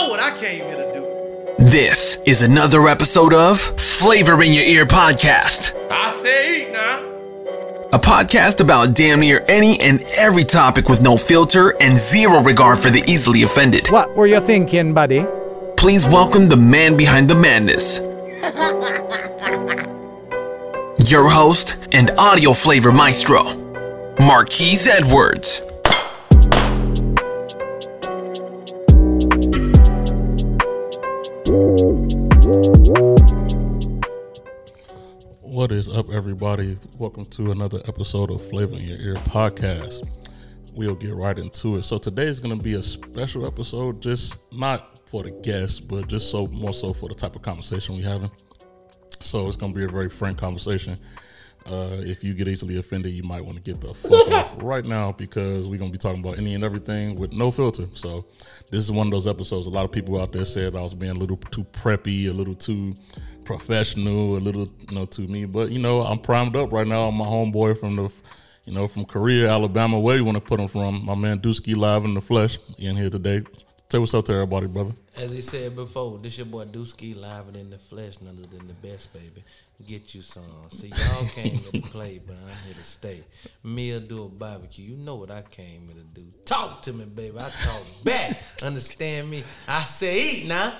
[0.00, 1.64] know what I came here to do.
[1.64, 7.00] This is another episode of Flavor in Your Ear podcast, I say eat now.
[7.92, 12.78] a podcast about damn near any and every topic with no filter and zero regard
[12.78, 13.88] for the easily offended.
[13.90, 15.26] What were you thinking, buddy?
[15.76, 18.00] Please welcome the man behind the madness.
[21.10, 23.42] Your host and audio flavor maestro,
[24.18, 25.69] Marquise Edwards.
[35.50, 36.76] What is up, everybody?
[36.96, 40.06] Welcome to another episode of Flavor in Your Ear podcast.
[40.74, 41.82] We'll get right into it.
[41.82, 46.06] So today is going to be a special episode, just not for the guests, but
[46.06, 48.30] just so more so for the type of conversation we're having.
[49.22, 50.94] So it's going to be a very frank conversation.
[51.66, 54.84] Uh, if you get easily offended, you might want to get the fuck off right
[54.84, 57.86] now because we're going to be talking about any and everything with no filter.
[57.94, 58.24] So
[58.70, 59.66] this is one of those episodes.
[59.66, 62.32] A lot of people out there said I was being a little too preppy, a
[62.32, 62.94] little too
[63.44, 65.44] professional, a little you know too me.
[65.44, 67.10] But you know, I'm primed up right now.
[67.10, 68.12] My homeboy from the
[68.66, 69.98] you know from Korea, Alabama.
[69.98, 71.04] Where you want to put him from?
[71.04, 73.42] My man Dusky live in the flesh in here today.
[73.90, 74.92] Say what's up to everybody, brother.
[75.16, 78.46] As he said before, this your boy Dusky live and in the flesh, none other
[78.46, 79.42] than the best, baby.
[79.84, 80.44] Get you some.
[80.68, 83.24] See, y'all came to play, but I'm here to stay.
[83.64, 84.84] Me'll do a barbecue.
[84.84, 86.24] You know what I came here to do.
[86.44, 87.36] Talk to me, baby.
[87.36, 88.36] I talk back.
[88.62, 89.42] Understand me?
[89.66, 90.72] I say eat now.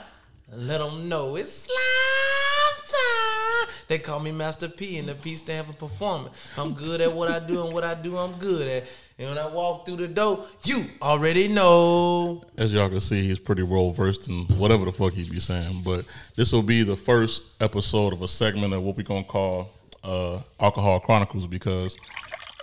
[0.53, 3.75] Let them know it's slime time.
[3.87, 6.37] They call me Master P, and the P stand for performance.
[6.57, 8.85] I'm good at what I do, and what I do, I'm good at.
[9.19, 12.43] And when I walk through the door, you already know.
[12.57, 15.83] As y'all can see, he's pretty well versed in whatever the fuck he be saying.
[15.85, 19.71] But this will be the first episode of a segment of what we gonna call
[20.03, 21.97] uh, Alcohol Chronicles because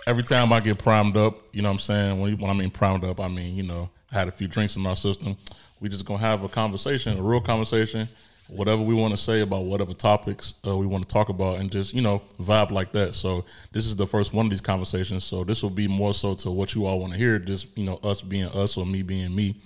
[0.06, 2.20] every time I get primed up, you know what I'm saying?
[2.20, 4.76] When, when I mean primed up, I mean, you know, I had a few drinks
[4.76, 5.36] in my system.
[5.80, 8.08] We just gonna have a conversation, a real conversation,
[8.48, 11.70] whatever we want to say about whatever topics uh, we want to talk about, and
[11.70, 13.14] just you know vibe like that.
[13.14, 15.24] So this is the first one of these conversations.
[15.24, 17.84] So this will be more so to what you all want to hear, just you
[17.84, 19.56] know us being us or me being me,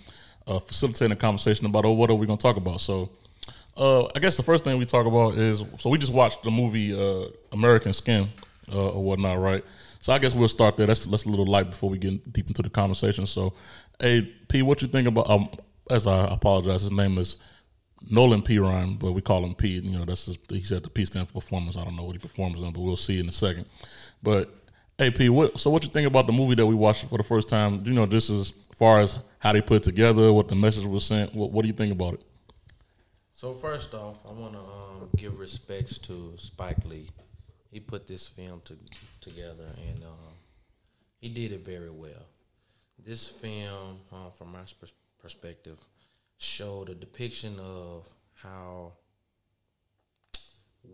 [0.46, 2.80] uh, facilitating a conversation about oh, what are we gonna talk about.
[2.80, 3.10] So.
[3.74, 6.50] Uh, I guess the first thing we talk about is so we just watched the
[6.50, 8.28] movie uh, American Skin
[8.70, 9.64] uh, or whatnot, right?
[9.98, 10.86] So I guess we'll start there.
[10.86, 13.24] That's that's a little light before we get deep into the conversation.
[13.24, 13.54] So,
[13.98, 15.30] hey P, what you think about?
[15.30, 15.48] Um,
[15.92, 17.36] as I apologize, his name is
[18.10, 18.58] Nolan P.
[18.58, 19.78] Ryan, but we call him P.
[19.78, 21.76] You know, that's his, he said the P stands for performance.
[21.76, 23.66] I don't know what he performs on, but we'll see in a second.
[24.22, 24.54] But
[24.96, 27.24] hey P, what so what you think about the movie that we watched for the
[27.24, 27.84] first time?
[27.84, 31.34] You know, just as far as how they put together, what the message was sent.
[31.34, 32.22] What, what do you think about it?
[33.32, 37.08] So first off, I want to um, give respects to Spike Lee.
[37.70, 38.76] He put this film to,
[39.20, 40.32] together, and um,
[41.18, 42.26] he did it very well.
[43.04, 44.92] This film, uh, from my pers-
[45.22, 45.78] perspective,
[46.38, 48.92] showed a depiction of how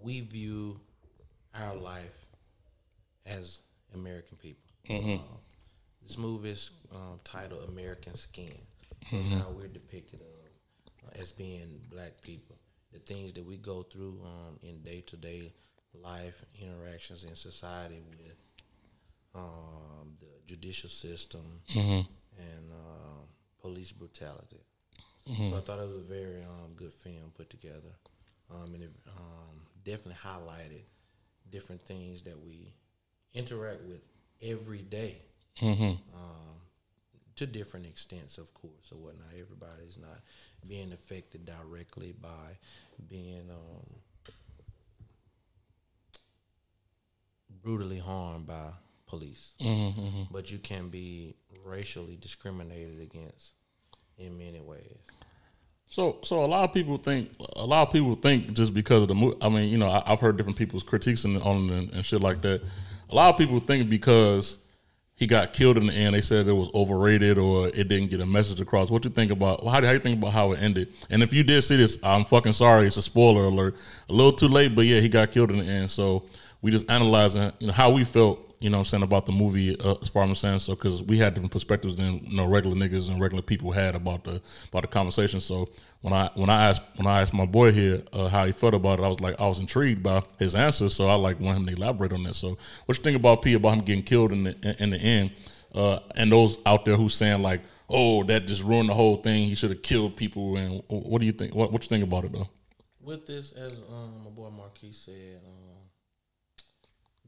[0.03, 0.79] we view
[1.55, 2.27] our life
[3.27, 3.61] as
[3.95, 4.69] American people.
[4.91, 5.21] Um,
[6.07, 8.57] this movie is um, titled "American Skin."
[9.11, 10.27] It's how we're depicted of
[11.07, 12.57] uh, as being black people.
[12.93, 15.53] The things that we go through um, in day to day
[15.95, 18.35] life interactions in society with
[19.35, 21.61] um, the judicial system
[22.39, 23.23] and uh,
[23.61, 24.61] police brutality.
[25.51, 27.93] So I thought it was a very um, good film put together,
[28.51, 30.83] um, and it um, definitely highlighted
[31.51, 32.73] different things that we
[33.35, 34.01] interact with
[34.43, 35.19] every day
[36.15, 36.57] um,
[37.37, 39.29] to different extents, of course, or whatnot.
[39.39, 40.21] Everybody's not
[40.67, 42.57] being affected directly by
[43.09, 43.85] being um,
[47.63, 48.71] brutally harmed by
[49.09, 50.23] police, mm-hmm, mm-hmm.
[50.31, 53.55] but you can be racially discriminated against
[54.17, 54.99] in many ways.
[55.89, 59.09] So, so a lot of people think a lot of people think just because of
[59.09, 59.39] the movie.
[59.41, 62.21] I mean, you know, I, I've heard different people's critiques and on and, and shit
[62.21, 62.63] like that.
[63.11, 64.59] A lot of people think because
[65.15, 68.21] he got killed in the end, they said it was overrated or it didn't get
[68.21, 68.91] a message across.
[68.91, 69.67] What you think about?
[69.67, 70.93] How do how you think about how it ended?
[71.09, 72.87] And if you did see this, I'm fucking sorry.
[72.87, 73.77] It's a spoiler alert.
[74.11, 75.91] A little too late, but yeah, he got killed in the end.
[75.91, 76.27] So
[76.61, 79.79] we just analyzing, you know, how we felt you know I'm saying, about the movie
[79.79, 80.59] uh, as far as I'm saying.
[80.61, 83.95] So, because we had different perspectives than you know regular niggas and regular people had
[83.95, 85.41] about the about the conversation.
[85.41, 85.69] So
[86.01, 88.75] when I when I asked when I asked my boy here uh, how he felt
[88.75, 90.89] about it, I was like I was intrigued by his answer.
[90.89, 92.35] So I like want him to elaborate on that.
[92.35, 95.39] So what you think about P about him getting killed in the in the end,
[95.75, 99.49] uh, and those out there who saying like, oh, that just ruined the whole thing.
[99.49, 100.57] He should have killed people.
[100.57, 101.55] And what do you think?
[101.55, 102.49] What what you think about it though?
[103.01, 105.78] With this, as um, my boy Marquise said, um,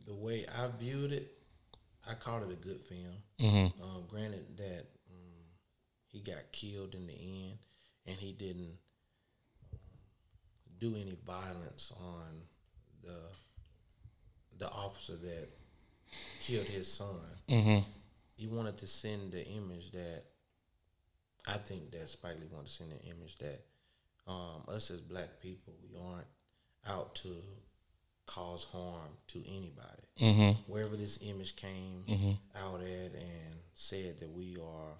[0.06, 1.30] the way I viewed it,
[2.08, 3.16] I called it a good film.
[3.82, 5.44] Um, granted that um,
[6.08, 7.58] he got killed in the end,
[8.06, 8.76] and he didn't
[10.78, 12.40] do any violence on
[13.02, 13.18] the
[14.58, 15.48] the officer that
[16.40, 17.20] killed his son.
[17.48, 17.84] Mm-hmm.
[18.36, 20.24] He wanted to send the image that
[21.46, 23.60] I think that Spike Lee wanted to send the image that
[24.26, 26.26] um, us as black people we aren't
[26.86, 27.34] out to
[28.34, 30.06] cause harm to anybody.
[30.20, 30.72] Mm-hmm.
[30.72, 32.04] Wherever this image came
[32.56, 34.92] out at and said that we are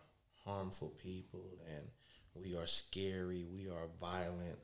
[0.44, 1.44] harmful people
[1.75, 1.85] and
[2.35, 4.59] we are scary, we are violent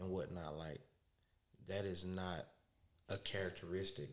[0.00, 0.80] and whatnot, like
[1.68, 2.46] that is not
[3.08, 4.08] a characteristic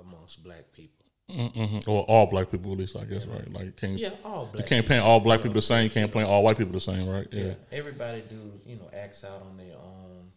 [0.00, 1.04] amongst black people.
[1.30, 1.90] Mm-hmm.
[1.90, 3.50] Or all black people, at least I guess, right?
[3.52, 4.66] Like, can't Yeah, all you black.
[4.66, 5.88] can't paint all black people the same.
[5.90, 7.26] Can't paint all white people the same, right?
[7.30, 7.44] Yeah.
[7.44, 7.54] Yeah.
[7.70, 10.30] everybody do you know acts out on their own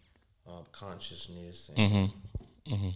[0.48, 2.74] um, consciousness, and, Mm-hmm.
[2.74, 2.90] Mm-hmm.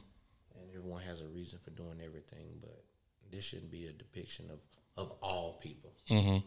[0.80, 2.48] Everyone has a reason for doing everything.
[2.62, 2.84] But
[3.31, 4.60] this shouldn't be a depiction of
[4.98, 5.94] of all people.
[6.10, 6.46] Mm-hmm.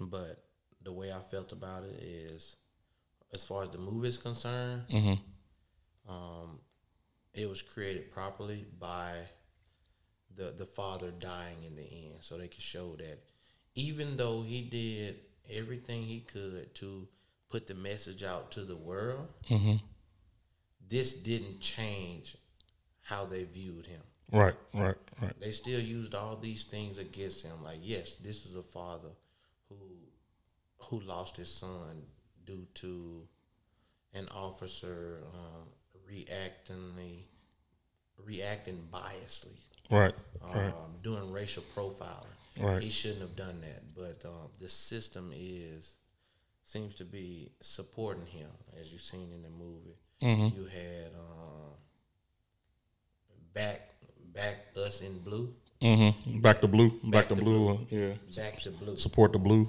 [0.00, 0.44] But
[0.82, 2.56] the way I felt about it is,
[3.34, 6.12] as far as the movie is concerned, Mm-hmm.
[6.12, 6.60] um,
[7.34, 9.12] it was created properly by
[10.36, 13.18] the the father dying in the end, so they could show that
[13.74, 15.16] even though he did
[15.50, 17.08] everything he could to
[17.50, 19.76] put the message out to the world, Mm-hmm.
[20.88, 22.36] This didn't change
[23.02, 24.00] how they viewed him.
[24.32, 24.54] Right.
[24.74, 24.96] Right.
[25.22, 25.40] Right.
[25.40, 27.62] They still used all these things against him.
[27.64, 29.08] Like, yes, this is a father
[29.68, 29.76] who
[30.78, 32.02] who lost his son
[32.46, 33.26] due to
[34.14, 35.66] an officer um,
[36.08, 37.24] reactingly
[38.24, 39.56] reacting biasly,
[39.90, 40.14] Right.
[40.42, 41.02] um, Right.
[41.02, 42.26] doing racial profiling.
[42.58, 42.82] Right.
[42.82, 45.96] He shouldn't have done that, but um, the system is
[46.64, 49.96] seems to be supporting him, as you've seen in the movie.
[50.22, 50.58] Mm-hmm.
[50.58, 51.72] You had um,
[53.54, 53.90] back
[54.34, 56.40] back us in blue, Mm-hmm.
[56.40, 56.90] Back to blue.
[57.04, 57.54] Back, Back to, to blue.
[57.54, 57.74] blue.
[57.74, 57.78] uh,
[58.08, 58.14] yeah.
[58.36, 58.96] back to blue.
[58.96, 59.68] Support the blue.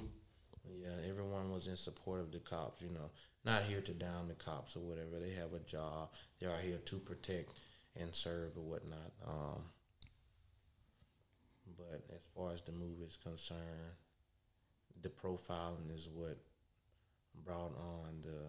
[0.68, 2.82] Yeah, everyone was in support of the cops.
[2.82, 3.10] You know,
[3.44, 5.20] not here to down the cops or whatever.
[5.20, 6.10] They have a job.
[6.40, 7.52] They are here to protect
[8.00, 9.12] and serve or whatnot.
[9.26, 9.62] Um,
[11.78, 13.94] but as far as the movie is concerned,
[15.00, 16.38] the profiling is what
[17.44, 18.48] brought on the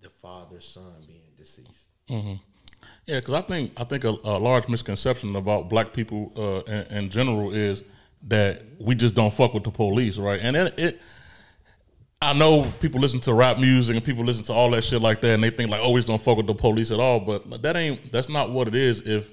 [0.00, 1.88] the father son being deceased.
[2.08, 2.34] Mm-hmm.
[3.06, 6.96] Yeah, because I think I think a, a large misconception about black people uh, in,
[6.96, 7.84] in general is
[8.28, 10.40] that we just don't fuck with the police, right?
[10.42, 11.02] And it, it,
[12.22, 15.20] I know people listen to rap music and people listen to all that shit like
[15.22, 17.20] that, and they think like, oh, we don't fuck with the police at all.
[17.20, 19.02] But that ain't that's not what it is.
[19.02, 19.30] If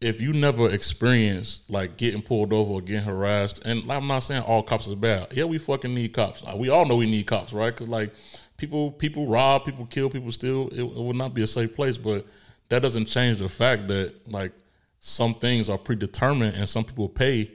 [0.00, 4.42] if you never experience like getting pulled over or getting harassed, and I'm not saying
[4.42, 5.28] all cops is bad.
[5.32, 6.42] Yeah, we fucking need cops.
[6.42, 7.74] Like, we all know we need cops, right?
[7.74, 8.14] Because like
[8.58, 10.68] people people rob, people kill, people steal.
[10.68, 12.26] It, it would not be a safe place, but
[12.68, 14.52] that doesn't change the fact that like
[15.00, 17.50] some things are predetermined and some people pay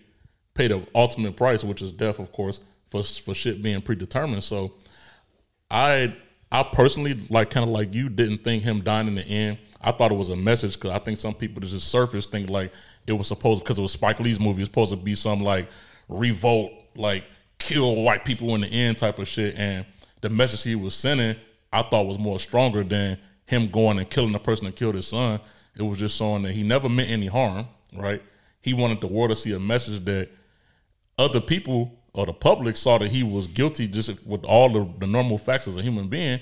[0.55, 4.43] pay the ultimate price, which is death, of course, for for shit being predetermined.
[4.43, 4.73] So
[5.69, 6.15] I
[6.51, 9.59] I personally like kind of like you didn't think him dying in the end.
[9.81, 12.71] I thought it was a message because I think some people just surface think like
[13.05, 14.61] it was supposed because it was Spike Lee's movie.
[14.61, 15.67] It's supposed to be some like
[16.07, 17.25] revolt, like
[17.59, 19.55] kill white people in the end type of shit.
[19.57, 19.85] And
[20.23, 21.35] the message he was sending,
[21.71, 25.05] I thought was more stronger than him going and killing the person that killed his
[25.05, 25.39] son.
[25.75, 28.21] It was just showing that he never meant any harm, right?
[28.61, 30.29] He wanted the world to see a message that
[31.19, 35.07] other people or the public saw that he was guilty just with all the, the
[35.07, 36.39] normal facts as a human being,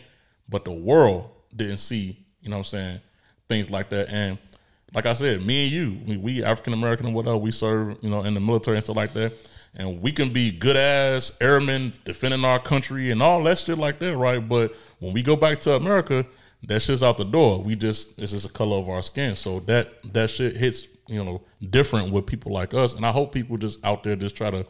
[0.48, 3.01] but the world didn't see, you know what I'm saying,
[3.50, 4.10] things like that.
[4.10, 4.38] And
[4.94, 8.12] like I said, me and you, we, we African American and whatever, we serve, you
[8.12, 9.34] know, in the military and stuff like that.
[9.75, 14.00] And we can be good ass airmen defending our country and all that shit like
[14.00, 14.46] that, right?
[14.48, 16.25] But when we go back to America,
[16.63, 17.62] that shit's out the door.
[17.62, 19.36] We just it's just a color of our skin.
[19.36, 22.96] So that that shit hits, you know, different with people like us.
[22.96, 24.66] And I hope people just out there just try to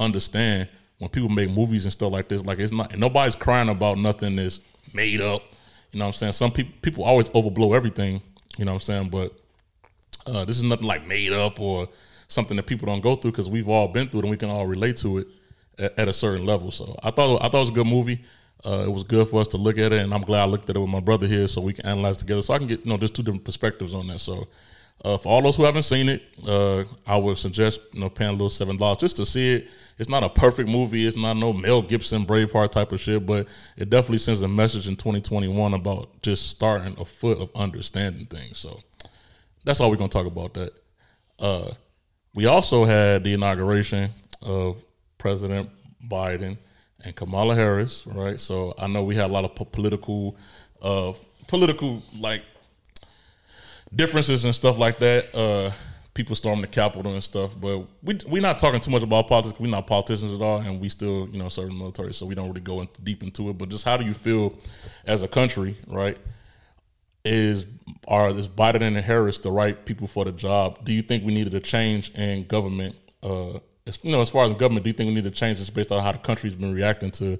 [0.00, 3.98] understand when people make movies and stuff like this, like it's not nobody's crying about
[3.98, 4.60] nothing that's
[4.94, 5.42] made up.
[5.92, 6.32] You know what I'm saying?
[6.32, 8.20] Some people people always overblow everything,
[8.56, 9.08] you know what I'm saying?
[9.10, 9.38] But
[10.26, 11.88] uh, this is nothing like made up or
[12.28, 14.50] something that people don't go through because we've all been through it and we can
[14.50, 15.28] all relate to it
[15.78, 16.70] at, at a certain level.
[16.70, 18.22] So I thought I thought it was a good movie.
[18.64, 20.68] Uh, it was good for us to look at it, and I'm glad I looked
[20.68, 22.84] at it with my brother here so we can analyze together, so I can get
[22.84, 24.18] you know just two different perspectives on that.
[24.18, 24.48] So
[25.04, 28.30] uh, for all those who haven't seen it, uh, I would suggest you know paying
[28.30, 29.68] a little seven dollars just to see it.
[29.96, 31.06] It's not a perfect movie.
[31.06, 34.88] It's not no Mel Gibson Braveheart type of shit, but it definitely sends a message
[34.88, 38.58] in 2021 about just starting a foot of understanding things.
[38.58, 38.80] So
[39.64, 40.72] that's all we're gonna talk about that.
[41.38, 41.70] Uh,
[42.38, 44.80] we also had the inauguration of
[45.18, 45.68] President
[46.08, 46.56] Biden
[47.04, 48.38] and Kamala Harris, right?
[48.38, 50.36] So I know we had a lot of po- political,
[50.80, 51.14] uh,
[51.48, 52.44] political like
[53.92, 55.34] differences and stuff like that.
[55.34, 55.72] Uh,
[56.14, 57.60] people storming the Capitol and stuff.
[57.60, 59.58] But we we're not talking too much about politics.
[59.58, 62.36] We're not politicians at all, and we still you know serve the military, so we
[62.36, 63.58] don't really go in, deep into it.
[63.58, 64.54] But just how do you feel
[65.04, 66.16] as a country, right?
[67.28, 67.66] Is
[68.06, 70.84] are is Biden and Harris the right people for the job?
[70.84, 72.96] Do you think we needed a change in government?
[73.22, 75.58] Uh, as, you know, as far as government, do you think we need to change
[75.58, 77.38] this based on how the country's been reacting to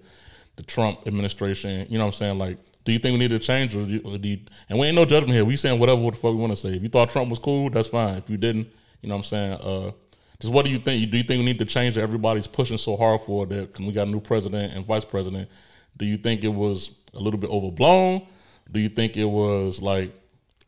[0.57, 1.87] the Trump administration?
[1.89, 2.39] You know what I'm saying?
[2.39, 4.79] Like, do you think we need to change, or do, you, or do you, and
[4.79, 5.45] we ain't no judgment here.
[5.45, 6.71] We saying whatever the fuck we want to say.
[6.71, 8.17] If you thought Trump was cool, that's fine.
[8.17, 8.69] If you didn't,
[9.03, 9.53] you know what I'm saying?
[9.63, 9.93] Uh,
[10.41, 11.11] just what do you think?
[11.11, 13.75] Do you think we need to change that everybody's pushing so hard for that?
[13.75, 15.49] Cause we got a new president and vice president.
[15.97, 18.27] Do you think it was a little bit overblown?
[18.71, 20.13] Do you think it was like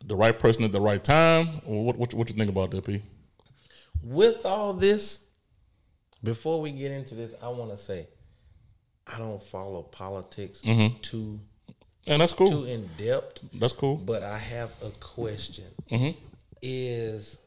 [0.04, 1.60] the right person at the right time?
[1.66, 3.02] Or what what, what you think about that, P?
[4.02, 5.20] With all this,
[6.24, 8.06] before we get into this, I want to say
[9.06, 11.00] I don't follow politics Mm-hmm.
[11.02, 11.40] too
[12.06, 12.46] And that's cool.
[12.48, 13.96] too in depth, That's cool.
[13.96, 15.64] but I have a question.
[15.90, 16.18] Mm-hmm.
[16.62, 17.38] Is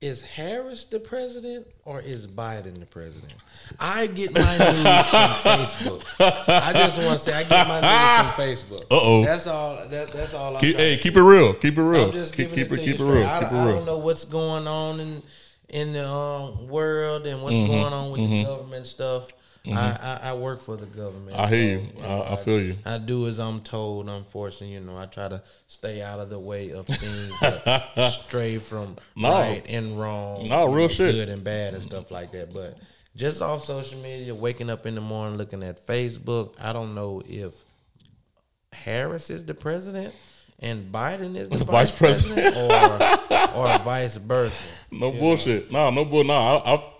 [0.00, 3.34] is Harris the president or is Biden the president?
[3.78, 6.02] I get my news from Facebook.
[6.18, 8.82] I just want to say I get my news from Facebook.
[8.90, 9.24] Uh-oh.
[9.24, 9.76] That's all.
[9.88, 10.54] That, that's all.
[10.54, 11.52] I'm Keep, hey, keep it real.
[11.54, 12.06] Keep it real.
[12.06, 13.26] I'm just keep keep it, it keep it real.
[13.26, 15.22] I, Keep it I don't know what's going on in
[15.68, 17.66] in the um, world and what's Mm-hmm.
[17.70, 19.28] going on with the government stuff.
[19.66, 19.76] Mm-hmm.
[19.76, 21.36] I, I, I work for the government.
[21.38, 21.88] I hear you.
[22.00, 22.76] so, I- I feel you.
[22.86, 24.08] I do as I'm told.
[24.08, 28.56] Unfortunately, you know, I try to stay out of the way of things that stray
[28.58, 29.30] from No.
[29.30, 30.46] right and wrong.
[30.48, 31.14] No, real know, shit.
[31.14, 32.54] good and bad and stuff like that.
[32.54, 32.78] But
[33.16, 37.20] just off social media, waking up in the morning looking at Facebook, I don't know
[37.26, 37.52] if
[38.72, 40.14] Harris is the president
[40.60, 44.54] and Biden is the vice, vice president, or or vice versa.
[44.92, 45.70] No bullshit.
[45.70, 46.24] No, no bull.
[46.24, 46.90] No, I, I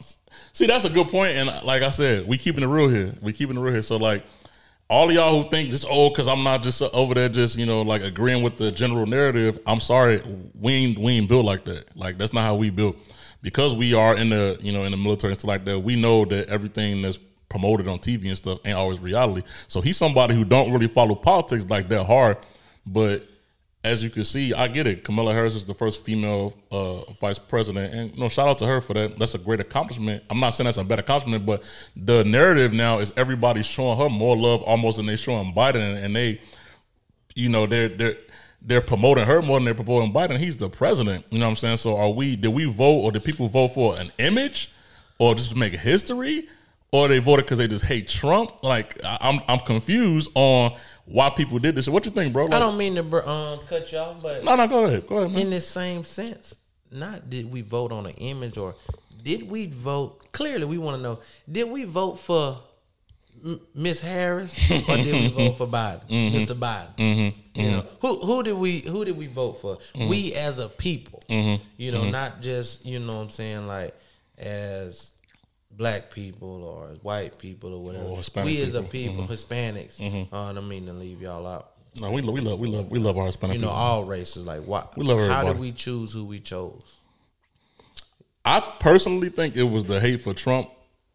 [0.53, 1.37] see that's a good point.
[1.37, 3.15] And like I said, we keeping it real here.
[3.21, 3.83] We keeping it real here.
[3.83, 4.25] So like,
[4.89, 7.65] all of y'all who think just oh, because I'm not just over there, just you
[7.65, 9.59] know, like agreeing with the general narrative.
[9.67, 10.21] I'm sorry,
[10.59, 11.97] we ain't we ain't built like that.
[11.97, 12.97] Like that's not how we built.
[13.41, 15.79] Because we are in the you know in the military and stuff like that.
[15.79, 19.47] We know that everything that's promoted on TV and stuff ain't always reality.
[19.69, 22.39] So he's somebody who don't really follow politics like that hard,
[22.87, 23.29] but
[23.83, 25.05] as you can see, I get it.
[25.05, 28.67] Kamala Harris is the first female uh, vice president, and you know, shout out to
[28.67, 29.19] her for that.
[29.19, 30.23] That's a great accomplishment.
[30.29, 31.63] I'm not saying that's a bad accomplishment, but
[31.97, 36.15] the narrative now is everybody's showing her more love almost than they showing Biden, and
[36.15, 36.41] they,
[37.35, 38.17] you know, they're they're
[38.61, 40.37] they're promoting her more than they're promoting Biden.
[40.37, 41.25] He's the president.
[41.31, 41.79] You know what I'm saying?
[41.79, 42.37] So are we?
[42.37, 44.71] Did we vote, or did people vote for an image,
[45.19, 46.49] or just to make history?
[46.93, 48.65] Or they voted because they just hate Trump.
[48.65, 51.89] Like I- I'm, I'm confused on why people did this.
[51.89, 52.47] What you think, bro?
[52.47, 55.07] I don't mean to br- um, cut you off, but no, no, go ahead.
[55.07, 55.43] Go ahead, man.
[55.43, 56.55] in the same sense,
[56.91, 58.75] not did we vote on an image or
[59.23, 60.33] did we vote?
[60.33, 61.21] Clearly, we want to know:
[61.51, 62.59] Did we vote for
[63.75, 66.37] Miss Harris or did we vote for Biden, Mm-hmm.
[66.37, 66.59] Mr.
[66.59, 67.35] Biden?
[67.55, 69.77] You know, who who did we who did we vote for?
[69.77, 70.09] Mm-hmm.
[70.09, 73.95] We as a people, you know, not just you know what I'm saying like
[74.39, 75.13] as
[75.81, 78.05] black people or white people or whatever.
[78.05, 79.27] Or we as a people.
[79.27, 79.99] people, Hispanics.
[80.31, 81.71] Uh, I don't mean to leave y'all out.
[81.99, 83.79] No, we, we love we love we love our Hispanic You know, people.
[83.79, 84.45] all races.
[84.45, 84.95] Like, what?
[84.99, 86.83] We love How did we choose who we chose?
[88.45, 90.69] I personally think it was the hate for Trump.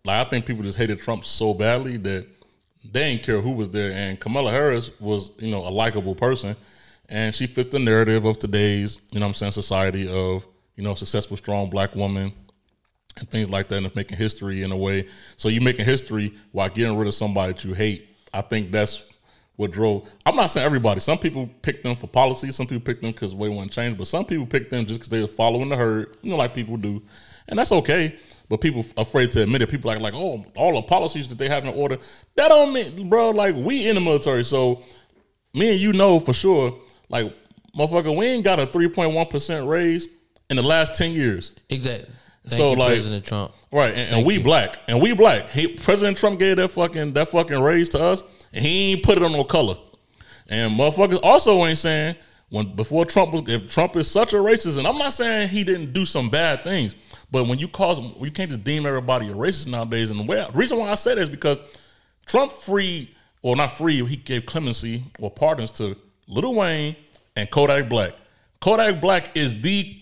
[0.03, 2.27] Like I think people just hated Trump so badly that
[2.84, 3.91] they didn't care who was there.
[3.91, 6.55] And Kamala Harris was, you know, a likable person,
[7.07, 10.45] and she fits the narrative of today's, you know, what I'm saying, society of,
[10.75, 12.34] you know, successful, strong black woman
[13.17, 15.07] and things like that, and making history in a way.
[15.38, 18.10] So you're making history while getting rid of somebody that you hate.
[18.34, 19.05] I think that's
[19.55, 20.10] what drove.
[20.25, 21.00] I'm not saying everybody.
[21.00, 22.51] Some people pick them for policy.
[22.51, 23.98] Some people pick them because the way want to change.
[23.98, 26.17] But some people pick them just because they were following the herd.
[26.22, 27.01] You know, like people do,
[27.48, 28.17] and that's okay.
[28.50, 29.69] But people afraid to admit it.
[29.69, 31.98] People like like, oh, all the policies that they have in order.
[32.36, 33.31] That don't mean, bro.
[33.31, 34.84] Like we in the military, so
[35.53, 36.77] me and you know for sure.
[37.10, 37.34] Like
[37.77, 40.07] motherfucker, we ain't got a 3.1 percent raise
[40.50, 41.53] in the last 10 years.
[41.69, 42.13] Exactly.
[42.48, 43.52] Thank So, you, like- President Trump.
[43.72, 45.50] Right, and, and we black, and we black.
[45.50, 48.24] He, President Trump gave that fucking that fucking raise to us,
[48.54, 49.75] and he ain't put it on no color.
[50.48, 52.16] And motherfuckers also ain't saying
[52.50, 55.64] when before Trump was if Trump is such a racist, and I'm not saying he
[55.66, 56.96] didn't do some bad things,
[57.32, 60.10] but when you cause you can't just deem everybody a racist nowadays.
[60.12, 61.58] And the way, reason why I say that is because
[62.28, 65.98] Trump freed or not free, he gave clemency or pardons to
[66.28, 66.96] Lil Wayne
[67.36, 68.14] and Kodak Black.
[68.62, 70.02] Kodak Black is the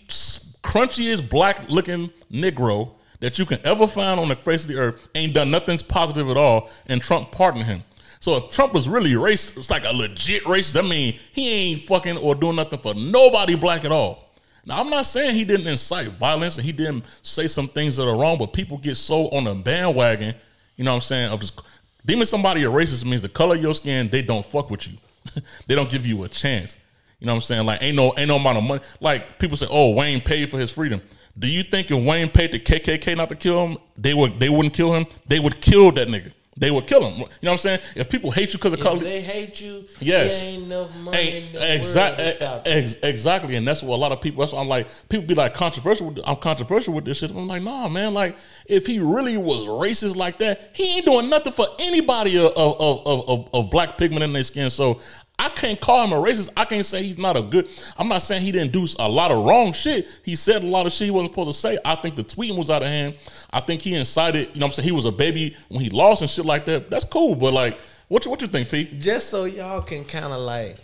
[0.63, 5.09] crunchiest black looking Negro that you can ever find on the face of the earth.
[5.15, 7.83] Ain't done nothing positive at all, and Trump pardoned him.
[8.19, 10.77] So if Trump was really racist, it's like a legit racist.
[10.77, 14.29] I mean, he ain't fucking or doing nothing for nobody black at all.
[14.65, 18.07] Now I'm not saying he didn't incite violence and he didn't say some things that
[18.07, 20.35] are wrong, but people get so on a bandwagon,
[20.77, 21.61] you know what I'm saying, of just
[22.05, 24.97] deeming somebody a racist means the color of your skin, they don't fuck with you.
[25.67, 26.77] they don't give you a chance.
[27.23, 27.65] You know what I'm saying?
[27.65, 28.81] Like ain't no ain't no amount of money.
[28.99, 31.01] Like people say, oh, Wayne paid for his freedom.
[31.39, 34.49] Do you think if Wayne paid the KKK not to kill him, they would they
[34.49, 35.05] wouldn't kill him?
[35.25, 36.33] They would kill that nigga.
[36.55, 37.13] They would kill him.
[37.13, 37.79] You know what I'm saying?
[37.95, 40.43] If people hate you because of color, they hate you, Yes.
[40.43, 42.83] ain't enough money in Ain't- the world exact- to eh, stop eh, you.
[42.83, 44.41] ex- exactly, and that's what a lot of people.
[44.41, 46.09] That's why I'm like, people be like controversial.
[46.11, 47.31] With, I'm controversial with this shit.
[47.31, 48.13] I'm like, nah, man.
[48.13, 48.37] Like,
[48.67, 52.79] if he really was racist like that, he ain't doing nothing for anybody of of
[52.79, 54.69] of, of, of black pigment in their skin.
[54.69, 54.99] So
[55.39, 56.49] I can't call him a racist.
[56.55, 57.67] I can't say he's not a good.
[57.97, 60.07] I'm not saying he didn't do a lot of wrong shit.
[60.23, 61.77] He said a lot of shit he wasn't supposed to say.
[61.83, 63.17] I think the tweeting was out of hand.
[63.51, 64.49] I think he incited.
[64.53, 66.65] You know, what I'm saying he was a baby when he lost and shit like
[66.65, 66.89] that.
[66.89, 67.77] That's cool, but like,
[68.09, 68.99] what you, what you think, Pete?
[68.99, 70.77] just so y'all can kind of like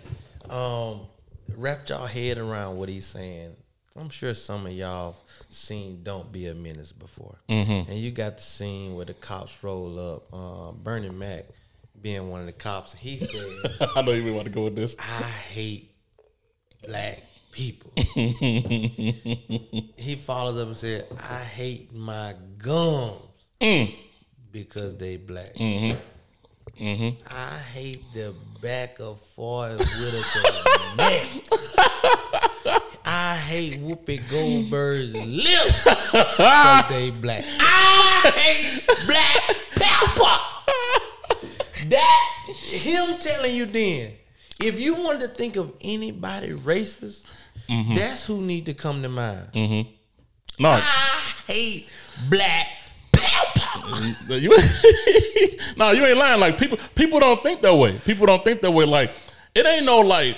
[0.49, 1.01] um
[1.55, 3.55] wrap y'all head around what he's saying.
[3.95, 5.15] I'm sure some of y'all
[5.49, 7.91] seen "Don't Be a Menace" before, Mm-hmm.
[7.91, 10.33] and you got the scene where the cops roll up.
[10.33, 11.45] Um, Bernie Mac
[12.01, 13.53] being one of the cops, he says,
[13.95, 14.95] I know you want to go with this.
[14.99, 15.91] "I hate
[16.87, 19.15] black people." he
[20.17, 23.21] follows up and said, "I hate my gums
[23.61, 23.93] mm.
[24.51, 25.97] because they black." Mm-hmm.
[26.79, 27.27] Mm-hmm.
[27.27, 31.27] I hate the back of Forest Whitaker's neck.
[33.05, 37.43] I hate Whoopi Goldberg's lips because they black.
[37.59, 40.59] I hate black pepper.
[41.89, 44.13] That him telling you then,
[44.61, 47.23] if you wanted to think of anybody racist,
[47.67, 47.95] mm-hmm.
[47.95, 49.47] that's who need to come to mind.
[49.53, 49.89] Mm-hmm.
[50.61, 50.79] No, I
[51.47, 51.89] hate
[52.29, 52.67] black
[53.11, 53.59] pepper.
[53.59, 54.57] Mm, you
[55.77, 56.39] no, you ain't lying.
[56.39, 57.97] Like people, people don't think that way.
[58.05, 58.85] People don't think that way.
[58.85, 59.11] Like
[59.55, 60.37] it ain't no like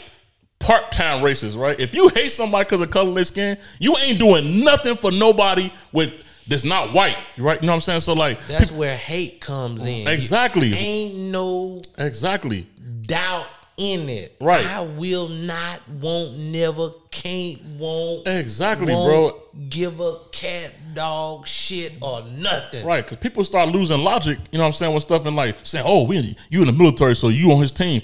[0.60, 1.79] part time racist, right?
[1.79, 5.12] If you hate somebody because of color of their skin, you ain't doing nothing for
[5.12, 6.13] nobody with
[6.48, 7.62] that's not white, right?
[7.62, 8.00] You know what I'm saying?
[8.01, 10.07] So like, That's where hate comes in.
[10.07, 10.74] Exactly.
[10.74, 12.67] Ain't no exactly.
[13.01, 14.36] doubt in it.
[14.39, 14.65] Right.
[14.65, 18.27] I will not, won't, never, can't, won't.
[18.27, 19.67] Exactly, won't bro.
[19.69, 22.86] Give a cat, dog, shit, or nothing.
[22.86, 25.57] Right, because people start losing logic, you know what I'm saying, with stuff and like
[25.63, 28.01] saying, oh, we you in the military, so you on his team.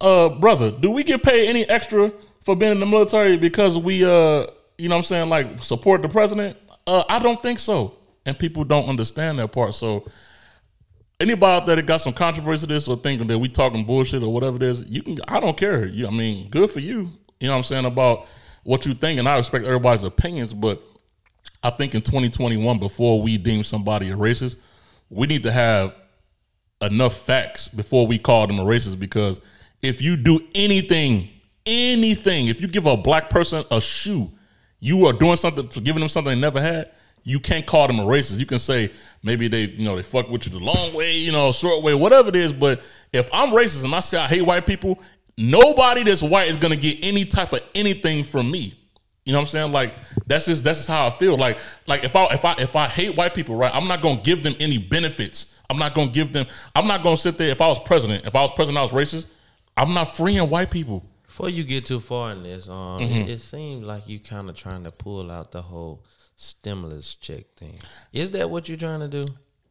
[0.00, 2.12] Uh, brother, do we get paid any extra
[2.44, 4.46] for being in the military because we uh
[4.78, 6.56] you know what I'm saying, like support the president?
[6.88, 7.96] Uh, I don't think so.
[8.24, 9.74] And people don't understand that part.
[9.74, 10.06] So
[11.20, 14.32] anybody out there that got some controversy this or thinking that we talking bullshit or
[14.32, 15.84] whatever it is, you can I don't care.
[15.84, 17.10] You I mean, good for you.
[17.40, 18.26] You know what I'm saying about
[18.64, 20.82] what you think, and I respect everybody's opinions, but
[21.62, 24.56] I think in 2021, before we deem somebody a racist,
[25.10, 25.94] we need to have
[26.80, 28.98] enough facts before we call them a racist.
[28.98, 29.40] Because
[29.82, 31.28] if you do anything,
[31.66, 34.30] anything, if you give a black person a shoe,
[34.80, 36.92] you are doing something for giving them something they never had.
[37.24, 38.38] You can't call them a racist.
[38.38, 41.32] You can say maybe they, you know, they fuck with you the long way, you
[41.32, 42.52] know, short way, whatever it is.
[42.52, 42.80] But
[43.12, 45.00] if I'm racist and I say I hate white people,
[45.36, 48.74] nobody that's white is gonna get any type of anything from me.
[49.24, 49.72] You know what I'm saying?
[49.72, 49.94] Like
[50.26, 51.36] that's just that's just how I feel.
[51.36, 53.74] Like like if I if I if I hate white people, right?
[53.74, 55.54] I'm not gonna give them any benefits.
[55.68, 56.46] I'm not gonna give them.
[56.74, 57.50] I'm not gonna sit there.
[57.50, 59.26] If I was president, if I was president, I was racist.
[59.76, 61.04] I'm not freeing white people.
[61.38, 63.14] Before you get too far in this, um, Mm-hmm.
[63.14, 66.02] it, it seems like you kind of trying to pull out the whole
[66.34, 67.78] stimulus check thing.
[68.12, 69.22] Is that what you're trying to do?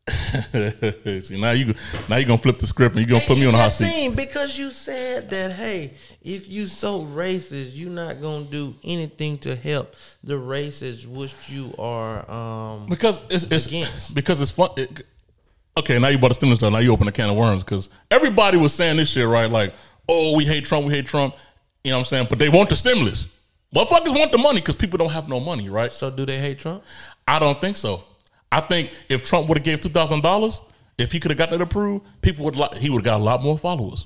[1.19, 1.73] See now you
[2.07, 4.15] now you gonna flip the script and you gonna put me on the hot seat.
[4.15, 9.53] because you said that, hey, if you so racist, you're not gonna do anything to
[9.53, 12.31] help the races which you are.
[12.31, 14.15] Um, Because it's, it's Against.
[14.15, 14.69] because it's fun.
[14.77, 15.05] It,
[15.75, 16.71] okay, now you bought a stimulus bill.
[16.71, 19.49] Now you open a can of worms because everybody was saying this shit, right?
[19.49, 19.73] Like,
[20.07, 21.35] oh, we hate Trump, we hate Trump.
[21.87, 22.27] You know what I'm saying?
[22.29, 23.29] But they want the stimulus.
[23.73, 25.91] Motherfuckers want the money because people don't have no money, right?
[25.91, 26.83] so do they hate Trump?
[27.25, 28.03] I don't think so.
[28.51, 30.61] I think if Trump would have gave two thousand dollars,
[30.97, 33.23] if he could have got that approved, people would li- he would have got a
[33.23, 34.05] lot more followers.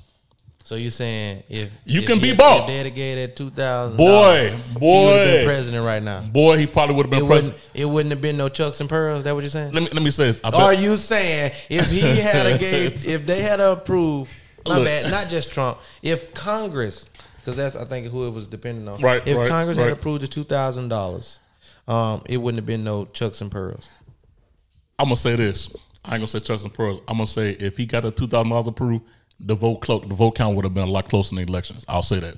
[0.64, 2.60] So you're saying if You if can be bought.
[2.62, 5.24] If they'd have gave that two thousand, Boy, he would have boy.
[5.24, 6.20] been president right now.
[6.22, 7.52] Boy, he probably would have It been wouldn't.
[7.54, 7.70] president.
[7.80, 9.18] It wouldn't have been no chucks and pearls.
[9.18, 9.72] Is that what you're saying?
[9.72, 10.40] Let me let me say this.
[10.44, 14.30] I bet, Are you saying if he had a gave, if they had approved,
[14.64, 14.86] my Look.
[14.86, 17.06] bad, not just Trump, if Congress,
[17.44, 19.88] because that's I think who it was depending on, Right, If right, Congress right.
[19.88, 21.40] had approved the two thousand dollars,
[21.88, 23.88] um, it wouldn't have been no chucks and pearls.
[24.98, 25.68] I'm gonna say this.
[26.04, 26.98] I ain't gonna say trust and pearls.
[27.08, 29.04] I'm gonna say if he got the two thousand dollars approved,
[29.40, 31.84] the vote clo- the vote count would have been a lot closer in the elections.
[31.88, 32.36] I'll say that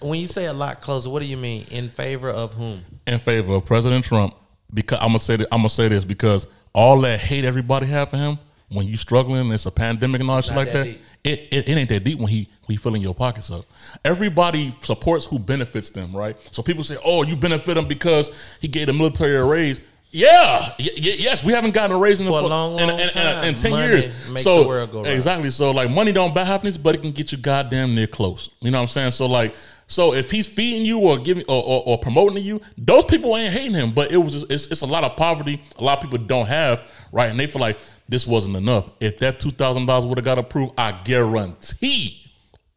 [0.00, 1.66] When you say a lot closer, what do you mean?
[1.70, 2.84] In favor of whom?
[3.06, 4.34] in favor of President Trump.
[4.74, 8.10] Because I'm gonna say that I'm gonna say this because all that hate everybody have
[8.10, 10.98] for him when you struggling, it's a pandemic and all that shit like that that.
[11.24, 13.64] It, it it ain't that deep when he when he filling your pockets up.
[14.04, 16.36] Everybody supports who benefits them, right?
[16.52, 19.80] So people say, "Oh, you benefit him because he gave the military a raise."
[20.12, 22.88] Yeah, y- y- yes, we haven't gotten a raise in, For a the, long, in,
[22.88, 23.44] long in- in- time.
[23.44, 24.30] in ten Money years.
[24.30, 27.10] makes so the world go exactly, so like money don't buy happiness, but it can
[27.12, 28.48] get you goddamn near close.
[28.60, 29.10] You know what I'm saying?
[29.10, 29.54] So like
[29.88, 33.52] So if he's feeding you or giving or, or, or promoting you, those people ain't
[33.52, 33.94] hating him.
[33.94, 35.62] But it was just, it's, it's a lot of poverty.
[35.78, 38.90] A lot of people don't have right, and they feel like this wasn't enough.
[39.00, 42.22] If that two thousand dollars would have got approved, I guarantee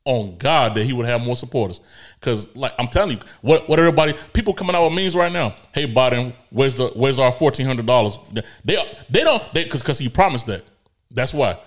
[0.05, 1.81] on God that he would have more supporters.
[2.21, 5.55] Cause like I'm telling you, what what everybody people coming out with means right now.
[5.73, 8.19] Hey Biden, where's the where's our fourteen hundred dollars?
[8.63, 8.77] They
[9.09, 10.63] they don't they cause cause he promised that.
[11.11, 11.59] That's why.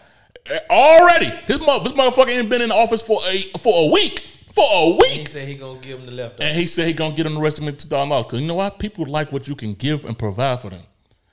[0.68, 4.26] Already, this mother, this motherfucker ain't been in the office for a for a week.
[4.52, 5.11] For a week.
[5.11, 6.42] He said he gonna give him the leftover.
[6.42, 8.26] And he said he gonna get him the rest of me two thousand dollars.
[8.28, 8.78] Cause you know what?
[8.78, 10.83] People like what you can give and provide for them.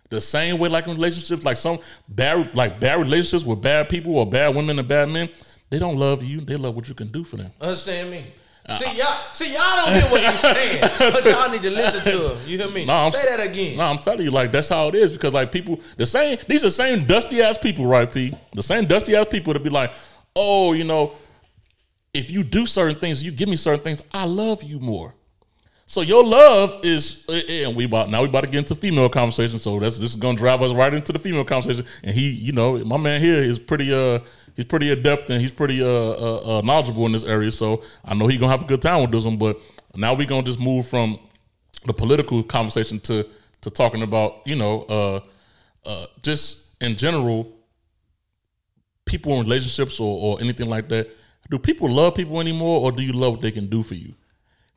[0.10, 4.18] The same way, like in relationships, like some bad, like bad relationships with bad people
[4.18, 5.30] or bad women and bad men,
[5.70, 6.42] they don't love you.
[6.42, 7.52] They love what you can do for them.
[7.62, 8.26] Understand me?
[8.78, 12.34] See y'all, see y'all don't hear what he's saying, but y'all need to listen to
[12.34, 12.38] him.
[12.48, 12.86] You hear me?
[12.86, 13.78] No, I'm- Say that again.
[13.78, 16.64] No, I'm telling you, like that's how it is because like people, the same, these
[16.64, 18.12] are the same dusty ass people, right?
[18.12, 19.92] P, the same dusty ass people to be like,
[20.36, 21.14] oh, you know,
[22.14, 25.14] if you do certain things, you give me certain things, I love you more.
[25.90, 28.76] So your love is, eh, eh, and we about now we about to get into
[28.76, 29.58] female conversation.
[29.58, 31.84] So that's this is gonna drive us right into the female conversation.
[32.04, 34.20] And he, you know, my man here is pretty, uh,
[34.56, 37.50] he's pretty adept and he's pretty uh, uh, uh knowledgeable in this area.
[37.50, 39.38] So I know he's gonna have a good time with this one.
[39.38, 39.60] But
[39.96, 41.18] now we gonna just move from
[41.88, 43.28] the political conversation to
[43.62, 45.20] to talking about you know uh
[45.90, 47.52] uh just in general
[49.06, 51.10] people in relationships or, or anything like that
[51.50, 54.14] do people love people anymore or do you love what they can do for you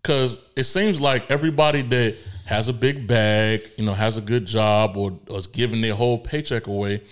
[0.03, 4.47] because it seems like everybody that has a big bag you know has a good
[4.47, 7.03] job or, or is giving their whole paycheck away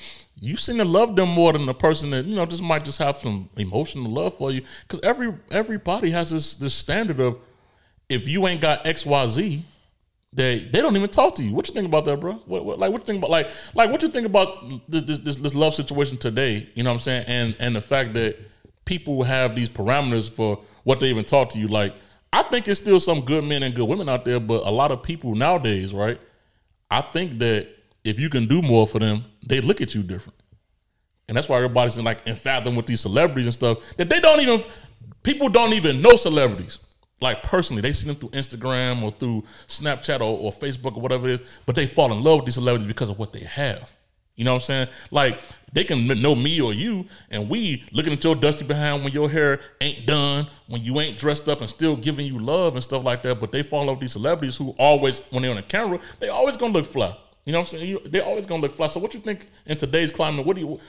[0.43, 2.99] you seem to love them more than the person that you know just might just
[2.99, 7.39] have some emotional love for you because every everybody has this this standard of
[8.09, 9.63] if you ain't got xyz
[10.33, 11.53] they they don't even talk to you.
[11.53, 12.35] What you think about that, bro?
[12.47, 15.37] What, what like what you think about like like what you think about this this
[15.37, 16.69] this love situation today?
[16.75, 17.25] You know what I'm saying?
[17.27, 18.39] And and the fact that
[18.85, 21.67] people have these parameters for what they even talk to you.
[21.67, 21.95] Like
[22.33, 24.93] I think it's still some good men and good women out there, but a lot
[24.93, 26.21] of people nowadays, right?
[26.91, 27.69] I think that
[28.05, 30.41] if you can do more for them, they look at you different.
[31.29, 34.21] And that's why everybody's in like in fathom with these celebrities and stuff that they
[34.21, 34.63] don't even
[35.23, 36.81] people don't even know celebrities.
[37.21, 41.29] Like personally, they see them through Instagram or through Snapchat or, or Facebook or whatever
[41.29, 43.95] it is, but they fall in love with these celebrities because of what they have.
[44.41, 44.89] You know what I'm saying?
[45.11, 45.39] Like
[45.75, 49.29] they can know me or you, and we looking at your dusty behind when your
[49.29, 53.05] hair ain't done, when you ain't dressed up and still giving you love and stuff
[53.05, 53.39] like that.
[53.39, 56.57] But they fall in these celebrities who always, when they're on the camera, they always
[56.57, 57.15] gonna look fly.
[57.45, 57.91] You know what I'm saying?
[57.91, 58.87] You, they always gonna look fly.
[58.87, 60.47] So what you think in today's climate?
[60.47, 60.81] What do you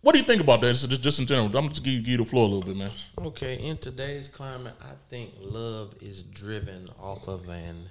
[0.00, 0.74] what do you think about that?
[0.76, 1.56] Just, just in general.
[1.56, 2.92] I'm just give you the floor a little bit, man.
[3.18, 7.90] Okay, in today's climate, I think love is driven off of an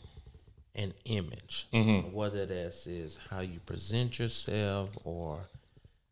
[0.78, 2.12] an image, Mm-hmm.
[2.14, 5.48] whether that's is how you present yourself or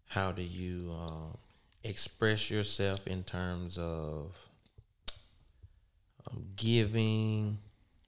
[0.08, 1.38] how do you um,
[1.84, 4.36] express yourself in terms of
[6.32, 7.58] um, giving,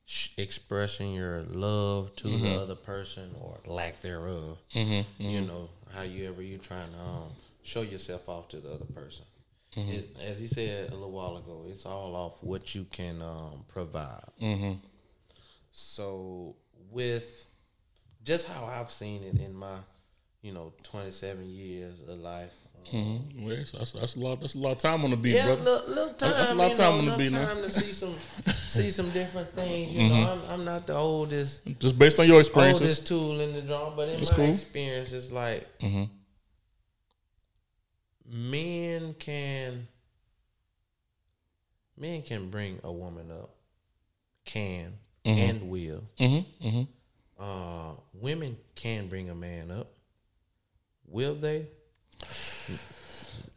[0.05, 2.43] sh- expressing your love to Mm-hmm.
[2.43, 4.57] the other person or lack thereof.
[4.73, 7.29] You know how you ever you trying to um,
[7.63, 9.25] show yourself off to the other person.
[9.75, 13.63] It, as he said a little while ago, it's all off what you can um,
[13.67, 14.23] provide.
[15.79, 16.55] So
[16.89, 17.45] with
[18.23, 19.75] just how I've seen it in my,
[20.41, 22.51] you know, twenty seven years of life.
[22.93, 24.41] um, Well, that's, that's, a lot.
[24.41, 25.61] That's a lot of time on the beat, yeah, brother.
[25.61, 26.31] little, little time.
[26.31, 27.57] that's a lot of time know, on the beat, man.
[27.57, 28.15] to see some,
[28.55, 29.93] see some different things.
[29.93, 30.13] You Mm-hmm.
[30.13, 33.61] know, I'm, I'm not the oldest, Just based on your experience, oldest tool in the
[33.61, 34.49] drum, but in That's my cool.
[34.49, 36.09] experience, it's like Mhm.
[38.25, 39.87] men can,
[41.95, 43.51] men can bring a woman up,
[44.43, 44.93] can
[45.27, 45.49] Mm-hmm.
[45.49, 46.03] and will.
[46.19, 46.67] Mm-hmm.
[46.67, 46.83] Mm-hmm.
[47.43, 49.91] Uh, women can bring a man up.
[51.07, 51.67] Will they?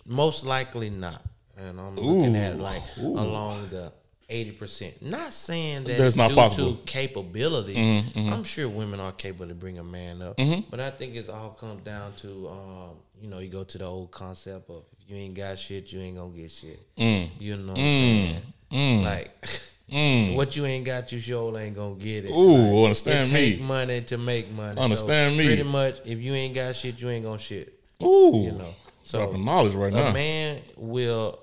[0.06, 1.22] Most likely not.
[1.56, 3.18] And I'm looking at it like ooh.
[3.18, 3.92] along the
[4.28, 5.02] eighty percent.
[5.02, 6.74] Not saying that That's not due possible.
[6.76, 7.74] to capability.
[7.74, 10.64] Mhm, I'm sure women are capable to bring a man up, Mhm.
[10.70, 13.84] but I think it's all comes down to um, you know you go to the
[13.84, 16.80] old concept of you ain't got shit, you ain't gonna get shit.
[16.96, 17.30] Mm.
[17.38, 18.42] You know what I'm saying?
[18.72, 19.04] Mm.
[19.04, 19.30] Like
[19.90, 20.36] Mm.
[20.36, 22.30] what you ain't got, you sure ain't gonna get it.
[22.30, 23.66] Ooh, Like, understand it take me.
[23.66, 24.80] money to make money.
[24.80, 25.46] Understand so me.
[25.46, 27.74] Pretty much, if you ain't got shit, you ain't gonna shit.
[28.02, 28.42] Ooh.
[28.44, 28.74] You know.
[29.02, 30.12] So knowledge right a now.
[30.12, 31.38] man will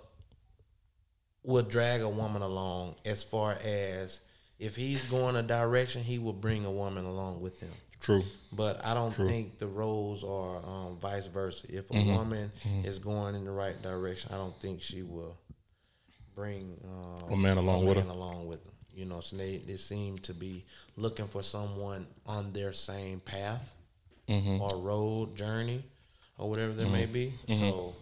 [1.43, 4.21] will drag a woman along as far as
[4.59, 7.71] if he's going a direction, he will bring a woman along with him.
[7.99, 8.23] True.
[8.51, 11.65] But I don't think the roles are um, vice versa.
[11.69, 12.11] If a Mm-hmm.
[12.13, 12.51] woman
[12.83, 15.37] is going in the right direction, I don't think she will
[16.37, 18.03] bring um, A man along with her.
[18.05, 18.73] man along with them.
[18.95, 23.73] You know, so they, they seem to be looking for someone on their same path
[24.29, 24.61] Mm-hmm.
[24.61, 25.85] or road journey
[26.37, 27.33] or whatever there may be.
[27.47, 27.59] Mm-hmm.
[27.69, 27.95] So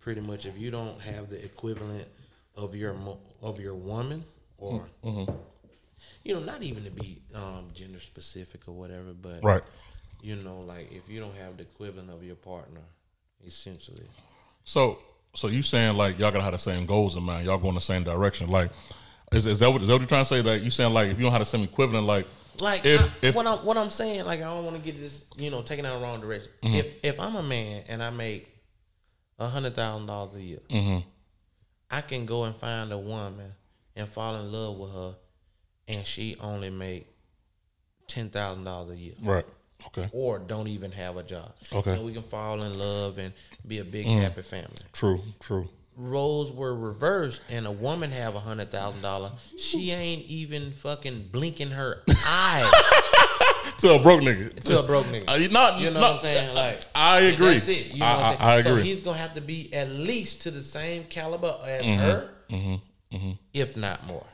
[0.00, 2.08] pretty much, if you don't have the equivalent
[2.56, 2.96] of your
[3.42, 4.24] of your woman,
[4.56, 5.30] or Mm-hmm.
[6.24, 9.62] you know, not even to be um, gender specific or whatever, but Right.
[10.22, 12.80] you know, like if you don't have the equivalent of your partner,
[13.46, 14.08] essentially.
[14.64, 15.00] So,
[15.34, 17.46] so you saying like y'all gotta have the same goals in mind?
[17.46, 18.48] Y'all going the same direction?
[18.48, 18.70] Like,
[19.32, 20.42] is, is that what is that what you're trying to say?
[20.42, 22.26] Like, you saying like if you don't have the same equivalent, like,
[22.60, 24.98] Like if I- if what I'm what I'm saying, like I don't want to get
[25.00, 26.50] this, you know, taken out the wrong direction.
[26.62, 26.74] Mm-hmm.
[26.74, 28.48] If if I'm a man and I make
[29.38, 31.06] a hundred thousand dollars a year, Mm-hmm.
[31.90, 33.52] I can go and find a woman
[33.96, 35.16] and fall in love with her,
[35.88, 37.06] and she only make
[38.06, 39.44] ten thousand dollars a year, right,
[39.86, 41.52] okay, or don't even have a job.
[41.72, 41.90] Okay.
[41.92, 41.94] Mm.
[41.96, 43.32] and we can fall in love and
[43.66, 44.76] be a big happy family.
[44.92, 50.24] true, true, roles were reversed and a woman have a hundred thousand dollars, she ain't
[50.26, 52.70] even fucking blinking her eyes
[53.78, 55.28] to a broke nigga, to a broke nigga.
[55.30, 56.54] Uh, you not, You know not- what I'm saying?
[56.54, 57.54] Like I agree.
[57.54, 57.92] That's it.
[57.94, 58.40] You know I, what I'm saying?
[58.50, 58.82] I, I So agree.
[58.84, 62.74] he's gonna have to be at least to the same caliber as Mm-hmm.
[62.74, 62.78] her,
[63.54, 64.26] if not more.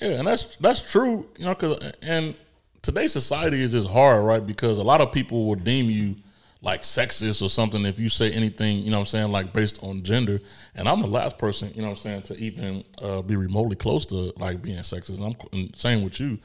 [0.00, 1.26] Yeah, and that's that's true.
[1.38, 2.34] You know, cause and
[2.86, 4.46] today's society is just hard, right?
[4.46, 6.14] Because a lot of people will deem you
[6.62, 8.78] like sexist or something if you say anything.
[8.78, 10.38] You know, what I'm saying like based on gender.
[10.76, 13.74] And I'm the last person, you know, what I'm saying to even uh, be remotely
[13.74, 15.18] close to like being sexist.
[15.20, 16.28] And I'm same with you.
[16.28, 16.36] You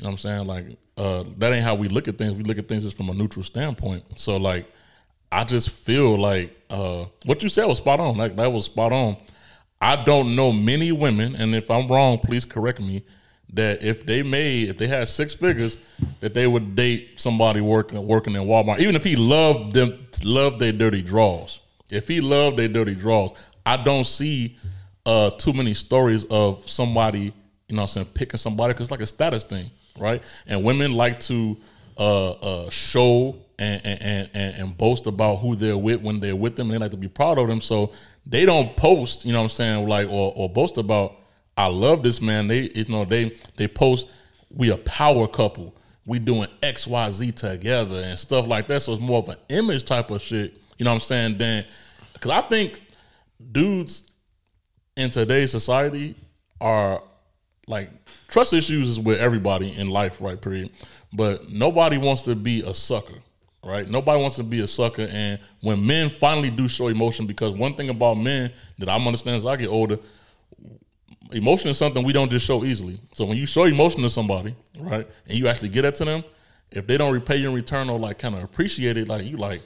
[0.00, 0.66] know, what I'm saying like
[0.98, 2.32] uh, that ain't how we look at things.
[2.32, 4.18] We look at things just from a neutral standpoint.
[4.18, 4.66] So like,
[5.30, 8.16] I just feel like uh, what you said was spot on.
[8.16, 9.16] Like that was spot on.
[9.80, 13.04] I don't know many women, and if I'm wrong, please correct me.
[13.52, 15.78] That if they made, if they had six figures,
[16.20, 20.58] that they would date somebody working working in Walmart, even if he loved them, loved
[20.58, 21.60] their dirty draws.
[21.90, 23.32] If he loved their dirty draws,
[23.64, 24.56] I don't see
[25.06, 27.32] uh, too many stories of somebody,
[27.68, 30.22] you know, I'm saying picking somebody because it's like a status thing, right?
[30.46, 31.56] And women like to
[31.96, 36.56] uh, uh, show and, and, and, and boast about who they're with when they're with
[36.56, 36.68] them.
[36.68, 37.60] And they like to be proud of them.
[37.60, 37.92] So
[38.26, 41.16] they don't post, you know what I'm saying, like, or, or boast about,
[41.56, 42.48] I love this man.
[42.48, 44.08] They, you know, they, they post,
[44.50, 45.74] we a power couple.
[46.06, 48.82] We doing X, Y, Z together and stuff like that.
[48.82, 51.38] So it's more of an image type of shit, you know what I'm saying?
[51.38, 51.64] Than,
[52.20, 52.82] cause I think
[53.52, 54.10] dudes
[54.96, 56.14] in today's society
[56.60, 57.02] are
[57.66, 57.90] like
[58.28, 60.40] trust issues is with everybody in life, right?
[60.40, 60.70] Period.
[61.12, 63.18] But nobody wants to be a sucker,
[63.64, 63.88] right?
[63.88, 65.08] Nobody wants to be a sucker.
[65.10, 69.38] And when men finally do show emotion, because one thing about men that I'm understanding
[69.38, 69.98] as I get older,
[71.32, 73.00] emotion is something we don't just show easily.
[73.14, 76.24] So when you show emotion to somebody, right, and you actually get that to them,
[76.70, 79.36] if they don't repay you in return or like kind of appreciate it, like you
[79.36, 79.62] like,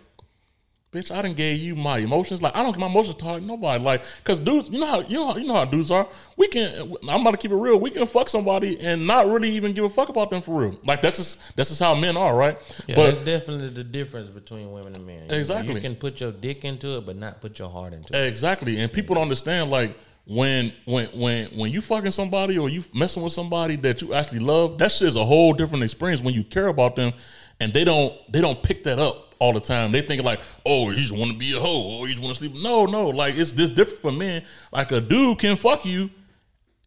[0.93, 2.43] bitch, I didn't gave you my emotions.
[2.43, 3.83] Like I don't get my emotions talk nobody.
[3.83, 6.09] Like, cause dudes, you know how you know how, you know how dudes are.
[6.37, 6.95] We can.
[7.09, 7.79] I'm about to keep it real.
[7.79, 10.79] We can fuck somebody and not really even give a fuck about them for real.
[10.85, 12.59] Like that's just that's just how men are, right?
[12.87, 15.23] Yeah, but that's definitely the difference between women and men.
[15.25, 15.75] You know, Exactly.
[15.75, 18.27] you can put your dick into it, but not put your heart into it.
[18.27, 19.97] Exactly, and people don't understand like
[20.29, 24.41] when when when when you fucking somebody or you messing with somebody that you actually
[24.41, 27.15] love, that shit is a whole different experience when you care about them,
[27.61, 29.91] and they don't they don't pick that up all the time.
[29.91, 32.37] They think like, oh, you just want to be a hoe, or you just want
[32.37, 32.55] to sleep.
[32.63, 34.45] No, no, like it's this different for men.
[34.71, 36.11] Like a dude can fuck you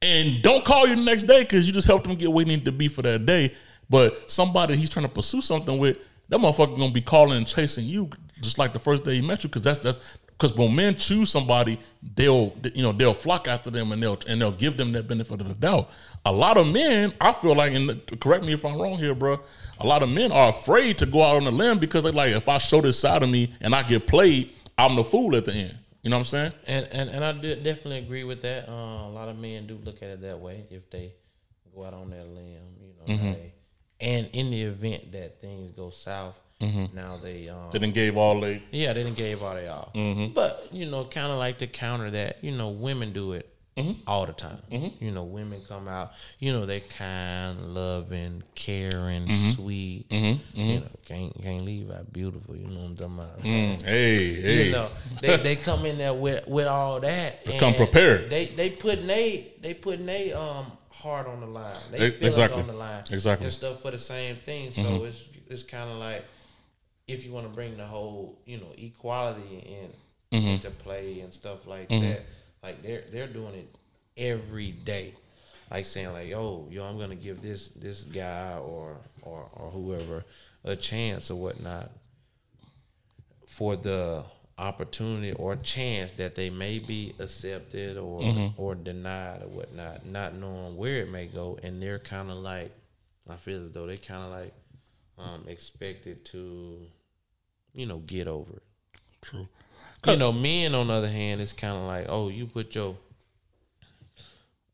[0.03, 2.51] and don't call you the next day because you just helped him get where he
[2.51, 3.55] need to be for that day.
[3.89, 5.97] But somebody he's trying to pursue something with,
[6.29, 9.43] that motherfucker gonna be calling and chasing you just like the first day he met
[9.43, 9.97] you because that's that's
[10.41, 11.79] because when men choose somebody,
[12.15, 15.39] they'll you know they'll flock after them and they'll and they'll give them that benefit
[15.39, 15.91] of the doubt.
[16.25, 19.39] A lot of men, I feel like, and correct me if I'm wrong here, bro.
[19.79, 22.31] A lot of men are afraid to go out on the limb because they're like,
[22.31, 25.45] if I show this side of me and I get played, I'm the fool at
[25.45, 25.77] the end.
[26.01, 26.53] You know what I'm saying?
[26.65, 28.67] And and and I definitely agree with that.
[28.67, 31.13] Uh, a lot of men do look at it that way if they
[31.75, 33.13] go out on that limb, you know.
[33.13, 33.33] Mm-hmm.
[33.33, 33.53] They,
[34.01, 36.39] and in the event that things go south,
[36.93, 39.91] now they um, They done gave all they yeah they didn't gave all they all.
[39.95, 40.33] Mm-hmm.
[40.33, 44.01] But you know, kind of like to counter that, you know, women do it Mm-hmm.
[44.05, 44.57] all the time.
[44.99, 49.49] You know, women come out, you know, they kind, loving, caring, Mm-hmm.
[49.51, 50.05] sweet.
[50.11, 50.39] You
[50.81, 52.55] know, can't can't leave out beautiful.
[52.55, 53.41] You know what I'm talking about?
[53.41, 54.65] hey hey.
[54.65, 54.89] You know,
[55.21, 57.45] they, they come in there with with all that.
[57.45, 58.29] They come prepared.
[58.29, 61.73] They they putting they they putting they um heart on the line.
[61.91, 62.61] They feelings exactly.
[62.61, 63.03] on the line.
[63.09, 63.31] Exactly.
[63.31, 63.43] Mm-hmm.
[63.45, 64.71] And stuff for the same thing.
[64.71, 66.25] So it's it's kind of like
[67.07, 69.89] if you want to bring the whole you know equality in
[70.33, 70.47] Mm-hmm.
[70.47, 72.21] into play and stuff like that.
[72.63, 73.75] Like they're they're doing it
[74.17, 75.13] every day.
[75.69, 80.25] Like saying like, oh, yo, I'm gonna give this this guy or or or whoever
[80.63, 81.89] a chance or whatnot
[83.47, 84.23] for the
[84.57, 88.61] opportunity or chance that they may be accepted or Mm-hmm.
[88.61, 92.71] or denied or whatnot, not knowing where it may go, and they're kind of like,
[93.27, 94.53] I feel as though they kind of like
[95.17, 96.79] um, expected to,
[97.73, 98.63] you know, get over it.
[99.21, 99.47] True.
[100.07, 102.97] You know, men on the other hand, it's kind of like, oh, you put your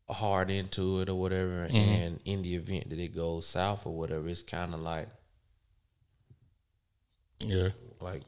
[0.08, 1.76] heart into it or whatever, Mm-hmm.
[1.76, 5.08] and in the event that it goes south or whatever, it's kind of like
[7.40, 7.70] Yeah.
[8.00, 8.22] like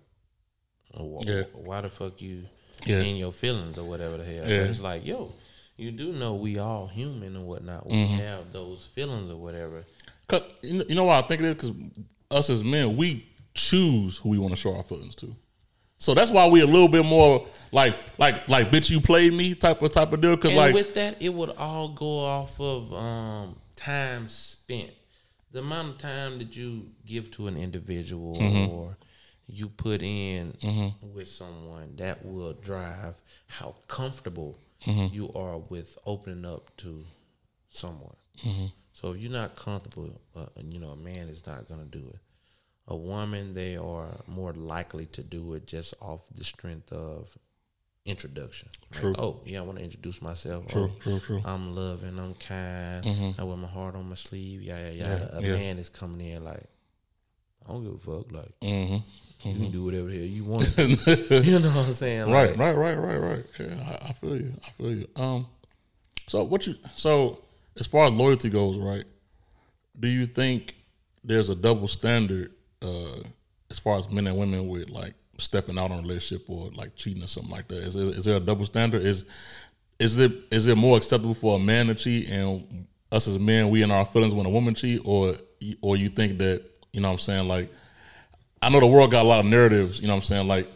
[0.95, 1.45] wh- Yeah.
[1.55, 2.45] why the fuck you
[2.85, 3.01] Yeah.
[3.01, 4.47] in your feelings or whatever the hell.
[4.49, 4.61] Yeah.
[4.61, 5.33] But it's like, yo,
[5.79, 7.87] you do know we all human and whatnot.
[7.87, 8.17] We Mm-hmm.
[8.19, 9.85] have those feelings or whatever.
[10.29, 11.71] Cause you know, you know why I think it is?
[11.71, 11.73] Because
[12.31, 15.35] us as men, we choose who we want to show our feelings to.
[16.01, 19.55] So that's why we a little bit more like like like bitch you played me
[19.55, 20.37] type of type of deal.
[20.37, 24.91] Cause And like with that, it would all go off of um, time spent.
[25.53, 28.73] The amount of time that you give to an individual Mm-hmm.
[28.73, 28.97] or
[29.47, 30.55] you put in
[31.03, 33.15] with someone that will drive
[33.47, 35.15] how comfortable Mm-hmm.
[35.15, 37.05] you are with opening up to
[37.69, 38.17] someone.
[38.43, 38.67] Mm-hmm.
[38.93, 42.03] So if you're not comfortable, uh, you know, a man is not going to do
[42.09, 42.19] it.
[42.91, 47.39] A woman, they are more likely to do it just off the strength of
[48.05, 48.69] introduction.
[48.93, 49.15] Like, True.
[49.17, 50.67] oh, yeah, I want to introduce myself.
[50.67, 51.43] True, Oh, true, true.
[51.45, 55.39] I'm loving, I'm kind, I wear my heart on my sleeve, yada, yada, yada.
[55.39, 55.53] a yeah.
[55.57, 56.65] man is coming in like,
[57.65, 58.33] I don't give a fuck.
[58.33, 59.49] Like, Mm-hmm.
[59.49, 60.77] you can do whatever the hell you want.
[61.47, 62.29] you know what I'm saying?
[62.31, 63.45] right, Like, right, right, right, right.
[63.59, 64.53] Yeah, I, I feel you.
[64.67, 65.09] I feel you.
[65.15, 65.47] Um,
[66.27, 67.39] so what you so
[67.79, 69.05] as far as loyalty goes, right?
[69.99, 70.75] Do you think
[71.23, 73.21] there's a double standard uh,
[73.71, 76.95] as far as men and women with like stepping out on a relationship or like
[76.97, 77.79] cheating or something like that?
[77.79, 79.03] Is there, is there a double standard?
[79.03, 79.25] Is
[79.99, 83.71] is it is it more acceptable for a man to cheat and us as men
[83.71, 85.37] we in our feelings when a woman cheat, or
[85.83, 87.71] or you think that you know what I'm saying like
[88.63, 90.49] I know the world got a lot of narratives, you know what I'm saying?
[90.49, 90.71] Like,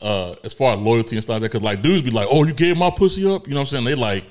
[0.00, 2.44] uh, as far as loyalty and stuff like that, because like dudes be like, oh,
[2.44, 3.84] you gave my pussy up, you know what I'm saying?
[3.84, 4.24] They like,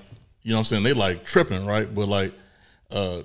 [0.43, 0.83] you know what I'm saying?
[0.83, 1.93] They like tripping, right?
[1.93, 2.33] But like,
[2.91, 3.23] uh,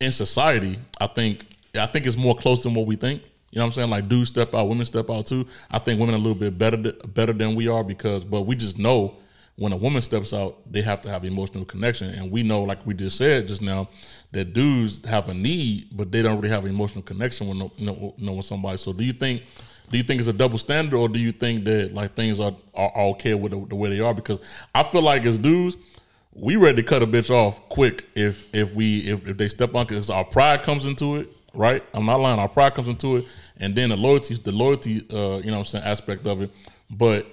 [0.00, 3.22] in society, I think I think it's more close than what we think.
[3.50, 3.90] You know what I'm saying?
[3.90, 5.46] Like dudes step out, women step out too.
[5.70, 8.78] I think women a little bit better better than we are because, but we just
[8.78, 9.16] know
[9.58, 12.86] when a woman steps out, they have to have emotional connection, and we know, like
[12.86, 13.88] we just said just now,
[14.30, 18.14] that dudes have a need, but they don't really have emotional connection with no, no,
[18.18, 18.78] no with somebody.
[18.78, 19.42] So, do you think?
[19.90, 22.54] Do you think it's a double standard, or do you think that like things are
[22.74, 24.14] are, are okay with the, the way they are?
[24.14, 24.40] Because
[24.74, 25.76] I feel like as dudes,
[26.34, 29.74] we ready to cut a bitch off quick if if we if, if they step
[29.74, 31.82] on because our pride comes into it, right?
[31.94, 33.26] I'm not lying, our pride comes into it,
[33.58, 36.50] and then the loyalty, the loyalty, uh, you know, what I'm saying aspect of it.
[36.90, 37.26] But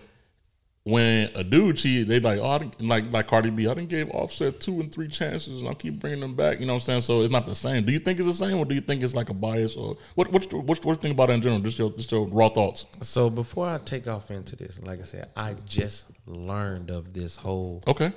[0.83, 4.59] when a dude cheat, they like, oh, like like Cardi B, I didn't give Offset
[4.59, 6.59] two and three chances, and I keep bringing them back.
[6.59, 7.01] You know what I'm saying?
[7.01, 7.85] So it's not the same.
[7.85, 9.97] Do you think it's the same, or do you think it's like a bias, or
[10.13, 10.31] what?
[10.31, 11.61] What's what, what, what you think about it in general?
[11.61, 12.85] Just your just your raw thoughts.
[13.01, 17.35] So before I take off into this, like I said, I just learned of this
[17.35, 18.13] whole Okay.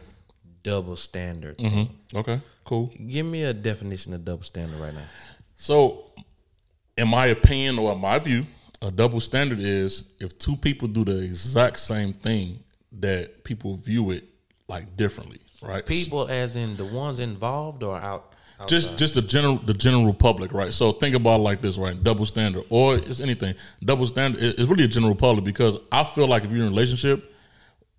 [0.62, 1.56] double standard.
[1.56, 1.88] thing.
[2.14, 2.38] Okay.
[2.64, 2.92] Cool.
[3.06, 5.00] Give me a definition of double standard right now.
[5.60, 6.04] So,
[6.96, 8.46] in my opinion or in my view,
[8.80, 12.60] a double standard is if two people do the exact same thing
[13.00, 14.24] that people view it
[14.68, 15.84] like differently, right?
[15.84, 18.34] People, as in the ones involved, or out.
[18.68, 20.72] just just the general the general public, right?
[20.72, 22.00] So think about it like this, right?
[22.00, 23.56] Double standard, or it's anything.
[23.84, 26.68] Double standard is is really a general public because I feel like if you're in
[26.68, 27.34] a relationship,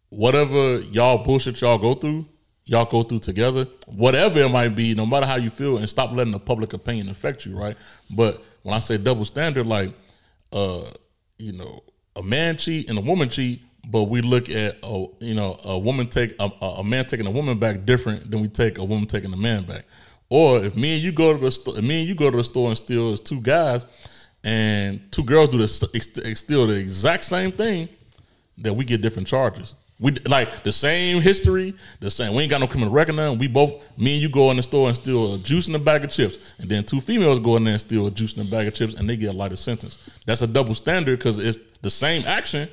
[0.08, 2.26] whatever y'all bullshit y'all go through,
[2.70, 6.12] y'all go through together, whatever it might be, no matter how you feel, and stop
[6.12, 7.76] letting the public opinion affect you, right?
[8.12, 9.92] But when I say double standard, like,
[10.54, 10.92] uh,
[11.40, 11.82] you know,
[12.16, 15.80] a man cheat and a woman cheat, but we look at a you know a
[15.80, 19.08] woman take a, a man taking a woman back different than we take a woman
[19.08, 19.86] taking a man back.
[20.30, 22.44] Or if me and you go to the store, me and you go to the
[22.44, 23.84] store and steal as two guys,
[24.44, 27.90] and two girls do the steal the exact same thing,
[28.60, 29.74] that we get different charges.
[30.00, 32.34] We like the same history, the same.
[32.34, 33.34] We ain't got no criminal record now.
[33.34, 35.80] We both, me and you, go in the store and steal a juice in a
[35.80, 38.48] bag of chips, and then two females go in there and steal a juice in
[38.48, 40.10] a bag of chips, and they get a lighter sentence.
[40.26, 42.70] That's a double standard because it's the same action,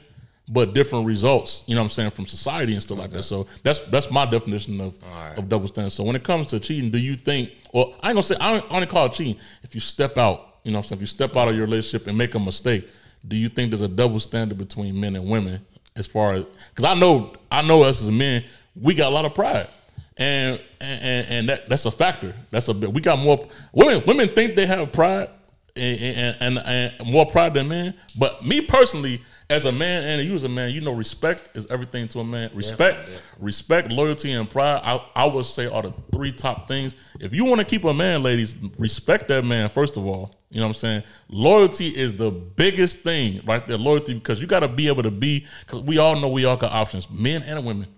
[0.49, 1.65] but different results.
[1.67, 3.25] You know what I'm saying from society and stuff like that.
[3.25, 4.97] So that's that's my definition of
[5.37, 5.91] of double standard.
[5.91, 7.51] So when it comes to cheating, do you think?
[7.73, 9.37] Well, I ain't gonna say I don't, I only call it cheating.
[9.65, 11.65] If you step out, you know, what I'm saying if you step out of your
[11.65, 12.89] relationship and make a mistake,
[13.27, 15.67] do you think there's a double standard between men and women?
[15.97, 18.45] As far as because I know I know us as men,
[18.81, 19.69] we got a lot of pride,
[20.17, 22.35] and and and that that's a factor.
[22.51, 22.93] That's a bit.
[22.93, 24.03] We got more women.
[24.07, 25.31] Women think they have pride
[25.77, 27.95] and and, and, and more pride than men.
[28.19, 31.67] But me personally, as a man and you as a man, you know, respect is
[31.69, 32.51] everything to a man.
[32.53, 33.09] Respect,
[33.39, 34.81] respect, loyalty, and pride.
[34.83, 36.97] I I would say are the three top things.
[37.21, 40.33] If you want to keep a man, ladies, respect that man first of all.
[40.51, 41.03] You know what I'm saying?
[41.29, 43.77] Loyalty is the biggest thing right there.
[43.77, 46.57] Loyalty because you got to be able to be because we all know we all
[46.57, 47.89] got options, men and women.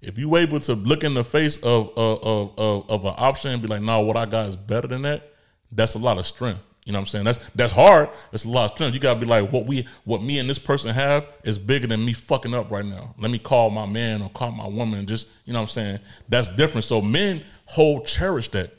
[0.00, 3.50] If you able to look in the face of of of, of, of an option
[3.52, 5.32] and be like, no, what I got is better than that.
[5.72, 6.68] That's a lot of strength.
[6.84, 7.24] You know what I'm saying?
[7.24, 8.10] That's that's hard.
[8.32, 8.94] It's a lot of strength.
[8.94, 12.04] You gotta be like, what we what me and this person have is bigger than
[12.04, 13.14] me fucking up right now.
[13.18, 15.98] Let me call my man or call my woman just, you know what I'm saying?
[16.28, 16.84] That's different.
[16.84, 18.74] So men hold cherish that.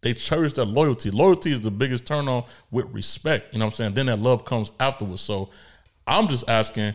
[0.00, 1.10] They cherish that loyalty.
[1.10, 3.52] Loyalty is the biggest turn on with respect.
[3.52, 3.94] You know what I'm saying?
[3.94, 5.20] Then that love comes afterwards.
[5.20, 5.50] So
[6.06, 6.94] I'm just asking,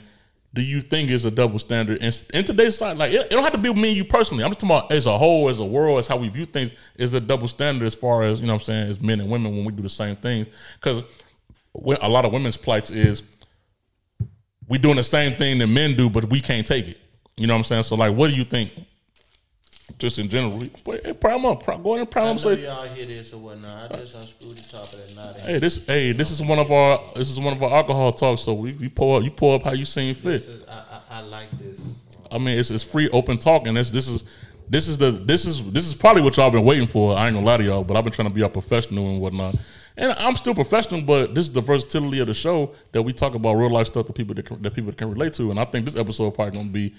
[0.56, 2.98] do you think is a double standard in, in today's society?
[2.98, 4.42] Like, it, it don't have to be me and you personally.
[4.44, 6.72] I'm just talking about as a whole, as a world, as how we view things.
[6.96, 8.54] Is a double standard as far as you know?
[8.54, 11.04] I'm saying as men and women when we do the same things because
[12.02, 13.24] a lot of women's plights is
[14.70, 17.00] we doing the same thing that men do, but we can't take it.
[17.36, 17.84] You know what I'm saying?
[17.84, 18.74] So like, what do you think?
[19.98, 22.36] Just in general, hey, prime up, prime, go ahead and prime I up.
[22.36, 23.94] know Say, y'all hear this or whatnot.
[23.94, 25.40] I just unscrewed the top of that knot.
[25.40, 28.42] hey, this, hey, this is one of our, this is one of our alcohol talks.
[28.42, 30.34] So we, we pour up, you pour up how you seeing fit.
[30.42, 31.96] Is, I, I, I like this.
[32.30, 34.26] I mean, it's, it's free, open talk, and this this is
[34.68, 37.16] this is the this is this is probably what y'all been waiting for.
[37.16, 39.22] I ain't gonna lie to y'all, but I've been trying to be a professional and
[39.22, 39.56] whatnot.
[39.98, 43.36] And I'm still professional, but this is the versatility of the show that we talk
[43.36, 45.52] about real life stuff that people that, that people can relate to.
[45.52, 46.94] And I think this episode probably gonna be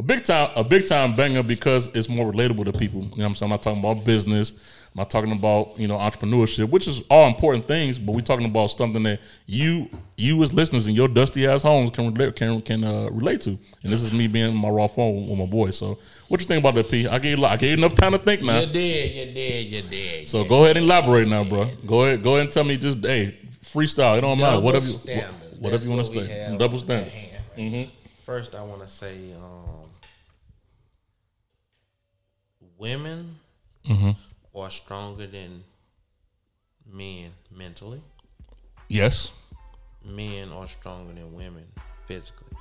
[0.00, 3.02] a big time a big time banger because it's more relatable to people.
[3.02, 3.52] You know what I'm saying?
[3.52, 4.52] I'm not talking about business.
[4.52, 8.46] I'm not talking about you know entrepreneurship, which is all important things, but we're talking
[8.46, 12.62] about something that you you as listeners in your dusty ass homes can relate can
[12.62, 13.50] can uh, relate to.
[13.50, 15.70] And this is me being my raw phone with my boy.
[15.70, 15.98] So
[16.28, 17.06] what you think about that, P?
[17.06, 18.60] I gave I gave you enough time to think now.
[18.60, 20.28] You did, you did, you did.
[20.28, 21.70] So go ahead and elaborate now, bro.
[21.86, 24.16] Go ahead, go ahead and tell me just hey freestyle.
[24.16, 24.60] It don't matter.
[24.60, 25.60] Whatever you standards.
[25.60, 26.56] whatever That's you want to what say.
[26.58, 27.12] Double standard.
[27.12, 27.90] hand.
[28.30, 29.79] First, I want to say, um,
[32.80, 33.36] women
[33.88, 34.10] Mm-hmm.
[34.58, 35.64] are stronger than
[36.92, 38.02] men mentally.
[38.88, 39.30] Yes.
[40.04, 41.64] Men are stronger than women
[42.06, 42.56] physically.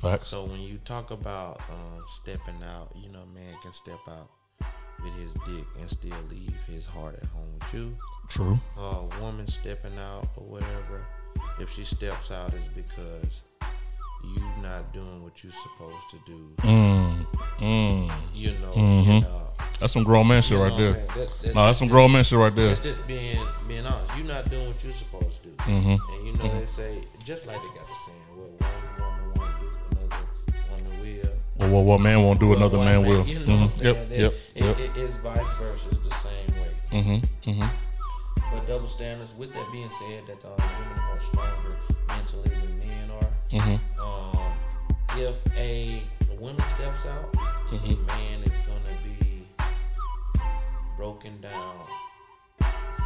[0.00, 0.28] Facts.
[0.28, 4.28] So when you talk about um, stepping out, you know, man can step out
[5.02, 7.96] with his dick and still leave his heart at home with you.
[8.28, 8.60] True.
[8.78, 11.04] A woman stepping out or whatever,
[11.60, 13.42] if she steps out, is because
[14.24, 16.54] you're not doing what you're supposed to do.
[16.58, 17.26] Mm.
[17.58, 18.12] Mm.
[18.32, 19.06] You know, Mhm.
[19.06, 19.48] you know.
[19.80, 20.90] That's some grown man shit right there.
[20.94, 21.06] saying?
[21.16, 22.70] That- that- No, that's some grown man shit right there.
[22.70, 24.16] It's just being being honest.
[24.16, 25.54] You're not doing what you're supposed to do.
[25.56, 25.98] Mhm.
[26.12, 28.60] And you know they say just like they got the saying, what
[29.00, 30.24] one woman won't do, another
[30.70, 31.00] woman
[31.72, 31.84] will.
[31.84, 33.26] Well, man won't do, Well, another one man will.
[33.26, 33.72] You know what I'm Mhm.
[33.72, 33.94] saying?
[33.96, 34.78] Yep, That- yep, it- yep.
[34.78, 35.86] it- it's vice versa.
[35.90, 36.70] It's the same way.
[36.92, 37.50] Mm-hmm.
[37.50, 37.68] Mm-hmm.
[38.54, 39.32] But double standards.
[39.36, 43.30] With that being said, that uh, women are stronger mentally than men are.
[43.52, 44.00] Mm-hmm.
[44.00, 44.52] Um,
[45.16, 46.02] if a
[46.38, 47.32] woman steps out,
[47.72, 47.92] Mm-hmm.
[47.92, 48.60] a man is
[51.02, 51.74] broken down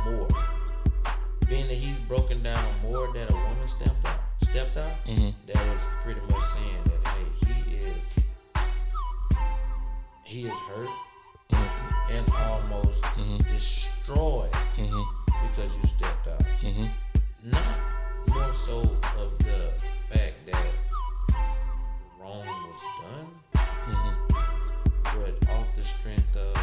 [0.04, 0.28] more.
[1.48, 5.30] Being that he's broken down more that a woman stepped out, stepped out, Mm-hmm.
[5.46, 8.14] that is pretty much saying that hey, he is
[10.24, 10.90] he is hurt
[11.52, 12.16] Mm-hmm.
[12.16, 12.30] and
[12.74, 13.02] almost
[13.50, 16.44] destroyed because you stepped out.
[16.60, 17.50] Mm-hmm.
[17.50, 17.96] Not
[18.28, 18.80] more so
[19.22, 19.72] of the
[20.10, 20.66] fact that
[22.20, 23.28] wrong was done,
[23.88, 24.34] Mm-hmm.
[25.18, 26.54] but off the strength of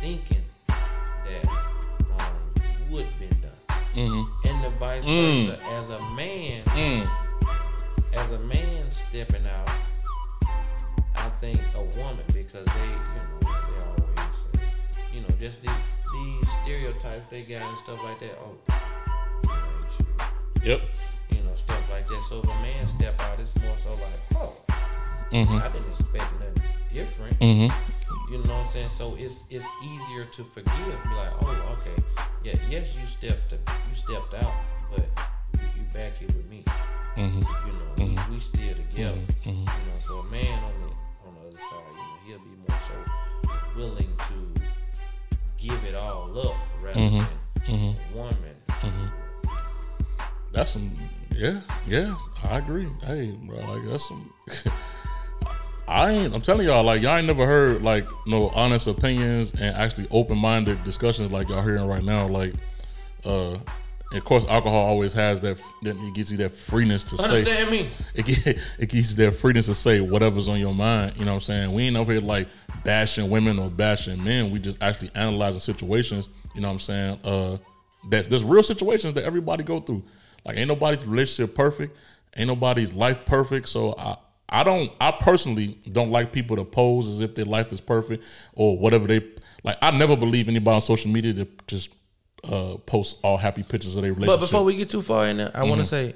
[0.00, 2.52] thinking that wrong
[2.90, 3.50] would been done.
[3.94, 4.48] Mm-hmm.
[4.48, 5.46] And the vice Mm.
[5.46, 5.62] versa.
[5.74, 7.10] As a man, Mm.
[8.14, 9.70] as a man stepping out,
[11.16, 14.60] I think a woman because they, you know, they always say,
[15.12, 15.70] you know, just these,
[16.12, 18.38] these stereotypes they got and stuff like that.
[18.42, 18.56] Oh,
[19.44, 20.66] you ain't shit.
[20.68, 20.80] Yep.
[21.30, 22.22] you know, stuff like that.
[22.28, 24.52] So if a man step out, it's more so like, oh,
[25.32, 25.58] Mm-hmm.
[25.58, 27.38] I didn't expect nothing different.
[27.38, 27.99] Mm-hmm.
[28.30, 28.88] You know what I'm saying?
[28.90, 31.02] So it's it's easier to forgive.
[31.02, 32.02] Be like, oh, okay,
[32.44, 34.54] yeah, yes, you stepped you stepped out,
[34.88, 35.04] but
[35.54, 36.62] you, you back here with me.
[37.16, 37.38] Mm-hmm.
[37.38, 38.38] You know, we, we mm-hmm.
[38.38, 39.18] still together.
[39.18, 39.50] Mm-hmm.
[39.50, 41.90] You know, so a man on the on the other side,
[42.26, 44.62] you know, he'll be more so willing to
[45.58, 47.66] give it all up rather mm-hmm.
[47.66, 48.60] than a woman.
[50.52, 50.92] That's some.
[51.34, 51.60] Yeah.
[51.86, 52.16] Yeah.
[52.44, 52.88] I agree.
[53.02, 53.58] Hey, bro.
[53.58, 54.32] Like that's some.
[55.90, 56.34] I ain't.
[56.34, 56.84] I'm telling y'all.
[56.84, 61.48] Like y'all ain't never heard like no honest opinions and actually open minded discussions like
[61.48, 62.28] y'all hearing right now.
[62.28, 62.54] Like,
[63.24, 63.58] uh,
[64.12, 65.60] of course, alcohol always has that.
[65.82, 67.24] It gives you that freeness to say.
[67.24, 67.90] Understand me?
[68.14, 71.14] it, it gives you that freedom to say whatever's on your mind.
[71.16, 71.72] You know what I'm saying?
[71.72, 72.46] We ain't over here like
[72.84, 74.52] bashing women or bashing men.
[74.52, 76.28] We just actually analyzing situations.
[76.54, 77.18] You know what I'm saying?
[77.24, 77.58] Uh,
[78.08, 80.04] that's there's real situations that everybody go through.
[80.44, 81.96] Like ain't nobody's relationship perfect.
[82.36, 83.68] Ain't nobody's life perfect.
[83.68, 84.16] So I.
[84.50, 84.90] I don't.
[85.00, 88.24] I personally don't like people to pose as if their life is perfect
[88.54, 89.20] or whatever they
[89.62, 89.78] like.
[89.80, 91.90] I never believe anybody on social media to just
[92.44, 94.40] uh, post all happy pictures of their relationship.
[94.40, 95.68] But before we get too far in there, I Mm-hmm.
[95.68, 96.14] want to say,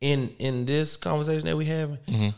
[0.00, 2.28] in in this conversation that we having, Mm-hmm.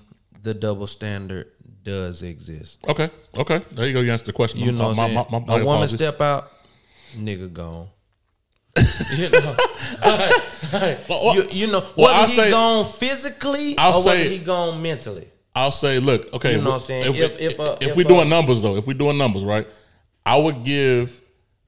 [0.43, 1.49] the double standard
[1.83, 2.79] does exist.
[2.89, 4.01] okay, okay, there you go.
[4.01, 4.61] You answered the question.
[4.61, 5.27] You know, what my- I'm saying?
[5.31, 5.97] my- my- my a woman apologies.
[5.97, 6.53] step out,
[7.17, 7.89] nigga gone.
[9.17, 9.57] you know,
[11.09, 14.39] Well, you, you know, well, whether he say- gone physically I'll or whether say- he
[14.39, 15.29] gone mentally.
[15.55, 17.15] I'll say, look, okay, You know what I'm saying?
[17.15, 19.45] If, If- if, uh, if if, we uh, doing numbers though, if we doing numbers,
[19.45, 19.67] right,
[20.25, 21.21] I would give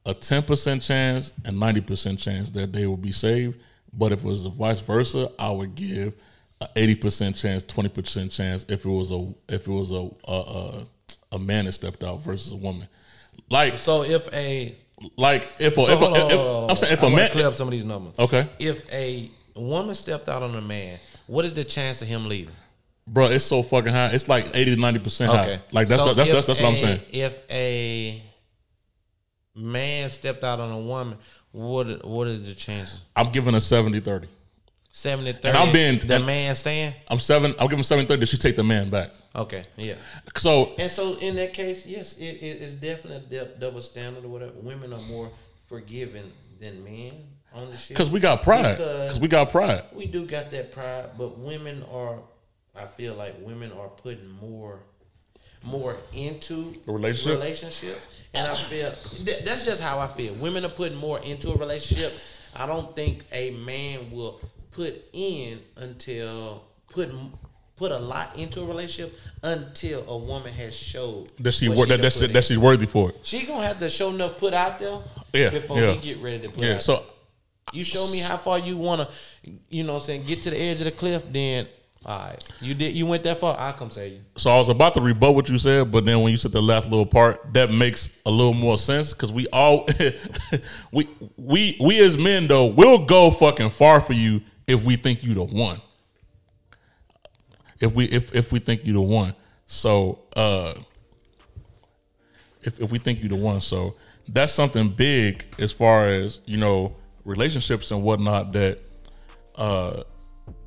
[0.07, 3.59] a ten percent chance and ninety percent chance that they will be saved.
[3.93, 6.15] But if it was the vice versa, I would give
[6.63, 10.09] a eighty percent chance, twenty percent chance if it was a if it was a
[10.27, 10.87] a, a
[11.33, 12.89] a man that stepped out versus a woman.
[13.51, 14.75] Like So if a
[15.17, 17.31] like if a, so if, a, on, if, I'm saying if a I wanna man
[17.31, 18.19] clear up some of these numbers.
[18.19, 22.27] okay, If a woman stepped out on a man, what is the chance of him
[22.29, 22.55] leaving?
[23.07, 24.09] bro, it's so fucking high.
[24.09, 25.61] It's like eighty to ninety percent high.
[25.73, 27.01] Like that's So that's if that's, that's what I'm saying.
[27.13, 28.23] If a
[29.55, 31.19] man stepped out on a woman,
[31.53, 33.03] what what is the chances?
[33.15, 34.27] I'm giving a 70-30.
[34.91, 35.49] 70 30.
[35.49, 36.95] And I'm being- the man stand?
[37.09, 37.55] I'm seven.
[37.59, 38.27] I'm giving seven thirty.
[38.27, 39.11] She take the man back.
[39.37, 39.95] Okay, yeah.
[40.37, 44.29] So And so in that case, yes, it, it, it's definitely a double standard or
[44.29, 44.53] whatever.
[44.57, 45.31] Women are more
[45.69, 46.31] forgiving
[46.61, 47.13] than men
[47.53, 47.91] on the shit.
[47.97, 48.77] because we got pride.
[48.77, 49.85] Because we got pride.
[49.93, 52.19] we do got that pride, but women are.
[52.77, 54.81] I feel like women are putting more,
[55.63, 57.39] more into A relationship?
[57.41, 58.01] relationships,
[58.35, 58.93] and I feel
[59.25, 60.35] that, that's just how I feel.
[60.35, 62.13] Women are putting more into a relationship.
[62.55, 64.41] I don't think a man will
[64.73, 67.13] put in until put
[67.77, 72.01] put a lot into a relationship until a woman has showed That she wor- that
[72.01, 73.19] that's put that she's worthy for it.
[73.23, 74.99] She gonna have to show enough put out there
[75.33, 75.93] Yeah, before yeah.
[75.93, 76.75] we get ready to put Yeah.
[76.75, 77.03] out So
[77.73, 79.09] you show me how far you wanna,
[79.69, 81.25] you know, what I'm saying get to the edge of the cliff.
[81.33, 81.67] Then,
[82.07, 82.95] all right, you did.
[82.95, 83.59] You went that far.
[83.59, 84.21] I'll come save you.
[84.37, 86.61] so I was about to rebut what you said, but then when you said the
[86.63, 89.89] last little part, that makes a little more sense because we all
[90.93, 95.25] we we we as men though we'll go fucking far for you if we think
[95.25, 95.81] you the one.
[97.85, 99.35] If we if if we think you the one.
[99.67, 100.75] So uh
[102.63, 103.61] if if we think you the one.
[103.61, 103.95] So
[104.29, 108.79] that's something big as far as, you know, relationships and whatnot that
[109.57, 110.03] uh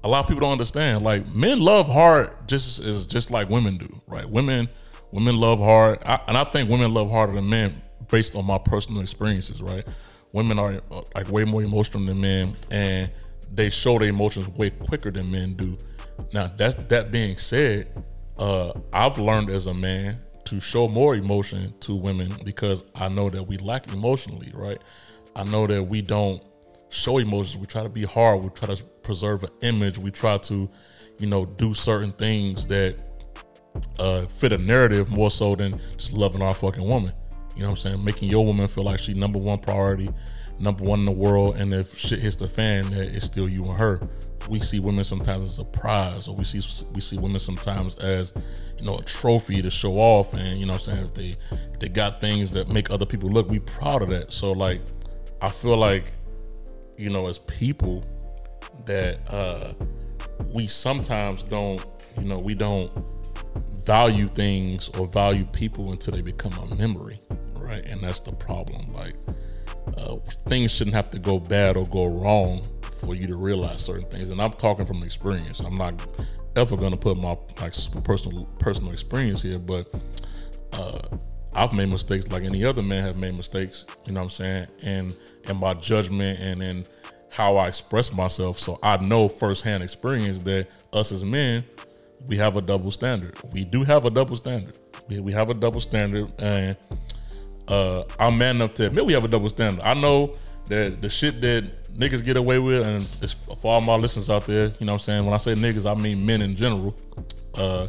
[0.03, 1.03] a lot of people don't understand.
[1.03, 4.30] Like men love hard just as just like women do, right?
[4.30, 4.70] Women
[5.11, 8.57] women love hard, I, and I think women love harder than men based on my
[8.57, 9.86] personal experiences, right?
[10.34, 13.09] Women are uh, like way more emotional than men, and
[13.53, 15.78] they show their emotions way quicker than men do.
[16.34, 17.88] Now that that being said,
[18.38, 23.30] uh, I've learned as a man to show more emotion to women because I know
[23.30, 24.82] that we lack emotionally, right?
[25.36, 26.41] I know that we don't
[26.89, 27.57] show emotions.
[27.57, 28.43] We try to be hard.
[28.43, 29.97] We try to preserve an image.
[29.97, 30.70] We try to,
[31.20, 32.97] you know, do certain things that
[33.99, 37.13] uh, fit a narrative more so than just loving our fucking woman.
[37.55, 38.03] You know what I'm saying?
[38.03, 40.09] Making your woman feel like she number one priority,
[40.59, 43.65] number one in the world, and if shit hits the fan, that it's still you
[43.65, 43.99] and her.
[44.50, 46.62] We see women sometimes as a prize, or we see
[46.93, 48.34] we see women sometimes as,
[48.78, 51.06] you know, a trophy to show off, and you know I'm saying?
[51.06, 51.36] If they
[51.80, 54.32] they got things that make other people look, we proud of that.
[54.32, 54.82] So like,
[55.41, 56.06] I feel like,
[56.98, 58.04] you know, as people,
[58.86, 59.74] that uh
[60.54, 61.84] we sometimes don't,
[62.18, 62.91] you know, we don't
[63.86, 67.18] value things or value people until they become a memory,
[67.56, 67.86] right?
[67.86, 68.93] And that's the problem.
[68.93, 69.16] Like
[69.98, 70.18] uh,
[70.48, 72.68] things shouldn't have to go bad or go wrong
[72.98, 74.30] for you to realize certain things.
[74.30, 75.60] And I'm talking from experience.
[75.60, 75.93] I'm not
[76.56, 77.74] ever gonna put my like
[78.04, 79.88] personal personal experience here, but
[80.74, 81.00] uh,
[81.54, 83.86] I've made mistakes like any other man have made mistakes.
[84.06, 84.68] You know what I'm saying?
[84.84, 86.86] And in my judgment and in
[87.30, 88.58] how I express myself.
[88.60, 91.64] So I know firsthand experience that us as men,
[92.28, 93.36] we have a double standard.
[93.52, 94.78] We do have a double standard.
[95.08, 96.76] We, we have a double standard, and
[97.68, 99.84] uh, I'm man enough to admit we have a double standard.
[99.84, 100.36] I know
[100.70, 103.03] that the shit that niggas get away with, and
[103.59, 105.26] for all my listeners out there, you know what I'm saying?
[105.26, 106.95] When I say niggas, I mean men in general.
[107.53, 107.88] Uh,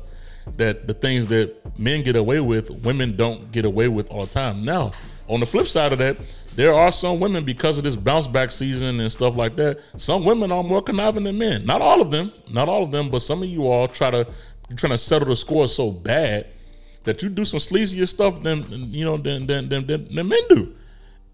[0.56, 4.32] that the things that men get away with, women don't get away with all the
[4.32, 4.64] time.
[4.64, 4.92] Now,
[5.28, 6.16] on the flip side of that,
[6.56, 9.78] there are some women because of this bounce back season and stuff like that.
[9.96, 11.66] Some women are more conniving than men.
[11.66, 14.26] Not all of them, not all of them, but some of you all try to
[14.68, 16.46] you're trying to settle the score so bad
[17.04, 20.40] that you do some sleazier stuff than you know than than than, than, than men
[20.48, 20.74] do,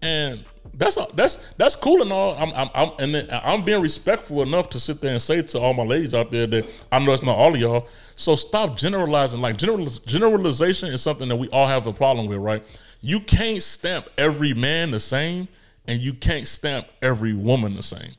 [0.01, 0.43] and
[0.77, 2.35] that's that's that's cool and all.
[2.37, 5.73] I'm I'm, I'm and I'm being respectful enough to sit there and say to all
[5.73, 7.87] my ladies out there that I know it's not all of y'all.
[8.15, 9.41] So stop generalizing.
[9.41, 12.63] Like general generalization is something that we all have a problem with, right?
[13.01, 15.47] You can't stamp every man the same,
[15.87, 18.11] and you can't stamp every woman the same.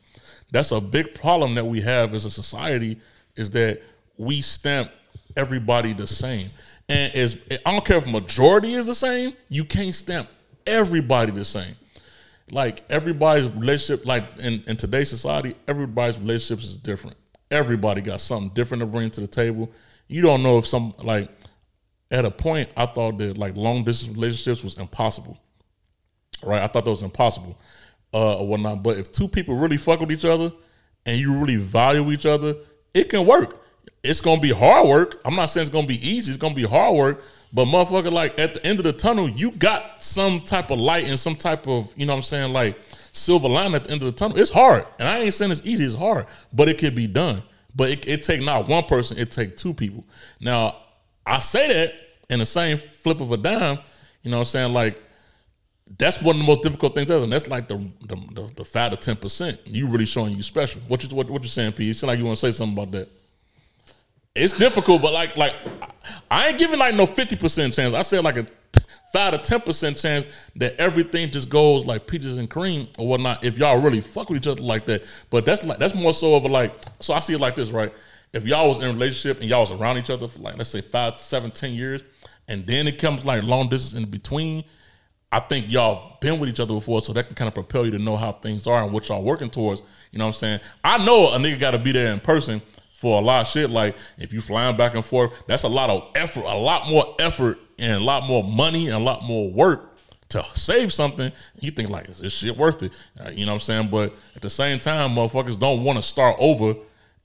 [0.50, 2.98] That's a big problem that we have as a society.
[3.36, 3.82] Is that
[4.16, 4.90] we stamp
[5.36, 6.50] everybody the same.
[6.88, 7.36] And as
[7.66, 10.28] I don't care if majority is the same, you can't stamp
[10.66, 11.74] everybody the same.
[12.50, 17.16] Like everybody's relationship, like in, in today's society, everybody's relationships is different.
[17.50, 19.72] Everybody got something different to bring to the table.
[20.08, 21.30] You don't know if some like
[22.10, 25.38] at a point I thought that like long distance relationships was impossible.
[26.42, 26.62] Right?
[26.62, 27.58] I thought that was impossible.
[28.14, 28.82] uh, or whatnot.
[28.82, 30.52] But if two people really fuck with each other
[31.04, 32.56] and you really value each other,
[32.94, 33.62] it can work.
[34.02, 35.20] It's gonna be hard work.
[35.24, 36.30] I'm not saying it's gonna be easy.
[36.32, 37.22] It's gonna be hard work.
[37.52, 41.04] But motherfucker, like at the end of the tunnel, you got some type of light
[41.04, 42.78] and some type of, you know what I'm saying, like
[43.12, 44.38] silver line at the end of the tunnel.
[44.38, 44.86] It's hard.
[44.98, 47.42] And I ain't saying it's easy, it's hard, but it can be done.
[47.74, 50.04] But it, it take not one person, it take two people.
[50.40, 50.76] Now,
[51.24, 51.94] I say that
[52.28, 53.78] in the same flip of a dime,
[54.22, 54.72] you know what I'm saying?
[54.72, 55.02] Like
[55.98, 57.24] that's one of the most difficult things ever.
[57.24, 57.76] And that's like the
[58.06, 59.60] the, the, the ten percent.
[59.64, 60.80] You really showing you special.
[60.88, 61.84] What you what, what you saying, P?
[61.84, 63.08] You like you want to say something about that.
[64.36, 65.54] It's difficult, but like like
[66.30, 67.94] I ain't giving like no fifty percent chance.
[67.94, 68.46] I said like a
[69.12, 70.26] five to ten percent chance
[70.56, 73.44] that everything just goes like peaches and cream or whatnot.
[73.44, 76.36] If y'all really fuck with each other like that, but that's like that's more so
[76.36, 76.74] of a like.
[77.00, 77.92] So I see it like this, right?
[78.32, 80.70] If y'all was in a relationship and y'all was around each other for like let's
[80.70, 82.02] say five, seven, ten years,
[82.48, 84.64] and then it comes like long distance in between.
[85.32, 87.90] I think y'all been with each other before, so that can kind of propel you
[87.92, 89.82] to know how things are and what y'all working towards.
[90.12, 90.60] You know what I'm saying?
[90.84, 92.62] I know a nigga got to be there in person
[92.96, 93.70] for a lot of shit.
[93.70, 97.14] Like if you flying back and forth, that's a lot of effort, a lot more
[97.18, 99.98] effort, and a lot more money and a lot more work
[100.30, 101.30] to save something.
[101.60, 102.92] You think like is this shit worth it?
[103.20, 103.90] Uh, you know what I'm saying?
[103.90, 106.74] But at the same time, motherfuckers don't want to start over.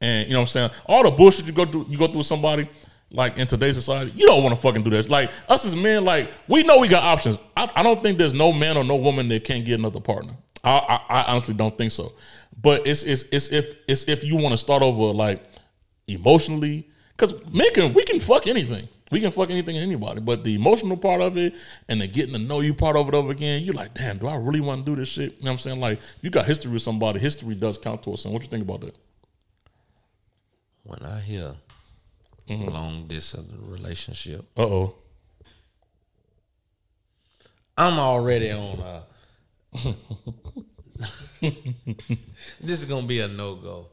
[0.01, 0.69] And you know what I'm saying?
[0.87, 2.69] All the bullshit you go through, you go through with somebody.
[3.13, 5.09] Like in today's society, you don't want to fucking do this.
[5.09, 7.39] Like us as men, like we know we got options.
[7.57, 10.33] I, I don't think there's no man or no woman that can't get another partner.
[10.63, 10.71] I,
[11.09, 12.13] I, I honestly don't think so.
[12.61, 15.43] But it's it's it's if it's if you want to start over like
[16.13, 18.87] emotionally, because men can we can fuck anything.
[19.11, 20.21] We can fuck anything and anybody.
[20.21, 21.53] But the emotional part of it
[21.89, 24.27] and the getting to know you part of it over again, you're like, damn, do
[24.27, 25.37] I really want to do this shit?
[25.37, 25.79] You know what I'm saying?
[25.81, 28.33] Like, if you got history with somebody, history does count towards something.
[28.33, 28.95] What you think about that?
[30.83, 31.55] When I hear
[32.47, 34.95] long distance relationship, Uh oh.
[37.77, 39.01] I'm already on uh
[41.41, 43.87] this is gonna be a no go.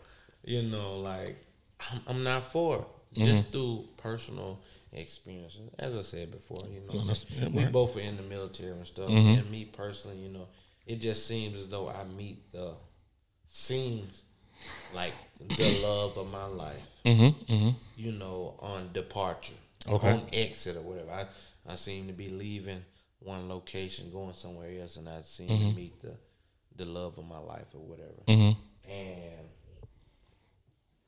[0.45, 1.45] You know, like
[1.93, 2.85] I'm, I'm not for it.
[3.25, 4.61] Just through personal
[4.93, 5.61] experiences.
[5.79, 7.01] As I said before, you know,
[7.41, 9.09] yeah, we both are in the military and stuff.
[9.39, 10.49] And me personally, you know,
[10.87, 12.75] it just seems as though I meet the
[13.49, 14.25] seems
[14.95, 15.13] like
[15.57, 16.83] the love of my life.
[17.97, 19.55] You know, on departure,
[19.89, 20.13] Okay.
[20.13, 21.11] on exit or whatever.
[21.11, 21.27] I
[21.71, 22.85] I seem to be leaving
[23.21, 26.17] one location, going somewhere else, and I seem to meet the
[26.77, 28.23] the love of my life or whatever.
[28.89, 29.49] And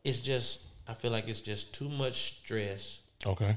[0.05, 3.57] it's just I feel like it's just too much stress Okay.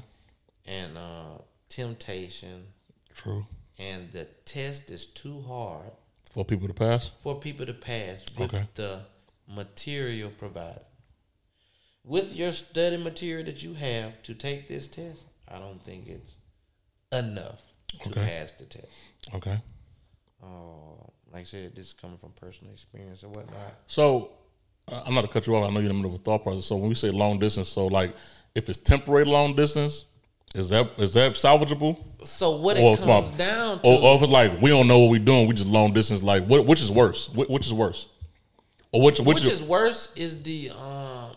[0.66, 1.38] and uh,
[1.68, 2.66] temptation,
[3.14, 3.46] True.
[3.78, 5.90] and the test is too hard
[6.30, 7.10] For people to pass.
[7.20, 8.66] for people to pass with Okay.
[8.74, 9.00] the
[9.48, 10.82] material provided.
[12.04, 16.34] With your study material that you have to take this test, I don't think it's
[17.10, 17.62] enough
[18.02, 18.24] to Okay.
[18.26, 18.88] pass the test.
[19.34, 19.58] Okay.
[20.42, 20.46] Uh,
[21.32, 23.72] like I said, this is coming from personal experience and whatnot.
[23.86, 24.30] So
[24.88, 25.68] I'm not to cut you off.
[25.68, 26.66] I know you're in the middle of a thought process.
[26.66, 28.14] So when we say long distance, so like
[28.54, 30.06] if it's temporary long distance,
[30.54, 31.98] is that is that salvageable?
[32.22, 35.00] So what Or it comes down to, Or, or if it's like we don't know
[35.00, 36.22] what we're doing, we just long distance.
[36.22, 37.28] Like what, which is worse?
[37.30, 38.06] Which, which is worse?
[38.92, 41.30] Or which which, which is, is worse is the um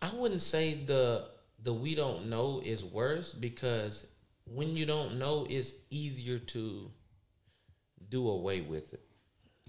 [0.00, 1.26] I wouldn't say the
[1.62, 4.06] the we don't know is worse because
[4.46, 6.90] when you don't know it's easier to
[8.08, 9.05] do away with it.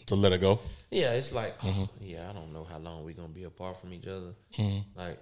[0.08, 0.60] To let it go?
[0.91, 1.82] Yeah, it's like, Mm-hmm.
[1.84, 4.34] oh, yeah, I don't know how long we're gonna be apart from each other.
[4.95, 5.20] Like,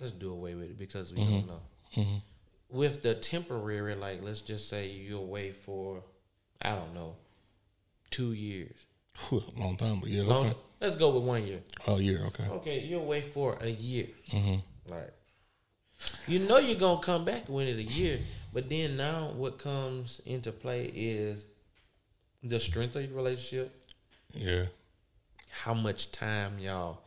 [0.00, 1.46] let's do away with it because we Mm-hmm.
[1.46, 1.46] don't
[2.06, 2.20] know.
[2.68, 6.02] With the temporary, like, let's just say you're away for,
[6.62, 7.16] I don't know,
[8.10, 8.74] two years.
[9.56, 10.22] Long time, but yeah.
[10.22, 10.54] Long Okay.
[10.54, 11.60] t- let's go with one year.
[11.86, 12.44] Oh year, Okay.
[12.48, 14.06] Okay, you're away for a year.
[14.30, 14.90] Mm-hmm.
[14.90, 15.12] Like,
[16.26, 18.20] you know you're gonna come back within a year,
[18.54, 21.44] but then now what comes into play is
[22.42, 23.81] the strength of your relationship,
[24.34, 24.66] Yeah.
[25.50, 27.02] how much time y'all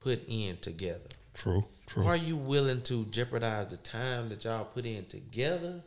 [0.00, 1.08] put in together.
[1.34, 1.64] True.
[1.86, 2.06] True.
[2.06, 5.82] Are you willing to jeopardize the time that y'all put in together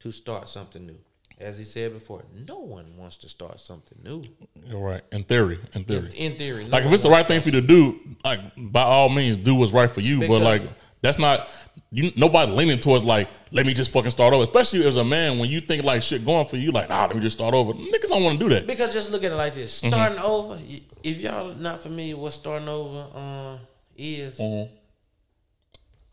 [0.00, 0.98] to start something new?
[1.38, 4.22] As he said before, no one wants to start something new.
[4.64, 5.02] You're right.
[5.12, 5.58] In theory.
[5.74, 6.06] In theory.
[6.16, 8.40] In, in theory, no like if it's the right thing for you to do, like
[8.56, 10.26] by all means, do what's right for you.
[10.26, 10.62] but like
[11.02, 11.48] that's not
[11.92, 12.12] you.
[12.16, 14.42] Nobody leaning towards like let me just fucking start over.
[14.44, 17.14] Especially as a man, when you think like shit going for you, like nah, let
[17.16, 17.72] me just start over.
[17.72, 18.66] Niggas don't want to do that.
[18.66, 19.92] Because just look at it like this: Mm-hmm.
[19.92, 20.58] starting over.
[21.02, 23.58] If y'all not familiar, with what starting over uh,
[23.96, 24.74] is, Mm-hmm.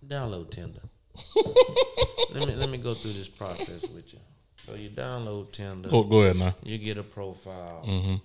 [0.08, 0.82] download Tinder.
[2.34, 4.20] let me let me go through this process with you.
[4.66, 6.56] So you download Tinder, Oh, go ahead now.
[6.64, 8.16] you get a profile, Mm-hmm.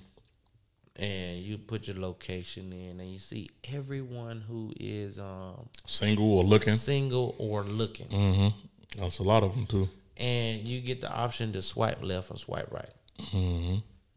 [0.99, 6.45] And you put your location in, and you see everyone who is um, Single or
[6.45, 6.75] looking.
[6.75, 9.01] single or looking, Mm-hmm.
[9.01, 9.89] That's a lot of them too.
[10.17, 12.91] and you get the option to swipe left or swipe right.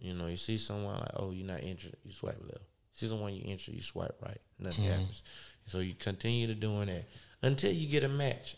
[0.04, 2.64] You know, you see someone like, oh, you're not interested, you swipe left.
[2.94, 4.40] See someone you interested, you swipe right.
[4.58, 5.22] Nothing happens.
[5.66, 7.06] So you continue to doing that
[7.44, 8.58] until you get a match.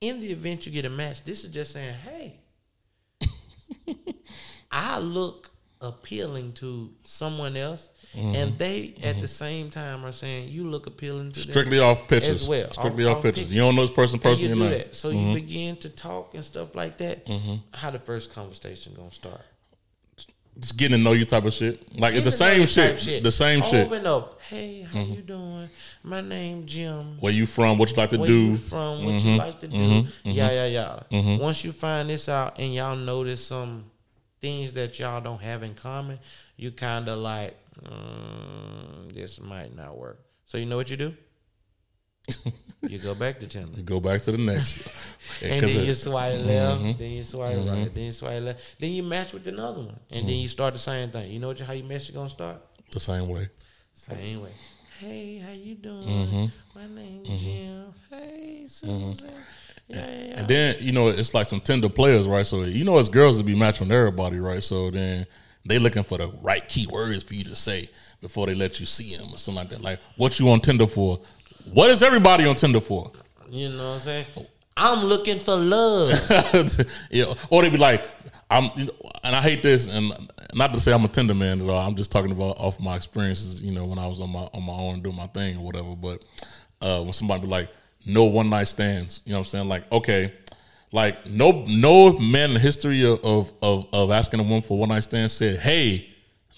[0.00, 2.40] In the event you get a match, this is just saying, hey,
[4.70, 5.50] I look
[5.80, 8.34] appealing to someone else, mm-hmm.
[8.34, 9.26] and they at the mm-hmm.
[9.26, 12.42] same time are saying you look appealing to them Strictly off pictures.
[12.42, 12.72] as well.
[12.72, 13.44] Strictly Off- off, off pictures.
[13.44, 13.56] pictures.
[13.56, 14.70] You don't know this person And personally you do not.
[14.70, 14.94] that.
[14.94, 15.34] So you mm-hmm.
[15.34, 17.28] begin to talk and stuff like that.
[17.74, 19.40] How the first conversation gonna start?
[20.58, 22.00] Just getting to know you type of shit.
[22.00, 23.22] Like it's the Getting to know same you type shit.
[23.22, 23.92] The same Over shit.
[23.92, 24.26] and over.
[24.48, 25.70] Hey, how you doing?
[26.02, 27.20] My name Jim.
[27.20, 27.78] Where you from?
[27.78, 28.34] What you like to Where do?
[28.34, 29.04] you from?
[29.04, 30.06] What you like to do?
[30.24, 31.36] Yeah, yeah, yeah.
[31.36, 33.84] Once you find this out and y'all notice some
[34.40, 36.18] things that y'all don't have in common,
[36.56, 40.20] you kind of like, mm, this might not work.
[40.46, 41.14] So you know what you do?
[42.82, 43.76] you go back to Tinder.
[43.76, 44.88] You go back to the next.
[45.42, 46.98] And then you swipe left, mm-hmm.
[46.98, 47.68] then you swipe mm-hmm.
[47.68, 50.42] right, then you swipe left, then you match with another one, and then mm-hmm.
[50.42, 51.30] you start the same thing.
[51.30, 51.60] You know what?
[51.60, 52.08] How you match?
[52.08, 52.60] You gonna start
[52.90, 53.48] the same way.
[53.94, 54.52] same way.
[54.98, 56.50] Hey, how you doing?
[56.74, 57.94] My name's Jim.
[58.10, 59.30] Hey, Susan.
[59.88, 60.38] Yeah, yeah, yeah.
[60.38, 62.46] And then you know it's like some Tinder players, right?
[62.46, 64.62] So you know it's girls to be matching everybody, right?
[64.62, 65.26] So then
[65.64, 69.16] they looking for the right keywords for you to say before they let you see
[69.16, 69.80] them or something like that.
[69.80, 71.20] Like what you on Tinder for?
[71.72, 73.12] What is everybody on Tinder for?
[73.48, 74.26] You know what I'm saying?
[74.76, 76.10] I'm looking for love.
[77.10, 78.04] yeah, or they be like,
[78.48, 78.92] I'm, you know,
[79.24, 80.12] and I hate this, and
[80.54, 81.80] not to say I'm a Tinder man at all.
[81.80, 84.62] I'm just talking about off my experiences, you know, when I was on my on
[84.62, 85.96] my own doing my thing or whatever.
[85.96, 86.22] But
[86.80, 87.70] uh, when somebody be like,
[88.08, 89.68] no one night stands, you know what I'm saying?
[89.68, 90.32] Like, okay,
[90.92, 94.78] like no no man in the history of of of, of asking a woman for
[94.78, 96.08] one night stand said, hey.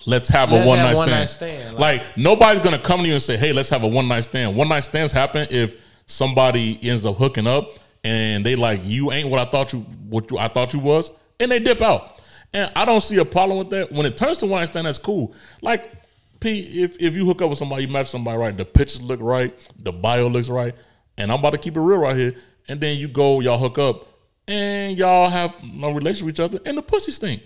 [0.07, 1.21] Let's have Let's a one have night one stand.
[1.21, 4.09] night stand, Like, nobody's gonna come to you and say, "Hey, let's have a one
[4.09, 5.75] night stand." One night stands happen if
[6.07, 10.31] somebody ends up hooking up and they like, "You ain't what I thought you what
[10.31, 12.23] you, I thought you was," and they dip out.
[12.55, 13.93] And I don't see a problem with that.
[13.93, 15.35] When it turns to one night stand, that's cool.
[15.61, 15.93] Like,
[16.41, 19.21] P, if if you hook up with somebody, you match somebody right, the pictures look
[19.21, 20.75] right, the bio looks right,
[21.19, 22.35] and I'm about to keep it real right here.
[22.69, 24.09] And then you go, y'all hook up,
[24.47, 27.43] and y'all have no relation with each other, and the pussy stink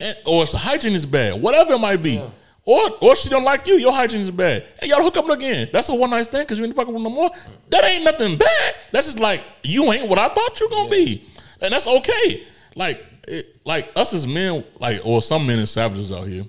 [0.00, 2.22] and, or the hygiene is bad, whatever it might be.
[2.64, 4.66] Or or she don't like you, your hygiene is bad.
[4.80, 5.70] And y'all hook up again.
[5.72, 7.30] That's a one night stand because you ain't fucking with no more.
[7.70, 8.74] That ain't nothing bad.
[8.92, 11.26] That's just like you ain't what I thought you gonna be.
[11.62, 12.44] And that's okay.
[12.76, 16.44] Like it, like us as men, like or some men is savages out here.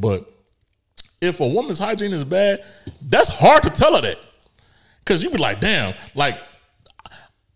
[0.00, 0.28] But
[1.20, 2.64] if a woman's hygiene is bad,
[3.02, 4.18] that's hard to tell her that.
[5.10, 6.40] Cause you be like, damn, like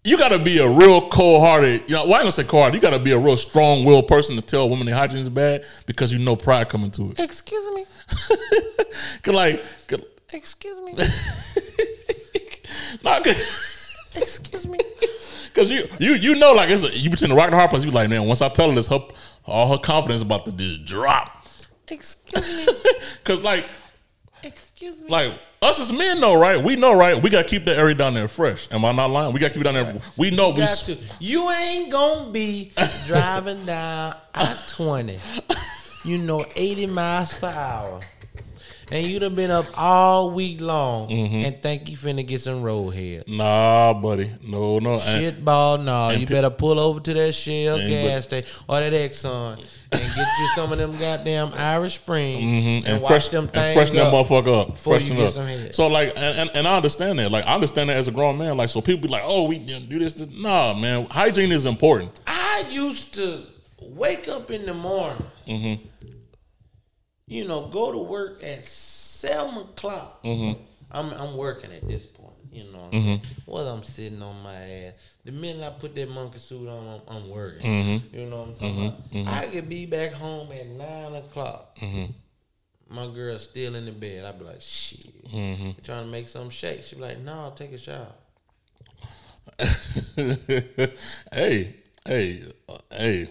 [0.02, 2.62] you gotta be a real cold hearted, you know, well, I ain't gonna say cold
[2.62, 5.20] hearted, you gotta be a real strong willed person to tell a woman their hygiene
[5.20, 7.20] is bad because you know pride coming to it.
[7.20, 7.84] Excuse me.
[9.22, 10.00] Cause like, cause,
[10.32, 10.94] Excuse me.
[13.05, 14.80] not cause, Excuse me.
[15.55, 17.70] cause you you you know like it's a, you between the rock and the hard
[17.70, 18.98] place, you be like, man, once I tell her this, her
[19.44, 21.46] all her confidence about to just drop.
[21.86, 22.72] Excuse me.
[23.22, 23.68] Cause like
[24.87, 25.09] Excuse me.
[25.09, 26.62] like us as men know, right?
[26.62, 27.20] We know, right?
[27.20, 28.68] We gotta keep that area down there fresh.
[28.70, 29.32] Am I not lying?
[29.32, 30.01] We gotta keep it down there.
[30.16, 30.97] We know we got to.
[31.20, 32.72] You ain't gonna be
[33.07, 35.18] driving down I twenty.
[36.07, 38.01] You know, eighty miles per hour,
[38.93, 41.45] and you'd have been up all week long, Mm-hmm.
[41.47, 43.26] and think you finna get some roadhead.
[43.28, 44.30] nah, buddy.
[44.43, 44.95] No, no.
[44.95, 46.11] And- Shit ball, no.
[46.11, 49.59] You pe- better pull over to that Shell gas station or that Exxon
[49.93, 53.74] and get you some of them goddamn Irish Spring and, and, fresh, them and things
[53.76, 54.78] freshen that motherfucker up.
[54.78, 55.30] Freshen up.
[55.30, 55.74] some head.
[55.74, 57.30] So like, and, and, and I understand that.
[57.30, 58.57] Like, I understand that as a grown man.
[58.57, 60.28] Like, so people be like, "Oh, we do this." this.
[60.32, 61.07] Nah, man.
[61.11, 62.18] Hygiene is important.
[62.26, 63.45] I used to
[63.80, 65.85] wake up in the morning, Mm-hmm.
[67.27, 70.22] You know, go to work at seven o'clock.
[70.22, 70.61] Mm-hmm.
[70.91, 72.31] I'm I'm working at this point.
[72.53, 73.20] You know what I'm saying?
[73.47, 74.93] Whether I'm sitting on my ass,
[75.25, 77.66] the minute I put that monkey suit on, I'm, I'm working.
[77.68, 78.16] Mm-hmm.
[78.16, 78.87] You know what I'm talking
[79.27, 79.35] about?
[79.35, 81.77] I could be back home at nine o'clock.
[81.81, 82.12] Mm-hmm.
[82.95, 84.25] My girl's still in the bed.
[84.25, 85.70] I'd be like, shit, Mm-hmm.
[85.83, 86.85] trying to make some shake.
[86.85, 88.12] She'd be like, no, take a shower.
[91.33, 91.75] hey,
[92.07, 93.29] hey, uh, hey.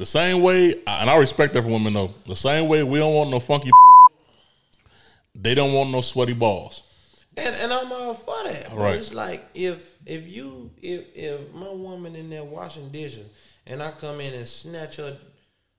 [0.00, 2.14] The same way, and I respect that for women though.
[2.26, 3.70] The same way we don't want no funky.
[5.34, 6.80] They don't want no sweaty balls.
[7.36, 8.70] And and I'm all for that.
[8.70, 8.94] But Right.
[8.94, 13.26] it's like if if you if if my woman in there washing dishes
[13.66, 15.18] and I come in and snatch her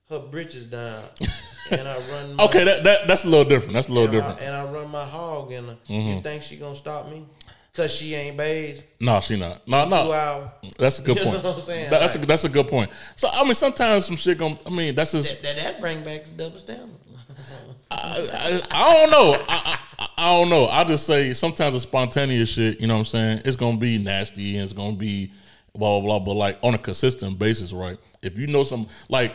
[0.08, 1.02] her britches down
[1.72, 3.74] and I run my, Okay, that, that that's a little different.
[3.74, 4.38] That's a little and, different.
[4.38, 4.46] Mm-hmm.
[4.46, 7.26] and I run my hog in her, you think she gonna stop me?
[7.74, 9.66] Cause she ain't bathed No, she not.
[9.66, 10.12] No, two no.
[10.12, 10.48] hours.
[10.78, 11.44] That's a good You know point.
[11.44, 11.90] what I'm saying?
[11.90, 12.90] That- that's a that's a good point.
[13.16, 15.40] So I mean, sometimes some shit going I mean, that's just.
[15.42, 16.90] That, that, that bring back the double standard.
[17.90, 17.96] I,
[18.32, 19.44] I, I don't know.
[19.48, 20.66] I, I, I don't know.
[20.68, 22.78] I just say sometimes it's spontaneous shit.
[22.80, 23.42] You know what I'm saying?
[23.46, 25.32] It's gonna be nasty and it's gonna be
[25.74, 26.18] blah blah blah.
[26.18, 27.98] But like on a consistent basis, right?
[28.22, 29.34] If you know some like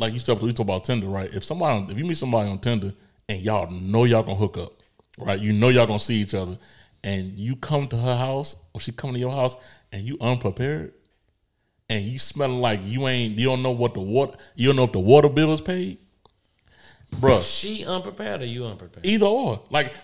[0.00, 1.32] like you step we talk about Tinder, right?
[1.32, 2.92] If somebody if you meet somebody on Tinder
[3.28, 4.72] and y'all know y'all gonna hook up,
[5.18, 5.38] right?
[5.38, 6.58] You know y'all gonna see each other,
[7.06, 9.56] and you come to her house or she come to your house
[9.92, 10.92] and you unprepared,
[11.88, 14.84] and you smelling like you ain't you don't know what the water you don't know
[14.84, 15.98] if the water bill is paid,
[17.14, 17.40] bruh.
[17.40, 19.06] She unprepared or you unprepared?
[19.06, 19.62] Either or.
[19.70, 19.94] Like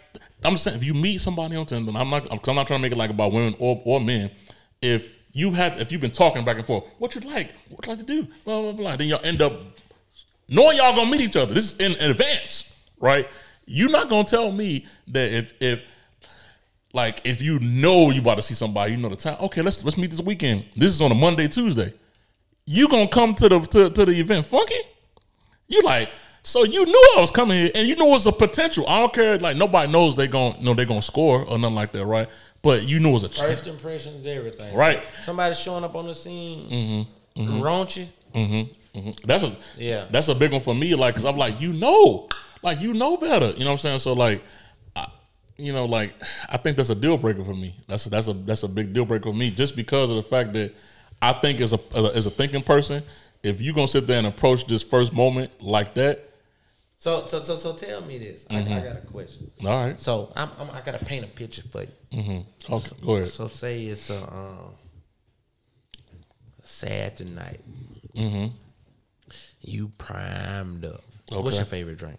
[0.45, 2.93] I'm saying, if you meet somebody on Tinder, I'm not, I'm not trying to make
[2.93, 4.31] it like about women or, or men.
[4.81, 7.91] If you had, if you've been talking back and forth, what you like, what you
[7.91, 9.61] like to do, blah blah blah, then y'all end up
[10.49, 11.53] knowing y'all gonna meet each other.
[11.53, 13.29] This is in, in advance, right?
[13.67, 15.81] You're not gonna tell me that if if
[16.93, 19.37] like if you know you about to see somebody, you know the time.
[19.41, 20.65] Okay, let's let's meet this weekend.
[20.77, 21.93] This is on a Monday, Tuesday.
[22.67, 24.75] You gonna come to the to, to the event funky?
[25.69, 26.11] You like
[26.43, 28.85] so you knew I was coming here, and you know it's a potential.
[28.89, 29.39] I don't care.
[29.39, 32.29] Like nobody knows they gon' know they gonna score or nothing like that, right?
[32.63, 33.61] But you knew it was a chance.
[33.61, 34.75] First impressions, everything.
[34.75, 35.03] Right.
[35.23, 37.43] Somebody showing up on the scene, mm-hmm.
[37.43, 37.63] Mm-hmm.
[37.63, 38.09] raunchy.
[38.35, 39.11] Mm-hmm.
[39.25, 40.07] That's a Yeah.
[40.11, 40.95] That's a big one for me.
[40.97, 42.29] Like, cause I'm like, you know,
[42.63, 43.51] like you know better.
[43.51, 43.99] You know what I'm saying?
[44.01, 44.43] So like,
[45.63, 46.15] you know, like
[46.49, 47.75] I think that's a deal breaker for me.
[47.89, 50.23] That's a, that's a that's a big deal breaker for me, just because of the
[50.23, 50.75] fact that
[51.21, 51.81] I think as a
[52.15, 53.03] as a thinking person,
[53.43, 56.31] if you gonna sit there and approach this first moment like that,
[56.99, 58.47] So, so, so, so, tell me this.
[58.51, 58.73] I, Mm-hmm.
[58.73, 59.51] I got a question.
[59.65, 62.45] all right, So, I'm, I'm, I gotta paint a picture for you.
[62.71, 63.29] okay, go ahead.
[63.29, 64.75] So, say it's a um,
[66.63, 67.61] Saturday night.
[69.61, 71.03] You primed up.
[71.31, 71.57] What's Mm-hmm.
[71.57, 72.19] Your favorite drink?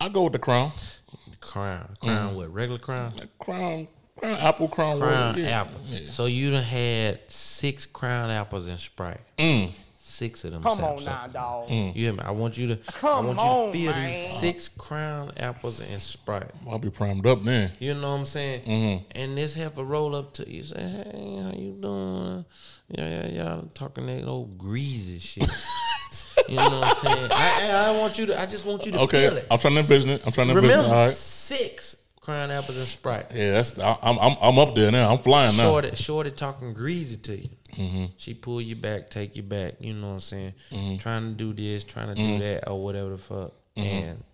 [0.00, 0.72] I go with the crown,
[1.40, 1.96] Crown.
[2.00, 2.34] Crown.
[2.34, 2.52] What?
[2.52, 3.12] Regular Crown.
[3.38, 5.60] crown, crown apple, crown, Crown royal, yeah.
[5.60, 5.80] apple.
[6.06, 9.20] So you done had six Crown apples and Sprite.
[9.38, 9.72] Mm.
[9.96, 10.62] Six of them.
[10.62, 11.32] Come saps on now, up.
[11.32, 11.70] dog.
[11.70, 12.18] You hear me?
[12.22, 12.72] I want you to.
[12.88, 14.12] I Come want you to on, feel man.
[14.12, 16.50] these six Crown apples and Sprite.
[16.68, 17.72] I'll be primed up then.
[17.78, 18.62] You know what I'm saying?
[18.64, 19.04] Mm-hmm.
[19.14, 22.44] And this heifer roll up to you, say, "Hey, how you doing?"
[22.88, 23.60] Yeah, yeah, yeah.
[23.72, 25.46] Talking that old greasy shit.
[26.48, 27.28] you know what I'm saying?
[27.32, 28.40] I, I, want you to.
[28.40, 29.46] I just want you to feel it.
[29.50, 30.22] I'm trying to envision it.
[30.24, 30.82] I'm trying to envision it.
[30.82, 31.10] Remember, All right.
[31.12, 33.26] six Crown apples and Sprite.
[33.34, 35.10] Yeah, that's I- I'm I'm I'm up there now.
[35.12, 35.62] I'm flying now.
[35.64, 37.48] Shorty, shorty talking greasy to you.
[37.76, 38.04] Mm-hmm.
[38.16, 39.74] She pull you back, take you back.
[39.80, 40.98] You know what I'm saying?
[40.98, 43.52] Trying to do this, trying to do that, or whatever the fuck.
[43.76, 43.80] Mm-hmm.
[43.80, 44.24] And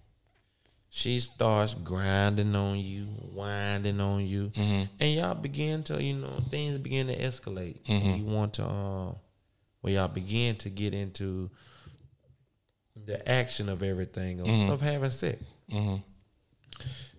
[0.90, 4.84] she starts grinding on you, winding on you, Mm-hmm.
[4.98, 7.82] and y'all begin to, you know, things begin to escalate.
[7.84, 8.08] Mm-hmm.
[8.08, 9.16] And you want to, um,
[9.82, 11.50] well, y'all begin to get into
[13.06, 14.70] the action of everything of, Mm-hmm.
[14.70, 15.42] of having sex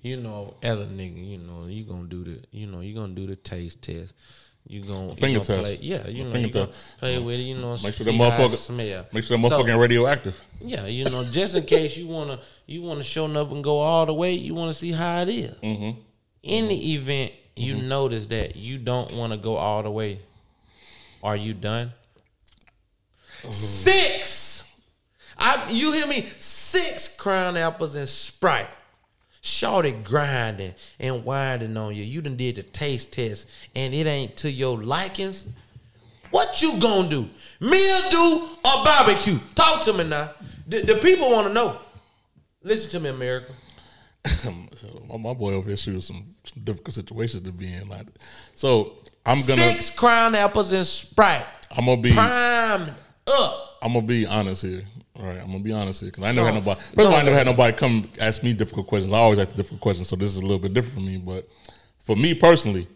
[0.04, 3.14] you know, as a nigga, you know, you gonna do the, you know, you gonna
[3.14, 4.14] do the taste test.
[4.68, 5.64] You gonna you finger gonna test.
[5.64, 6.72] Play, yeah, you know, finger you test.
[7.00, 7.44] play with it.
[7.44, 9.06] You know, Make sure see that how it motherfucker- smell.
[9.12, 10.42] Make sure that So, motherfucking radioactive.
[10.62, 14.06] yeah, you know, just in case you wanna, you wanna show enough and go all
[14.06, 14.34] the way.
[14.34, 15.52] You wanna see how it is.
[15.56, 16.00] Mm-hmm.
[16.44, 20.20] In the event you notice that you don't want to go all the way,
[21.24, 21.92] are you done?
[23.50, 24.47] Six.
[25.38, 26.28] I you hear me?
[26.38, 28.70] Six crown apples and Sprite.
[29.42, 32.04] Shorty grinding and winding on you.
[32.04, 35.46] You done did the taste test and it ain't to your likings.
[36.32, 37.30] What you gonna do?
[37.62, 39.40] Meal do or barbecue?
[39.56, 40.32] Talk to me now.
[40.68, 41.78] The, the people want to know.
[42.64, 43.54] Listen to me, America.
[45.08, 47.88] my, my boy over here shooting some, some difficult situations to be in.
[47.88, 48.08] Like,
[48.56, 51.46] so I'm gonna Six crown apples and Sprite.
[51.72, 52.94] I'm gonna be Primed
[53.28, 53.78] up.
[53.82, 54.84] I'm gonna be honest here.
[55.20, 56.54] All right, I'm gonna be honest here because I never No.
[56.54, 56.80] had nobody.
[56.80, 59.12] First of all, I never had nobody come ask me difficult questions.
[59.12, 61.18] I always ask difficult questions, so this is a little bit different for me.
[61.18, 61.48] But
[62.00, 62.88] for me personally,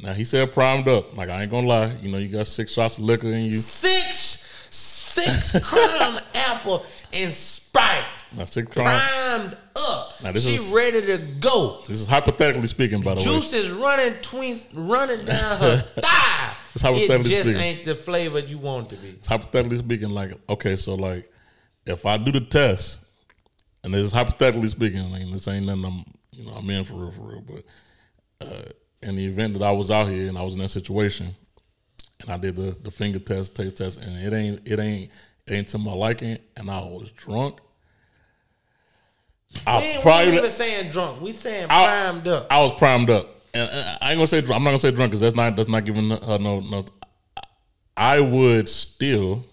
[0.00, 1.16] now he said primed up.
[1.16, 3.52] Like I ain't gonna lie, you know, you got six shots of liquor in you.
[3.52, 8.04] Six, six crown apple and Sprite.
[8.36, 9.00] Now six crime.
[9.00, 10.22] Primed up.
[10.24, 11.82] Now, this she is- ready to go.
[11.86, 13.26] This is hypothetically speaking, by the way.
[13.26, 16.52] Juice is running twins running down her thigh.
[16.74, 17.62] It's hypothetically it just speaking.
[17.62, 19.08] ain't the flavor you want it to be.
[19.10, 21.30] It's hypothetically speaking, like okay, so like
[21.86, 23.00] if I do the test,
[23.82, 26.94] and this is hypothetically speaking, like this ain't nothing I'm you know I'm in for
[26.94, 28.62] real for real, but uh,
[29.02, 31.34] in the event that I was out here and I was in that situation,
[32.22, 35.10] and I did the the finger test, taste test, and it ain't it ain't
[35.46, 37.58] it ain't to my liking, and I was drunk.
[39.66, 41.20] I We ain't, we even saying drunk.
[41.20, 42.46] We saying I- primed up.
[42.50, 44.56] I was primed up, and uh, I ain't gonna say drunk.
[44.58, 46.84] I'm not gonna say drunk because that's not that's not giving her no no.
[47.96, 49.44] I would still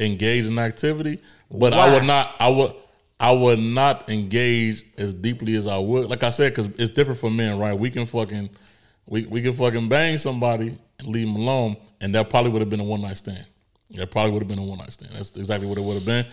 [0.00, 1.20] engage in activity,
[1.50, 2.34] but I would not.
[2.38, 2.74] I would.
[3.20, 6.10] I would not engage as deeply as I would.
[6.10, 7.72] Like I said, because it's different for men, right?
[7.72, 8.50] We can fucking,
[9.06, 12.70] we we can fucking bang somebody and leave them alone, and that probably would have
[12.70, 13.46] been a one night stand.
[13.92, 15.12] That probably would have been a one night stand.
[15.14, 16.26] That's exactly what it would have been.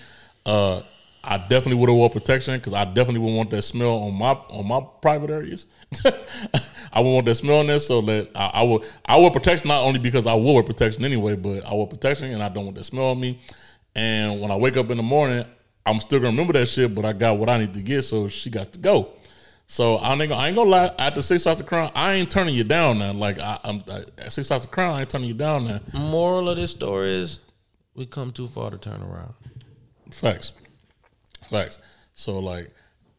[0.45, 0.82] Uh,
[1.24, 4.32] I definitely would have wore protection because I definitely would want that smell on my
[4.32, 5.68] on my private areas.
[6.91, 9.68] I would want that smell on there, so that I, I would I wear protection
[9.68, 12.66] not only because I will wear protection anyway, but I wear protection and I don't
[12.66, 13.39] want that smell on me.
[13.95, 15.45] And when I wake up in the morning,
[15.85, 18.27] I'm still gonna remember that shit, but I got what I need to get, so
[18.27, 19.13] she got to go.
[19.67, 20.91] So I ain't, gonna, I ain't gonna lie.
[20.99, 23.13] After six shots of crown, I ain't turning you down now.
[23.13, 25.79] Like I, I'm I, at six shots of crown, I ain't turning you down now.
[25.93, 27.39] Moral of this story is
[27.95, 29.33] we come too far to turn around.
[30.11, 30.53] Facts.
[31.49, 31.79] Facts.
[32.13, 32.69] So like,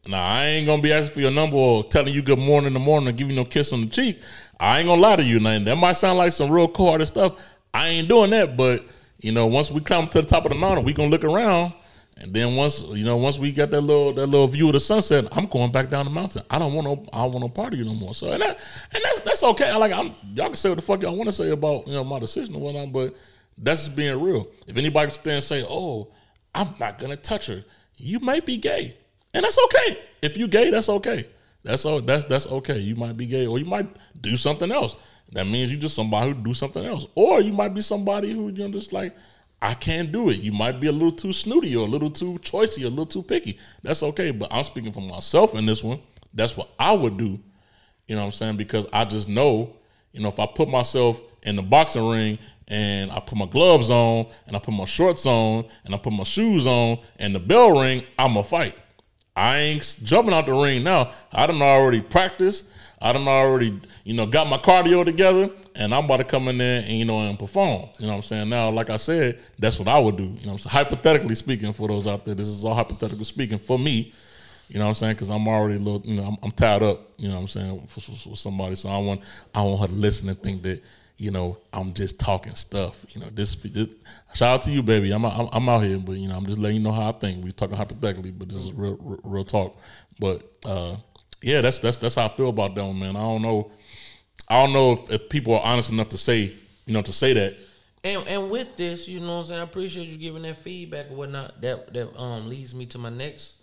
[0.07, 2.73] now I ain't gonna be asking for your number or telling you good morning in
[2.73, 4.19] the morning or give you no kiss on the cheek.
[4.59, 5.39] I ain't gonna lie to you.
[5.39, 7.33] Now that might sound like some real cold stuff.
[7.73, 8.85] I ain't doing that, but
[9.23, 11.73] you know, once we climb to the top of the mountain, we gonna look around.
[12.17, 14.79] And then once you know, once we got that little that little view of the
[14.79, 16.43] sunset, I'm going back down the mountain.
[16.49, 18.13] I don't want no, I don't want no part of you no more.
[18.13, 18.59] So and that
[18.91, 19.69] and that's that's okay.
[19.69, 21.93] I like I'm y'all can say what the fuck y'all want to say about you
[21.93, 23.15] know my decision or whatnot, but
[23.57, 24.47] that's just being real.
[24.67, 26.09] If anybody can stand and say, "Oh,
[26.53, 27.63] I'm not gonna touch her,"
[27.97, 28.95] you might be gay,
[29.33, 29.99] and that's okay.
[30.21, 31.29] If you gay, that's okay.
[31.63, 32.01] That's all.
[32.01, 32.77] That's that's okay.
[32.77, 33.87] You might be gay, or you might
[34.19, 34.95] do something else.
[35.33, 38.49] That means you just somebody who do something else, or you might be somebody who
[38.49, 39.15] you know just like
[39.61, 40.41] I can't do it.
[40.41, 43.05] You might be a little too snooty or a little too choicey, or a little
[43.05, 43.57] too picky.
[43.81, 44.31] That's okay.
[44.31, 46.01] But I'm speaking for myself in this one.
[46.33, 47.39] That's what I would do.
[48.07, 48.57] You know what I'm saying?
[48.57, 49.77] Because I just know,
[50.11, 53.89] you know, if I put myself in the boxing ring and I put my gloves
[53.89, 57.39] on and I put my shorts on and I put my shoes on and the
[57.39, 58.75] bell ring, I'm a fight.
[59.35, 61.11] I ain't jumping out the ring now.
[61.31, 62.65] I done already practiced.
[63.03, 66.57] I done already, you know, got my cardio together, and I'm about to come in
[66.57, 67.89] there and you know and perform.
[67.99, 68.49] You know what I'm saying?
[68.49, 70.35] Now, like I said, that's what I would do.
[70.39, 73.77] You know, so hypothetically speaking, for those out there, this is all hypothetical speaking for
[73.77, 74.13] me.
[74.69, 75.15] You know what I'm saying?
[75.15, 77.11] Because I'm already a little, you know, I'm, I'm, tied up.
[77.17, 79.21] You know what I'm saying for, for, for somebody, so I want
[79.53, 80.81] I want her to listen and think that
[81.17, 83.05] you know, I'm just talking stuff.
[83.09, 83.87] You know, this, this
[84.33, 85.11] shout out to you, baby.
[85.11, 87.11] I'm, I'm, I'm out here, but you know, I'm just letting you know how I
[87.11, 87.43] think.
[87.43, 89.77] We talking hypothetically, but this is real real, real talk.
[90.19, 90.95] But uh,
[91.43, 93.15] yeah, that's that's that's how I feel about one, man.
[93.15, 93.71] I don't know,
[94.49, 97.33] I don't know if, if people are honest enough to say, you know, to say
[97.33, 97.57] that.
[98.03, 101.11] And and with this, you know what I'm saying, I appreciate you giving that feedback
[101.11, 101.61] or whatnot.
[101.61, 103.55] That that um leads me to my next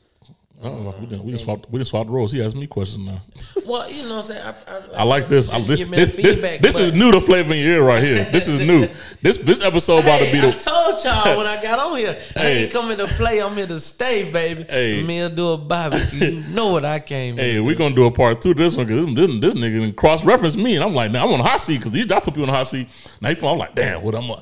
[0.62, 2.32] Oh, we just we just swapped we just swapped roles.
[2.32, 3.22] He asked me questions now.
[3.66, 4.42] Well, you know what I'm saying.
[4.42, 5.48] I, I, I like this.
[5.48, 6.60] I, this, this, feedback.
[6.60, 8.24] this, this is new to flavor in your ear right here.
[8.24, 8.88] This is new.
[9.22, 12.38] This this episode about to be I told y'all when I got on here, I
[12.40, 12.62] Hey.
[12.64, 13.40] ain't coming to play.
[13.40, 14.64] I'm here to stay, baby.
[14.68, 15.02] Hey.
[15.02, 16.26] Me and do a barbecue.
[16.30, 17.34] You know what I came.
[17.38, 17.44] In.
[17.44, 19.94] Hey, we're gonna do a part two to this one because this, this, this nigga
[19.94, 22.18] cross reference me, and I'm like, now I'm on a hot seat because these I
[22.18, 22.88] put you on a hot seat.
[23.20, 24.30] Now you- I'm like, damn, what I'm.
[24.30, 24.40] Uh,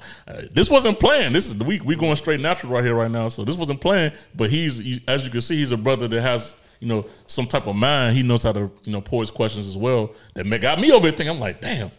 [0.52, 1.34] this wasn't planned.
[1.34, 3.28] This is the week we going straight natural right here right now.
[3.28, 6.22] So this wasn't planned, but he's he, as you can see, he's a brother that
[6.22, 8.16] has you know some type of mind.
[8.16, 10.14] He knows how to you know pose questions as well.
[10.34, 11.90] That got me over thinking, I'm like, damn,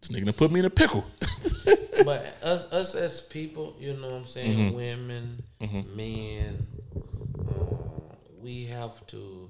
[0.00, 1.04] this nigga gonna put me in a pickle.
[2.04, 4.76] But us, us as people, you know what I'm saying, Mm-hmm.
[4.76, 5.42] women,
[5.94, 6.66] men,
[7.48, 9.48] uh, we have to,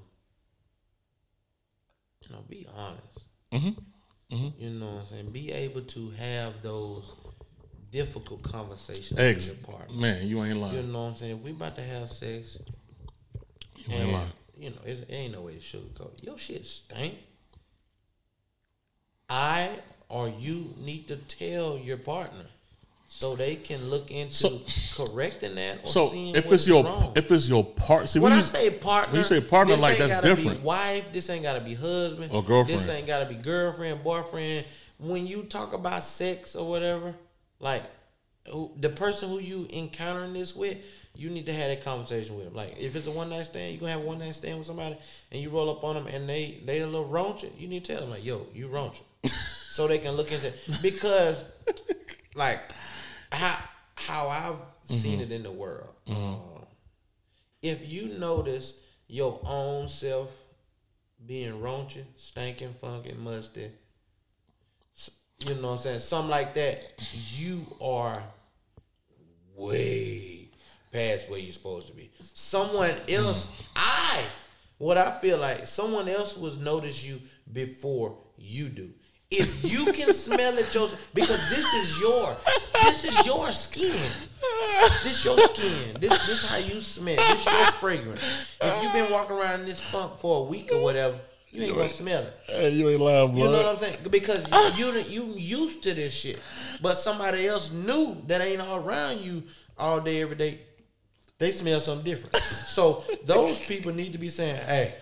[2.20, 3.24] you know, be honest.
[3.52, 4.48] Mm-hmm.
[4.58, 5.30] You know what I'm saying.
[5.30, 7.14] Be able to have those
[7.90, 9.96] difficult conversations Eggs, with your partner.
[9.96, 10.76] man, you ain't lying.
[10.76, 11.38] You know what I'm saying.
[11.38, 12.58] If we about to have sex,
[13.90, 16.24] and you know, it's, it ain't no way to sugarcoat it.
[16.24, 17.14] Your shit stink.
[19.28, 19.70] I
[20.08, 22.44] or you need to tell your partner
[23.08, 24.60] so they can look into So-
[24.94, 27.12] correcting that or So seeing if it's your wrong.
[27.14, 29.76] if it's your part, see when when I you, say partner, when you say partner,
[29.76, 30.60] like, that's different.
[30.60, 32.80] Be wife, this ain't gotta be husband Or girlfriend.
[32.80, 34.66] This ain't gotta be girlfriend, boyfriend.
[34.98, 37.14] When you talk about sex or whatever,
[37.60, 37.82] like
[38.50, 40.76] who, the person who you encountering this with,
[41.16, 42.46] you need to have that conversation with.
[42.46, 42.54] 'em.
[42.54, 44.66] Like if it's a one night stand, you gonna have a one night stand with
[44.66, 44.96] somebody,
[45.32, 47.50] and you roll up on them and they they a little raunchy.
[47.58, 49.02] You need to tell them like, yo, you raunchy,
[49.68, 51.44] so they can look into because
[52.34, 52.60] like
[53.32, 53.58] how
[53.94, 54.58] how I've
[54.98, 55.88] seen it in the world.
[56.08, 56.64] Uh,
[57.62, 60.30] if you notice your own self
[61.24, 63.70] being raunchy, stinking, funky, musty,
[65.46, 66.82] you know what I'm saying, something like that,
[67.12, 68.22] you are
[69.56, 70.48] way
[70.92, 72.10] past where you're supposed to be.
[72.20, 73.62] Someone else, hmm.
[73.76, 74.22] I,
[74.78, 77.20] what I feel like, someone else was notice you
[77.52, 78.90] before you do.
[79.30, 82.36] If you can smell it Joseph, because this is your,
[82.84, 84.10] this is your skin.
[85.02, 85.96] This your skin.
[86.00, 87.16] This this how you smell.
[87.16, 88.56] This your fragrance.
[88.60, 91.18] If you've been walking around in this funk for a week or whatever,
[91.54, 92.34] you ain't gonna smell it.
[92.46, 93.66] hey, you ain't lying, You know what.
[93.66, 93.98] I'm saying?
[94.10, 94.44] Because
[94.78, 96.40] you you you used to this shit,
[96.82, 99.42] but somebody else new that ain't all around you
[99.78, 100.60] all day every day.
[101.38, 102.36] They smell something different.
[102.36, 104.94] so those people need to be saying, "Hey,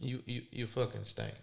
[0.00, 1.34] you you you fucking stink."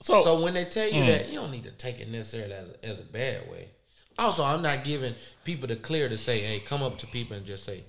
[0.00, 1.08] So, So when they tell you hmm.
[1.08, 3.68] that, you don't need to take it necessarily as a, as a bad way.
[4.16, 5.14] Also, I'm not giving
[5.44, 7.84] people the clear to say, "Hey, come up to people and just say,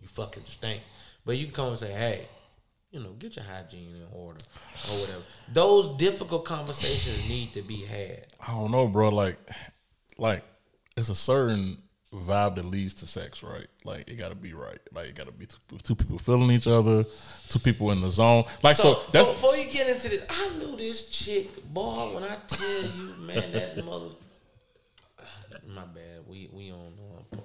[0.00, 0.82] you fucking stink.
[1.24, 2.28] But you can come and say, hey,
[2.90, 4.40] you know, get your hygiene in order
[4.90, 5.22] or whatever.
[5.52, 8.26] Those difficult conversations need to be had.
[8.46, 9.10] I don't know, bro.
[9.10, 9.38] Like,
[10.18, 10.44] like
[10.96, 11.78] it's a certain
[12.12, 13.68] vibe that leads to sex, right?
[13.84, 14.78] Like it got to be right.
[14.92, 17.04] Like it got to be two, two people feeling each other,
[17.48, 18.44] two people in the zone.
[18.62, 22.14] Like so, So, that's before you get into this, I knew this chick, boy.
[22.14, 24.08] When I tell you, man, that mother.
[25.68, 26.26] My bad.
[26.26, 26.92] We we on
[27.32, 27.36] uh,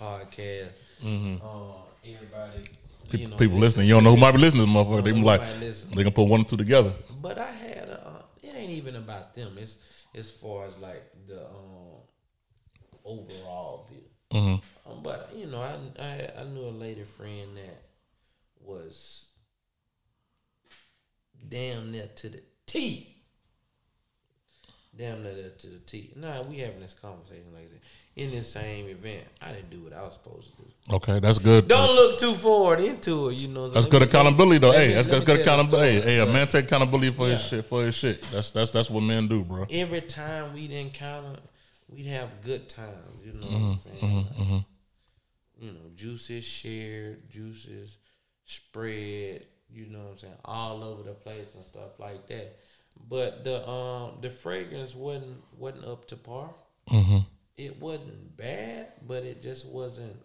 [0.00, 0.70] podcast.
[1.04, 2.64] Uh, everybody,
[3.12, 3.86] you know, people listening.
[3.86, 5.04] You don't know who might be listening to this motherfucker.
[5.04, 6.92] They be like, they gonna put one or two together.
[7.20, 8.06] But I had a.
[8.06, 9.56] Uh, it ain't even about them.
[9.58, 9.78] It's
[10.14, 12.02] as far as like the um,
[13.04, 14.04] overall view.
[14.32, 14.90] Mm-hmm.
[14.90, 17.82] Um, but you know, I, I I knew a lady friend that
[18.60, 19.28] was
[21.48, 23.15] damn near to the T.
[24.96, 26.12] Damn near to the T.
[26.16, 27.80] Nah, we having this conversation like that
[28.22, 29.24] in this same event.
[29.42, 30.96] I didn't do what I was supposed to do.
[30.96, 31.68] Okay, that's good.
[31.68, 33.42] Don't look too forward into it.
[33.42, 34.72] You know, That's good me- accountability though.
[34.72, 35.98] Hey, me- that's good, good accountability.
[36.00, 36.12] story.
[36.14, 37.66] Hey, a man take accountability for his shit.
[37.66, 38.22] For his shit.
[38.32, 39.66] That's that's that's what men do, bro.
[39.70, 41.40] every time we'd encounter,
[41.90, 42.94] we'd have good times.
[43.22, 44.26] You know Mm-hmm, what I'm saying?
[44.54, 44.64] Like,
[45.60, 47.98] You know, juices shared, juices
[48.46, 49.44] spread.
[49.68, 50.34] You know what I'm saying?
[50.44, 52.56] All over the place and stuff like that.
[53.08, 56.50] But the um the fragrance wasn't wasn't up to par.
[56.90, 57.18] Mm-hmm.
[57.56, 60.16] It wasn't bad, but it just wasn't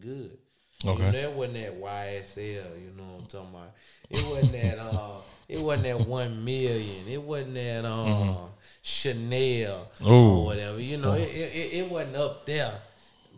[0.00, 0.36] good.
[0.84, 0.98] Okay.
[1.06, 3.72] You know, that wasn't that YSL, you know what I'm talking about.
[4.10, 7.08] It wasn't that uh it wasn't that one million.
[7.08, 8.50] It wasn't that um
[8.82, 10.06] Chanel Mm-hmm.
[10.06, 10.38] Ooh.
[10.40, 10.80] or whatever.
[10.80, 12.72] You know, it, it it wasn't up there.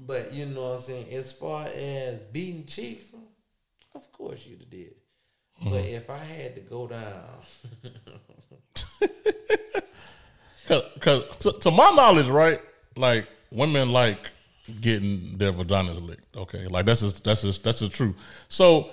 [0.06, 3.06] But you know what I'm saying, as far as beating cheeks,
[3.94, 4.70] of course you'd have
[5.62, 5.70] did.
[5.70, 5.94] But Mm-hmm.
[5.94, 7.24] if I had to go down,
[10.68, 12.60] Cause, cause to, to my knowledge, right?
[12.96, 14.18] Like women like
[14.82, 16.36] getting their vaginas licked.
[16.36, 18.14] Okay, like that's just that's just that's the truth.
[18.48, 18.90] So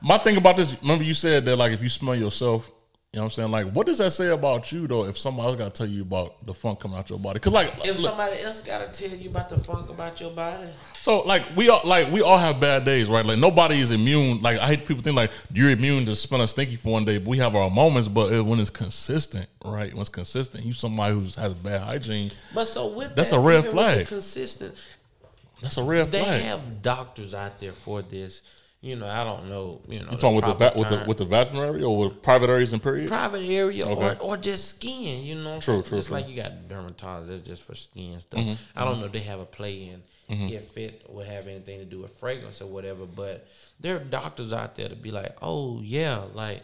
[0.00, 2.70] my thing about this, remember you said that like if you smell yourself,
[3.14, 3.50] you know what I'm saying?
[3.50, 5.06] Like, what does that say about you though?
[5.06, 7.54] If somebody else got to tell you about the funk coming out your body, because
[7.54, 10.68] like, if look, somebody else gotta tell you about the funk about your body,
[11.00, 13.24] so like we all like we all have bad days, right?
[13.24, 14.42] Like nobody is immune.
[14.42, 17.16] Like I hate people think like you're immune to smelling stinky for one day.
[17.16, 19.90] But we have our moments, but it, when it's consistent, right?
[19.90, 22.30] When it's consistent, you somebody who has bad hygiene.
[22.54, 24.06] But so with That's that, a red even with the flag.
[24.06, 24.74] consistent,
[25.62, 26.42] That's a red they flag.
[26.42, 28.42] They have doctors out there for this.
[28.80, 29.80] You know, I don't know.
[29.88, 32.48] You know, You talking with the va- with the with the veterinary or with private
[32.48, 33.08] areas and period?
[33.08, 34.18] private area or, Okay.
[34.20, 35.24] or just skin.
[35.24, 36.16] You know, True, true, Just true.
[36.16, 38.38] like you got dermatologists just for skin stuff.
[38.40, 38.78] Mm-hmm.
[38.78, 41.84] I don't know if they have a play in if it would have anything to
[41.86, 43.04] do with fragrance or whatever.
[43.04, 43.48] But
[43.80, 46.62] there are doctors out there to be like, oh yeah, like.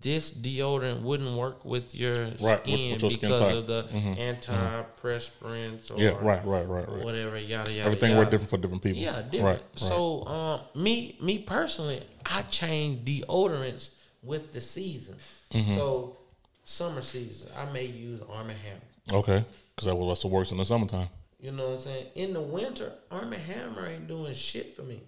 [0.00, 3.54] This deodorant wouldn't work with your with- with skin your because type.
[3.54, 7.04] of the antiperspirants or Yeah, right, right, right, right.
[7.04, 7.38] whatever.
[7.38, 7.84] Yada yada.
[7.86, 8.20] Everything yada.
[8.20, 9.00] works different for different people.
[9.02, 9.42] Yeah, different.
[9.44, 9.78] Right, right.
[9.78, 13.90] So, um, me, me personally, I change deodorants
[14.22, 15.16] with the season.
[15.52, 15.74] Mm-hmm.
[15.74, 16.16] So,
[16.64, 19.20] summer season, I may use Arm Hammer.
[19.20, 19.44] okay,
[19.74, 21.08] because that was the worst in the summertime.
[21.40, 22.06] You know what I'm saying?
[22.16, 25.00] In the winter, Arm Hammer ain't doing shit for me.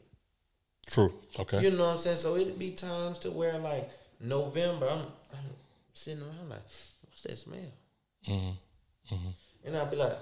[0.86, 1.12] True.
[1.38, 1.62] Okay.
[1.62, 2.16] You know what I'm saying?
[2.16, 3.88] So it'd be times to where like
[4.22, 5.00] November, I'm,
[5.32, 5.50] I'm
[5.94, 6.60] sitting around like,
[7.04, 7.58] what's that smell?
[8.28, 9.16] Mm-hmm.
[9.64, 10.16] And I'd be like,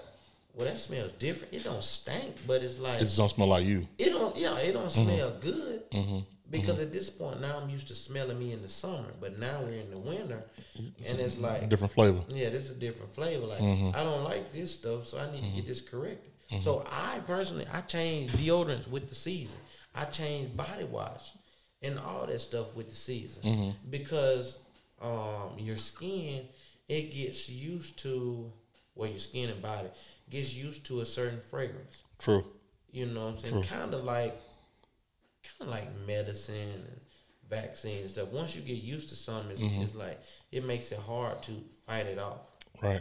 [0.54, 1.54] well, that smells different.
[1.54, 3.86] It don't stink, but it's like it just don't smell like you.
[3.98, 5.04] it don't yeah it don't Mm-hmm.
[5.04, 5.82] smell good
[6.50, 9.60] because at this point now i'm used to smelling me in the summer but now
[9.62, 10.42] we're in the winter
[11.06, 12.22] and it's like Different flavor.
[12.28, 13.96] yeah this is a different flavor like Mm-hmm.
[13.96, 17.66] i don't like this stuff so i need to get this corrected so i personally
[17.72, 19.58] i change deodorants with the season
[19.94, 21.30] i change body wash
[21.82, 23.70] and all that stuff with the season Mm-hmm.
[23.90, 24.58] because
[25.00, 26.44] um your skin
[26.88, 28.52] it gets used to
[28.94, 29.88] well your skin and body
[30.28, 32.44] gets used to a certain fragrance True.
[32.92, 33.62] you know what I'm saying?
[33.62, 34.36] Kind of like,
[35.58, 36.54] kind of like medicine
[36.86, 37.00] and
[37.48, 38.28] vaccine and stuff.
[38.28, 39.82] Once you get used to something, it's, Mm-hmm.
[39.82, 40.20] it's like
[40.52, 41.52] it makes it hard to
[41.86, 42.40] fight it off.
[42.82, 43.00] Right.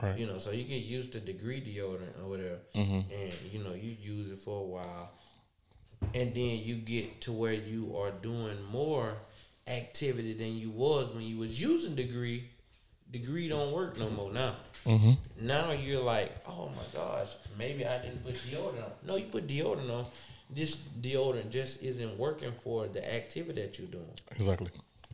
[0.00, 0.16] Right.
[0.18, 3.12] You know, so you get used to degree deodorant or whatever, Mm-hmm.
[3.12, 5.10] and you know you use it for a while,
[6.14, 9.16] and then you get to where you are doing more
[9.66, 12.50] activity than you was when you was using degree.
[13.10, 14.56] Degree don't work no more now.
[14.86, 15.46] Mm-hmm.
[15.46, 17.28] Now you're like, oh my gosh,
[17.58, 18.90] maybe I didn't put deodorant on.
[19.04, 20.06] No, you put deodorant on.
[20.48, 24.68] This deodorant just isn't working for the activity that you're doing exactly.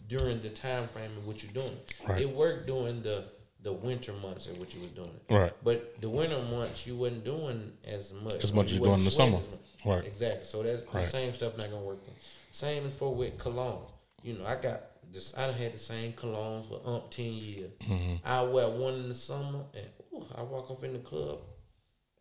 [0.09, 1.77] during the time frame in which you're doing.
[2.07, 2.23] Right.
[2.23, 3.25] It worked during the
[3.67, 5.35] the winter months in which you was doing it.
[5.35, 5.53] Right.
[5.65, 8.43] But the winter months you wasn't doing as much.
[8.45, 9.39] As much You as doing in the summer.
[9.85, 10.05] Right.
[10.07, 10.45] Exactly.
[10.45, 11.03] So that's Right.
[11.05, 12.05] the same stuff not gonna work.
[12.07, 12.15] Then.
[12.53, 13.85] Same as for with cologne.
[14.23, 14.81] You know, I got
[15.13, 15.37] this.
[15.37, 17.71] I done had the same cologne for umpteen years.
[17.83, 18.15] Mm-hmm.
[18.25, 21.39] I wear one in the summer, and ooh, I walk off in the club,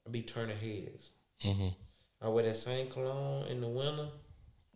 [0.05, 1.09] I be turning heads.
[1.43, 1.67] Mm-hmm.
[2.21, 4.07] I wear that same cologne in the winter.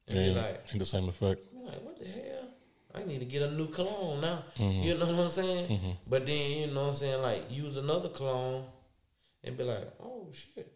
[0.08, 1.42] and Yeah, be like, ain't the same effect.
[1.54, 2.48] like, what the hell?
[2.94, 4.44] I need to get a new cologne now.
[4.58, 4.84] Mm-hmm.
[4.84, 5.98] You know what I'm saying?
[6.08, 8.66] But then you know what I'm saying, like use another cologne
[9.44, 10.72] and be like, oh shit.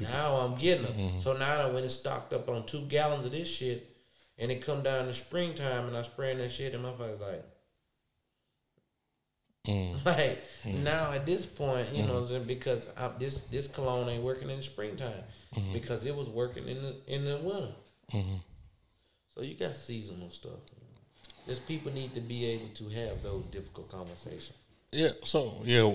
[0.00, 0.92] Now I'm getting them.
[0.94, 1.18] Mm-hmm.
[1.18, 3.96] So now I went and stocked up on two gallons of this shit,
[4.38, 7.20] and it come down in the springtime, and I spraying that shit, and my face
[7.20, 7.44] like,
[9.66, 10.02] Mm.
[10.06, 14.22] like now at this point, you know, what I'm because I, this this cologne ain't
[14.22, 15.12] working in the springtime
[15.56, 15.72] Mm-hmm.
[15.72, 17.72] because it was working in the in the winter.
[19.38, 20.58] So you got seasonal stuff.
[21.46, 24.58] Just people need to be able to have those difficult conversations.
[24.90, 25.10] Yeah.
[25.22, 25.94] So yeah,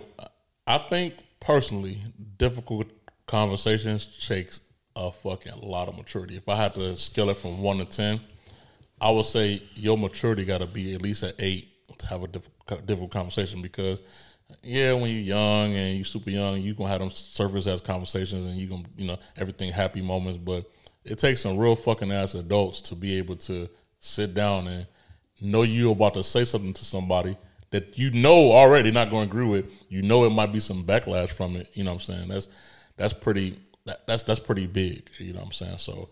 [0.66, 1.98] I think personally,
[2.38, 2.88] difficult
[3.28, 4.62] conversations takes
[4.96, 6.38] a fucking lot of maturity.
[6.38, 8.22] If I had to scale it from one to ten,
[9.02, 11.68] I would say your maturity got to be at least an eight
[11.98, 14.02] to have a difficult, difficult conversation because.
[14.62, 18.46] Yeah, when you're young and you're super young, you gonna have them surface as conversations,
[18.46, 20.38] and you gonna you know everything happy moments.
[20.38, 20.70] But
[21.06, 23.70] it takes some real fucking ass adults to be able to
[24.00, 24.88] sit down and
[25.42, 27.38] know you about to say something to somebody
[27.72, 29.66] that you know already not going to agree with.
[29.90, 31.70] You know it might be some backlash from it.
[31.74, 32.28] You know what I'm saying?
[32.30, 32.48] That's
[32.98, 35.10] that's pretty that, that's that's pretty big.
[35.18, 35.78] You know what I'm saying?
[35.80, 36.10] So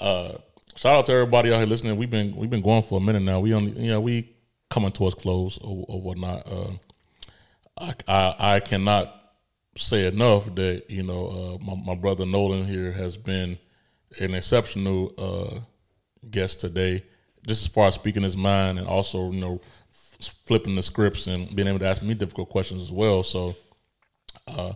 [0.00, 0.32] uh
[0.76, 1.96] shout out to everybody out here listening.
[1.96, 3.40] We've been we've been going for a minute now.
[3.40, 4.34] We only you know we
[4.70, 6.46] coming towards close or, or whatnot.
[6.50, 6.70] Uh,
[7.78, 9.14] I, I I cannot
[9.76, 13.58] say enough that you know uh, my my brother Nolan here has been
[14.20, 15.60] an exceptional uh,
[16.30, 17.04] guest today,
[17.46, 19.60] just as far as speaking his mind and also you know
[19.90, 23.22] f- flipping the scripts and being able to ask me difficult questions as well.
[23.22, 23.56] So
[24.48, 24.72] uh,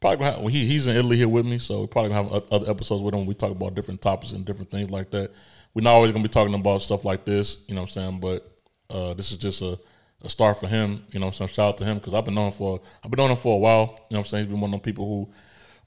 [0.00, 2.52] probably have, well, he he's in Italy here with me, so we probably gonna have
[2.52, 3.26] other episodes with him.
[3.26, 5.32] We talk about different topics and different things like that.
[5.74, 8.20] We're not always gonna be talking about stuff like this, you know what I'm saying?
[8.20, 8.56] But
[8.88, 9.78] uh, this is just a,
[10.22, 11.30] a start for him, you know.
[11.30, 13.54] So shout out to him because I've been knowing for I've been knowing him for
[13.54, 13.80] a while.
[13.80, 14.44] You know what I'm saying?
[14.44, 15.32] He's been one of the people who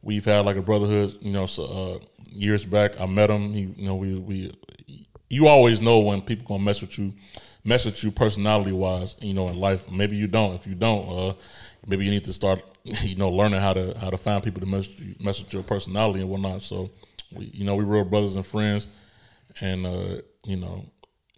[0.03, 1.45] we've had like a brotherhood, you know.
[1.45, 3.53] So uh, years back, I met him.
[3.53, 4.51] He, you know, we we
[5.29, 7.13] you always know when people gonna mess with you,
[7.63, 9.89] mess with you personality wise, you know, in life.
[9.89, 10.53] Maybe you don't.
[10.53, 11.33] If you don't, uh,
[11.87, 14.67] maybe you need to start, you know, learning how to how to find people to
[14.67, 16.61] mess with, you, mess with your personality and whatnot.
[16.61, 16.91] So,
[17.31, 18.87] we, you know, we real brothers and friends,
[19.61, 20.85] and uh, you know,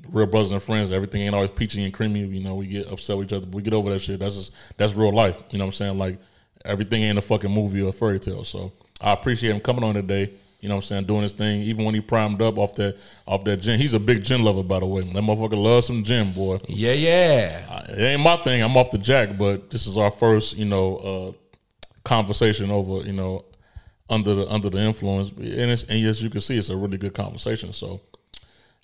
[0.10, 0.92] real brothers and friends.
[0.92, 2.22] Everything ain't always peachy and creamy.
[2.22, 4.20] You know, we get upset with each other, but we get over that shit.
[4.20, 5.42] That's just that's real life.
[5.52, 5.98] You know what I'm saying?
[5.98, 6.20] Like
[6.66, 8.44] everything ain't a fucking movie or a fairy tale.
[8.44, 8.72] So
[9.02, 10.34] I appreciate him coming on today.
[10.62, 11.04] You know what I'm saying?
[11.06, 12.98] Doing his thing, even when he primed up off that
[13.28, 13.80] off that gin.
[13.80, 15.02] He's a big gin lover, by the way.
[15.02, 16.60] That motherfucker loves some gin, boy.
[16.68, 17.84] Yeah, yeah.
[17.90, 18.64] It ain't my thing.
[18.64, 21.32] I'm off the jack, but this is our first, you know, uh,
[22.04, 23.46] conversation over, you know,
[24.10, 25.30] under the under the influence.
[25.30, 27.72] And, it's, and as you can see, it's a really good conversation.
[27.72, 28.02] So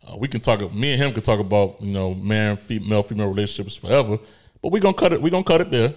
[0.08, 0.60] uh, we can talk.
[0.72, 4.20] Me and him can talk about, you know, man, female, female relationships forever.
[4.62, 5.22] But we gonna cut it.
[5.22, 5.96] We gonna cut it there.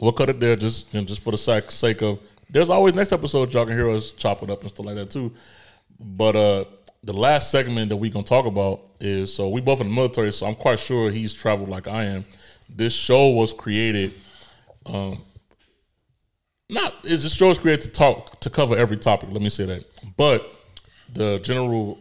[0.00, 2.20] We'll cut it there just you know, just for the sake of.
[2.48, 5.10] There's always next episode y'all can hear us chop it up and stuff like that
[5.10, 5.32] too.
[6.00, 6.64] But uh
[7.02, 10.32] the last segment that we're gonna talk about is so we both in the military,
[10.32, 12.24] so I'm quite sure he's traveled like I am.
[12.68, 14.14] This show was created,
[14.86, 15.22] um,
[16.68, 19.30] not is this show was created to talk to cover every topic.
[19.32, 19.84] Let me say that,
[20.16, 20.50] but
[21.12, 21.98] the general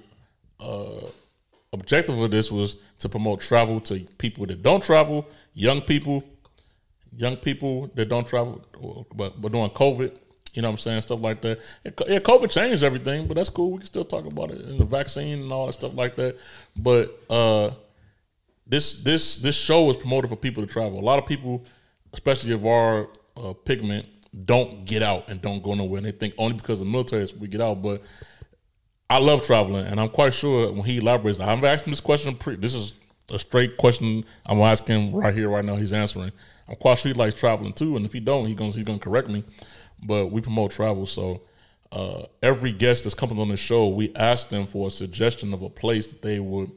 [0.59, 1.07] uh,
[1.73, 6.23] objective of this was to promote travel to people that don't travel, young people,
[7.15, 8.64] young people that don't travel,
[9.15, 10.15] but but during COVID,
[10.53, 11.60] you know what I'm saying, stuff like that.
[11.84, 13.72] Yeah, COVID changed everything, but that's cool.
[13.72, 16.38] We can still talk about it and the vaccine and all that stuff like that.
[16.76, 17.72] But uh,
[18.65, 20.99] this this this show was promoted for people to travel.
[20.99, 21.65] A lot of people,
[22.14, 24.06] especially of our uh, pigment,
[24.45, 25.98] don't get out and don't go nowhere.
[25.98, 28.02] And they think only because of the military we get out, but
[29.10, 32.36] I love traveling, and I'm quite sure when he elaborates, I'm asking this question.
[32.36, 32.94] Pre- this is
[33.31, 35.76] a straight question I'm asking right here, right now.
[35.77, 36.31] He's answering.
[36.81, 39.43] Sure he likes traveling too, and if he don't, he gonna he's gonna correct me.
[40.01, 41.41] But we promote travel, so
[41.91, 45.61] uh, every guest that's coming on the show, we ask them for a suggestion of
[45.61, 46.71] a place that they would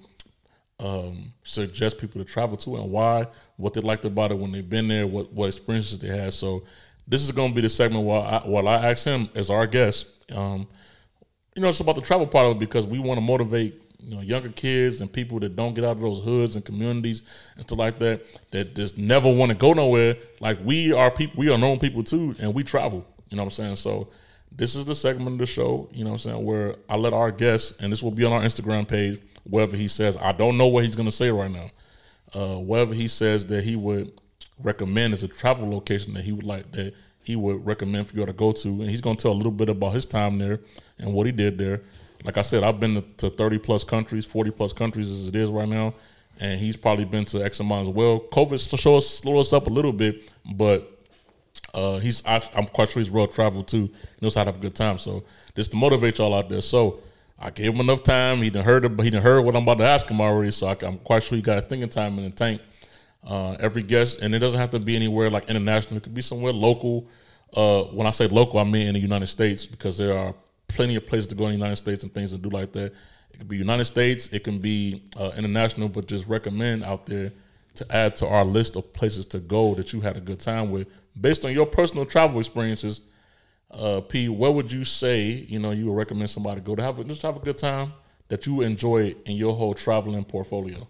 [0.81, 4.69] um, suggest people to travel to and why, what they liked about it when they've
[4.69, 6.32] been there, what what experiences they had.
[6.32, 6.64] So
[7.06, 9.66] this is going to be the segment while I, while I ask him as our
[9.66, 10.06] guest.
[10.32, 10.66] Um,
[11.55, 14.15] you know, it's about the travel part of it because we want to motivate you
[14.15, 17.23] know younger kids and people that don't get out of those hoods and communities
[17.55, 20.16] and stuff like that that just never want to go nowhere.
[20.41, 23.07] Like we are people, we are known people too, and we travel.
[23.29, 23.77] You know what I'm saying?
[23.77, 24.09] So
[24.51, 25.89] this is the segment of the show.
[25.93, 26.45] You know what I'm saying?
[26.45, 29.20] Where I let our guests, and this will be on our Instagram page.
[29.45, 31.70] Wherever he says, I don't know what he's going to say right now.
[32.35, 34.12] Uh, wherever he says that he would
[34.59, 38.27] recommend as a travel location that he would like that he would recommend for you
[38.27, 40.61] to go to, and he's going to tell a little bit about his time there
[40.99, 41.83] and what he did there.
[42.24, 45.36] Like I said, I've been to, to 30 plus countries, 40 plus countries as it
[45.36, 45.94] is right now,
[46.39, 48.20] and he's probably been to X amount as well.
[48.32, 51.03] COVID show us slowed us up a little bit, but
[51.74, 53.86] uh, he's I, I'm quite sure he's real travel too.
[53.86, 54.99] He knows how to have a good time.
[54.99, 55.24] So
[55.57, 56.61] just to motivate y'all out there.
[56.61, 57.01] So
[57.39, 58.43] I gave him enough time.
[58.43, 60.51] He done heard it, he done heard what I'm about to ask him already.
[60.51, 62.61] So I, am quite sure he got thinking time in the tank.
[63.24, 65.97] Uh, every guest, and it doesn't have to be anywhere like international.
[65.97, 67.07] It could be somewhere local.
[67.55, 70.35] Uh, when I say local, I mean in the United States because there are
[70.74, 72.93] plenty of places to go in the United States and things to do like that.
[73.32, 77.32] It could be United States, it can be uh, international, but just recommend out there
[77.74, 80.70] to add to our list of places to go that you had a good time
[80.70, 80.89] with
[81.19, 83.01] based on your personal travel experiences.
[83.70, 86.99] Uh, P, where would you say you know you would recommend somebody go to have
[86.99, 87.94] a, just have a good time
[88.28, 90.86] that you enjoy in your whole traveling portfolio?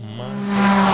[0.00, 0.92] Mm-hmm.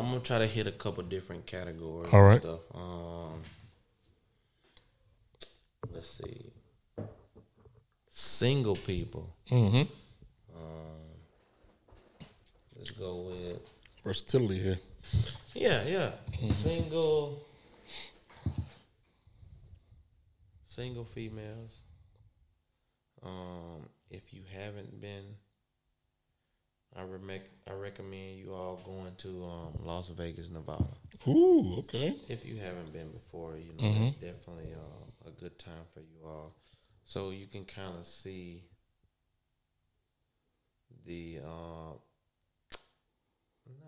[0.00, 2.12] I'm gonna try to hit a couple different categories.
[2.12, 2.40] All right.
[2.40, 2.60] Stuff.
[2.74, 3.42] Um,
[6.00, 6.50] let's see.
[8.08, 9.34] Single people.
[9.50, 9.76] Mm-hmm.
[10.56, 11.00] Um,
[12.76, 13.60] let's go with
[14.02, 14.78] Versatility here.
[15.54, 16.10] yeah, yeah.
[16.32, 16.46] Mm-hmm.
[16.46, 17.44] Single.
[20.64, 21.80] Single females.
[23.22, 25.24] Um, if you haven't been,
[26.96, 30.86] I rec- I recommend you all going to um, Las Vegas, Nevada.
[31.28, 32.16] Ooh, okay.
[32.28, 34.04] If you haven't been before, you know Mm-hmm.
[34.04, 34.99] that's definitely uh, a
[35.40, 36.54] good time for you all.
[37.04, 38.64] So you can kind of see
[41.06, 41.92] the uh,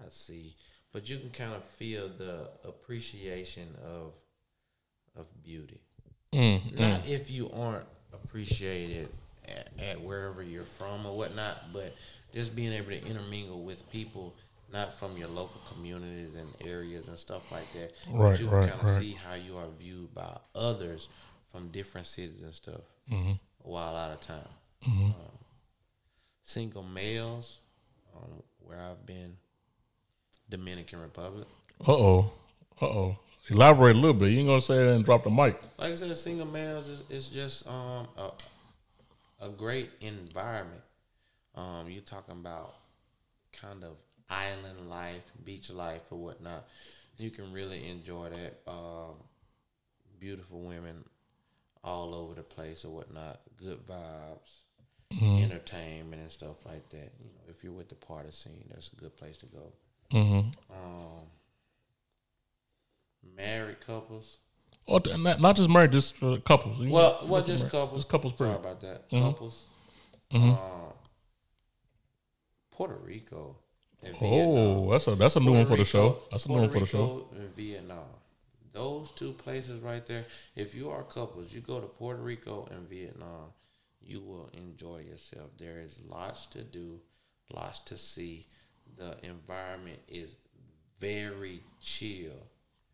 [0.00, 0.56] not see,
[0.92, 4.14] but you can kind of feel the appreciation of
[5.16, 5.82] of beauty.
[6.32, 9.08] Mm, Not if you aren't appreciated
[9.46, 11.94] at, at wherever you're from or whatnot, but
[12.32, 14.34] just being able to intermingle with people
[14.72, 17.92] not from your local communities and areas and stuff like that.
[18.10, 19.00] Right, but you can right, kind of right.
[19.02, 21.08] see how you are viewed by others
[21.52, 22.80] from different cities and stuff
[23.10, 23.32] Mm-hmm.
[23.58, 24.48] while out of town.
[24.86, 25.14] Um,
[26.42, 27.58] single males,
[28.16, 29.36] um, where I've been,
[30.48, 31.46] Dominican Republic.
[31.86, 32.32] Uh oh.
[32.80, 33.16] Uh oh.
[33.50, 34.30] Elaborate a little bit.
[34.30, 35.60] You ain't gonna say that and drop the mic.
[35.78, 38.30] like I said, single males is, is just um a,
[39.46, 40.80] a great environment.
[41.54, 42.74] Um, you're talking about
[43.52, 43.90] kind of
[44.30, 46.66] island life, beach life, or whatnot.
[47.18, 48.70] You can really enjoy that.
[48.70, 49.16] Um,
[50.18, 51.04] beautiful women
[51.84, 53.40] all over the place or whatnot.
[53.56, 54.60] Good vibes,
[55.20, 57.12] entertainment and stuff like that.
[57.20, 59.72] You know, if you're with the party scene, that's a good place to go.
[60.12, 60.48] Mm-hmm.
[60.72, 61.26] Um,
[63.36, 64.38] married couples.
[64.88, 66.78] Oh, not, not just married, just uh, couples.
[66.78, 67.70] You Well, know, well, just married.
[67.72, 68.02] couples.
[68.02, 68.34] Just couples.
[68.36, 69.08] Sorry about that.
[69.10, 69.20] Mhm.
[69.32, 69.64] Couples.
[70.32, 70.54] Mhm.
[70.58, 70.92] Uh,
[72.70, 73.56] Puerto Rico.
[74.02, 74.90] And Oh, Vietnam.
[74.90, 76.18] that's a that's a new one for the show.
[76.30, 77.28] That's a new one for the show.
[77.36, 78.04] And Vietnam.
[78.72, 80.24] Those two places right there.
[80.56, 83.52] If you are couples, you go to Puerto Rico and Vietnam,
[84.00, 85.50] you will enjoy yourself.
[85.58, 87.00] There is lots to do,
[87.54, 88.46] lots to see.
[88.96, 90.36] The environment is
[91.00, 92.46] very chill.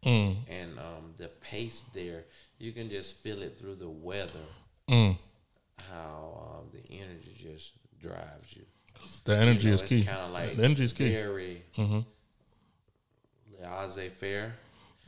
[0.05, 2.25] Mm, And um, the pace there,
[2.59, 4.47] you can just feel it through the weather
[4.89, 5.17] mm.
[5.91, 8.63] how um, the energy just drives you.
[9.25, 10.05] The energy You know, is it's key.
[10.05, 11.13] Kind of like the energy is key.
[11.13, 12.05] Very Mhm.
[13.61, 14.55] laissez faire.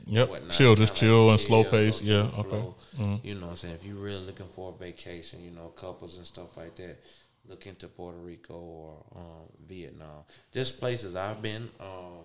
[0.05, 0.29] Yep.
[0.29, 2.01] whatnot, Chill, just chill like and slow pace.
[2.01, 2.29] Yeah.
[2.37, 2.49] Okay.
[2.49, 2.75] flow.
[2.97, 3.23] Mhm.
[3.23, 3.75] You know what I'm saying?
[3.75, 6.99] If you're really looking for a vacation, you know, couples and stuff like that,
[7.47, 10.23] look into Puerto Rico or um, Vietnam.
[10.51, 11.69] Just places I've been.
[11.79, 12.23] Um,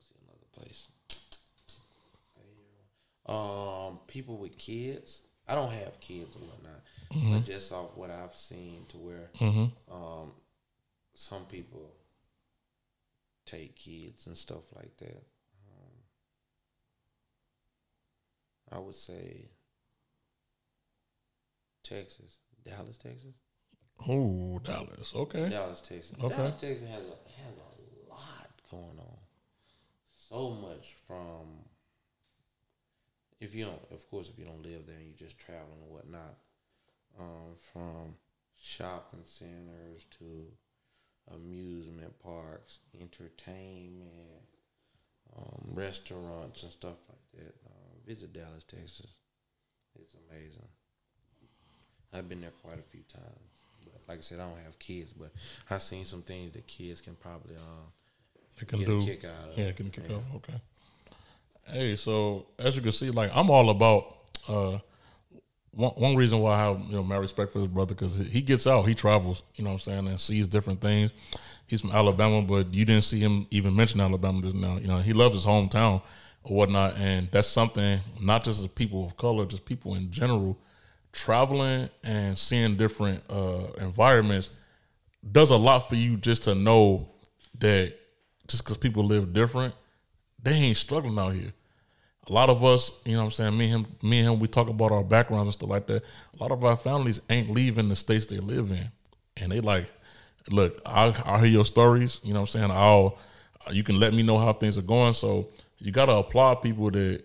[0.00, 0.88] see another place.
[3.26, 5.22] Um, people with kids.
[5.48, 6.82] I don't have kids or whatnot,
[7.32, 9.92] but just off what I've seen, to where Mm-hmm.
[9.94, 10.32] um,
[11.14, 11.90] some people
[13.44, 15.16] take kids and stuff like that.
[15.68, 15.92] Um,
[18.72, 19.50] I would say
[21.82, 23.34] Texas, Dallas, Texas,
[24.08, 25.14] Oh, Dallas.
[25.14, 25.48] Okay.
[25.48, 26.12] Dallas, Texas.
[26.20, 26.36] Okay.
[26.36, 29.18] Dallas, Texas has a has a lot going on.
[30.28, 31.64] So much from
[33.40, 35.90] if you don't, of course, if you don't live there and you're just traveling and
[35.90, 36.36] whatnot,
[37.18, 38.14] um, from
[38.56, 40.46] shopping centers to
[41.34, 44.08] amusement parks, entertainment,
[45.36, 47.54] um, restaurants and stuff like that.
[48.06, 49.06] Visit Dallas, Texas.
[50.00, 50.66] It's amazing.
[52.12, 53.38] I've been there quite a few times.
[53.84, 55.30] But like I said, I don't have kids, but
[55.70, 57.92] I've seen some things that kids can probably um,
[58.58, 59.00] They can get do.
[59.00, 59.58] a kick out of.
[59.58, 60.16] Yeah, can kick Yeah.
[60.16, 60.22] off.
[60.36, 60.60] Okay.
[61.64, 64.16] Hey, so as you can see, like I'm all about
[64.48, 64.78] uh
[65.74, 68.42] one, one reason why I have you know my respect for this brother because he
[68.42, 71.12] gets out, he travels, you know what I'm saying, and sees different things.
[71.66, 74.76] He's from Alabama, but you didn't see him even mention Alabama just now.
[74.76, 76.02] You know, he loves his hometown
[76.44, 80.58] or whatnot, and that's something not just as people of color, just people in general,
[81.12, 84.50] traveling and seeing different uh environments
[85.30, 87.08] does a lot for you just to know
[87.58, 87.94] that
[88.48, 89.74] just because people live different,
[90.42, 91.52] they ain't struggling out here.
[92.28, 94.38] a lot of us, you know what I'm saying, me and him, me and him,
[94.40, 96.02] we talk about our backgrounds and stuff like that.
[96.38, 98.90] A lot of our families ain't leaving the states they live in.
[99.36, 99.90] And they like,
[100.50, 102.70] look, I'll, I'll hear your stories, you know what I'm saying?
[102.70, 103.18] I'll
[103.70, 105.12] you can let me know how things are going.
[105.12, 105.50] So
[105.82, 107.22] you gotta applaud people that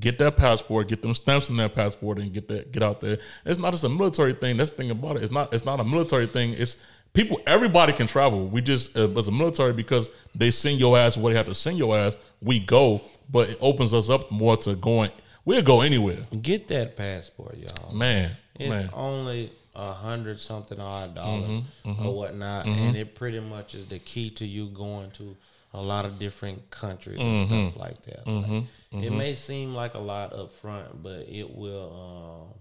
[0.00, 3.18] get that passport, get them stamps in that passport, and get that get out there.
[3.44, 4.56] It's not just a military thing.
[4.56, 5.22] That's the thing about it.
[5.22, 5.52] It's not.
[5.52, 6.52] It's not a military thing.
[6.54, 6.76] It's
[7.12, 7.40] people.
[7.46, 8.46] Everybody can travel.
[8.46, 11.54] We just uh, as a military because they send your ass where they have to
[11.54, 12.16] send your ass.
[12.42, 15.10] We go, but it opens us up more to going.
[15.44, 16.22] We'll go anywhere.
[16.42, 17.94] Get that passport, y'all.
[17.94, 18.90] Man, It's man.
[18.92, 23.98] only a hundred something odd dollars Mm-hmm, or whatnot, and it pretty much is the
[24.00, 25.36] key to you going to
[25.76, 27.68] a lot of different countries and Mm-hmm.
[27.70, 28.26] stuff like that.
[28.26, 28.64] Like,
[29.04, 32.58] It may seem like a lot up front, but it will um,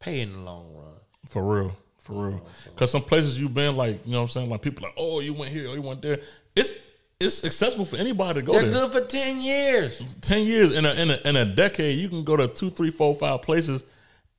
[0.00, 0.94] pay in the long run.
[1.28, 1.76] For real.
[2.00, 2.46] For real.
[2.76, 4.50] Cause some places you've been like, you know what I'm saying?
[4.50, 6.20] Like people like, oh, you went here, oh, you went there.
[6.56, 6.72] It's
[7.20, 8.88] it's accessible for anybody to go They're there.
[8.88, 10.02] good for ten years.
[10.20, 12.90] Ten years in a in a in a decade, you can go to two, three,
[12.90, 13.84] four, five places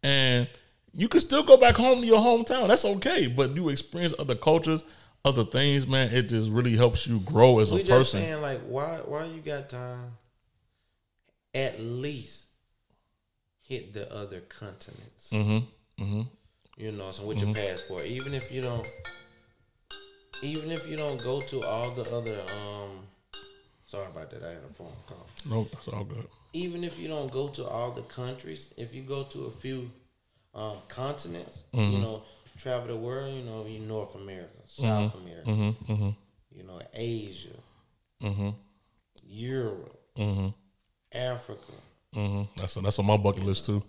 [0.04, 0.48] and
[0.94, 2.68] you can still go back home to your hometown.
[2.68, 3.28] That's okay.
[3.28, 4.84] But you experience other cultures,
[5.26, 6.14] other things, man.
[6.14, 8.22] It just really helps you grow as a We just person.
[8.22, 10.12] saying like, why why you got time?
[11.54, 12.46] At least
[13.68, 15.30] hit the other continents.
[15.32, 16.04] Mm-hmm.
[16.04, 16.22] Mm-hmm.
[16.78, 18.86] You know, so with your passport, even if you don't,
[20.44, 23.00] even if you don't go to all the other, um,
[23.86, 25.26] sorry about that, I had a phone call.
[25.50, 26.28] No, that's all good.
[26.52, 29.90] Even if you don't go to all the countries, if you go to a few
[30.54, 31.92] um, continents, Mm-hmm.
[31.94, 32.24] you know,
[32.58, 35.92] travel the world, you know, you North America, South America, Mm-hmm.
[35.92, 36.10] Mm-hmm.
[36.52, 37.50] you know, Asia,
[38.24, 38.50] Mm-hmm.
[39.28, 40.48] Europe, Mm-hmm.
[41.18, 41.74] Africa.
[42.16, 42.44] Mm-hmm.
[42.60, 43.84] That's that's on my bucket list too.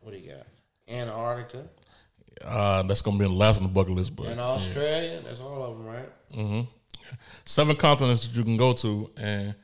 [0.00, 0.46] What do you got?
[0.88, 1.64] Antarctica
[2.44, 5.20] Uh, that's gonna be the last on the bucket list, but and Australia.
[5.24, 6.66] That's all of them, right?
[7.44, 9.54] seven continents that you can go to and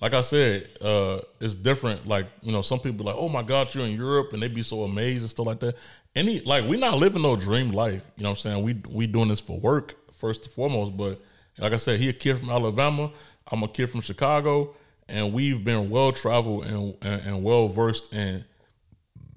[0.00, 2.06] like I said, uh, it's different.
[2.06, 4.62] Like, you know, some people like, oh my God, you're in Europe and they be
[4.62, 5.74] so amazed and stuff like that.
[6.16, 8.02] Any like we're not living no dream life.
[8.16, 8.62] You know what I'm saying?
[8.64, 10.96] We we doing this for work first and foremost.
[10.96, 11.20] But
[11.58, 13.12] like I said, he a kid from Alabama.
[13.52, 14.74] I'm a kid from Chicago,
[15.08, 18.44] and we've been well traveled and, and, and well versed in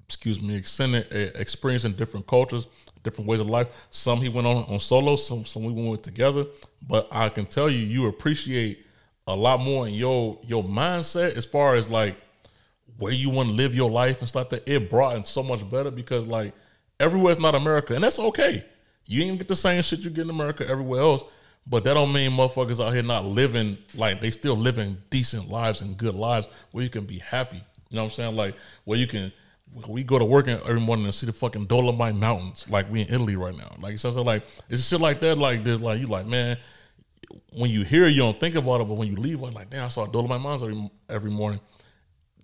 [0.06, 2.66] excuse me, extended uh, experiencing different cultures,
[3.04, 3.68] different ways of life.
[3.90, 6.46] Some he went on on solo, some some we went together.
[6.88, 8.86] But I can tell you, you appreciate
[9.26, 12.16] a lot more in your your mindset as far as like
[12.98, 14.48] where you want to live your life and stuff.
[14.48, 16.54] That it brought in so much better because like
[17.00, 18.64] everywhere's not America, and that's okay.
[19.06, 21.24] You ain't get the same shit you get in America everywhere else.
[21.66, 25.82] But that don't mean motherfuckers out here not living like they still living decent lives
[25.82, 27.62] and good lives where you can be happy.
[27.90, 28.36] You know what I'm saying?
[28.36, 28.54] Like
[28.84, 29.32] where you can
[29.88, 33.08] we go to work every morning and see the fucking Dolomite Mountains, like we in
[33.08, 33.76] Italy right now.
[33.78, 35.38] Like so, so like it's shit like that.
[35.38, 36.56] Like there's like you like man,
[37.52, 39.84] when you hear you don't think about it, but when you leave, I'm like damn,
[39.84, 41.60] I saw Dolomite Mountains every every morning.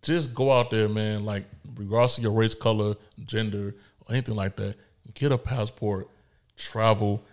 [0.03, 1.25] Just go out there, man.
[1.25, 1.47] Like
[1.77, 3.75] regardless of your race, color, gender,
[4.09, 4.77] or anything like that,
[5.15, 6.09] get a passport,
[6.57, 7.25] travel.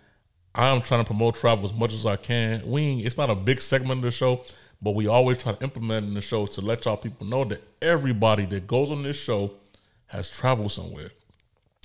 [0.54, 2.68] I'm trying to promote travel as much as I can.
[2.68, 4.44] We it's not a big segment of the show,
[4.80, 7.62] but we always try to implement in the show to let y'all people know that
[7.82, 9.52] everybody that goes on this show
[10.06, 11.10] has traveled somewhere.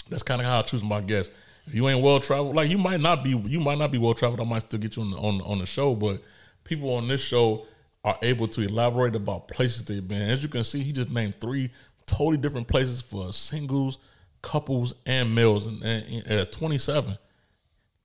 [0.09, 1.31] That's kind of how I choose my guests.
[1.65, 4.13] If you ain't well traveled, like you might not be, you might not be well
[4.13, 4.39] traveled.
[4.39, 6.21] I might still get you on the, on on the show, but
[6.63, 7.65] people on this show
[8.03, 10.29] are able to elaborate about places they've been.
[10.29, 11.69] As you can see, he just named three
[12.05, 13.99] totally different places for singles,
[14.41, 17.17] couples, and males, and, and, and at 27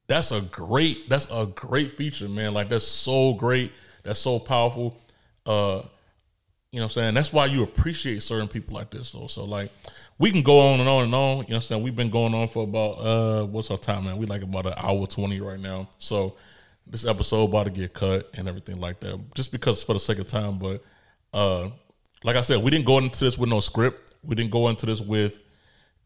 [0.07, 2.55] that's a great that's a great feature man.
[2.55, 3.73] Like that's so great.
[4.03, 5.01] That's so powerful.
[5.47, 5.83] Uh
[6.71, 7.15] you know what i'm saying?
[7.15, 9.29] That's why you appreciate certain people like this though.
[9.29, 9.71] so like
[10.19, 11.21] we can go on and on and on.
[11.21, 11.83] You know what i'm saying?
[11.83, 14.19] We've been going on for about uh what's our time man?
[14.19, 15.89] We like about an hour 20 right now.
[15.99, 16.37] So
[16.87, 20.01] this episode about to get cut and everything like that just because it's for the
[20.01, 20.59] sake of time.
[20.59, 20.83] But
[21.33, 21.71] uh
[22.25, 24.15] like i said we didn't go into this with no script.
[24.23, 25.41] We didn't go into this with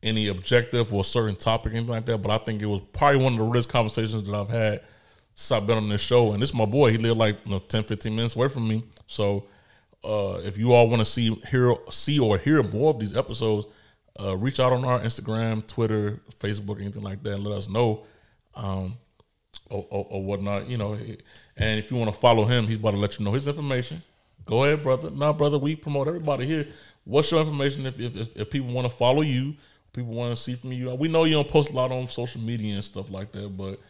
[0.03, 2.19] any objective or a certain topic, anything like that.
[2.19, 4.81] But I think it was probably one of the realest conversations that I've had
[5.35, 6.33] since I've been on this show.
[6.33, 6.91] And this is my boy.
[6.91, 8.85] He lived like you know, 10, 15 minutes away from me.
[9.07, 9.47] So
[10.05, 13.67] uh, if you all want to see hear see or hear more of these episodes,
[14.21, 18.05] uh, reach out on our Instagram, Twitter, Facebook, anything like that, and let us know.
[18.55, 18.97] Um,
[19.71, 20.95] or, or, or whatnot, you know.
[21.57, 24.03] And if you want to follow him, he's about to let you know his information.
[24.45, 25.11] Go ahead, brother.
[25.11, 26.67] Now, brother, we promote everybody here.
[27.05, 29.55] What's your information if if, if, if people want to follow you?
[29.93, 30.95] People want to see from you.
[30.95, 33.81] We know you don't post a lot on social media and stuff like that, but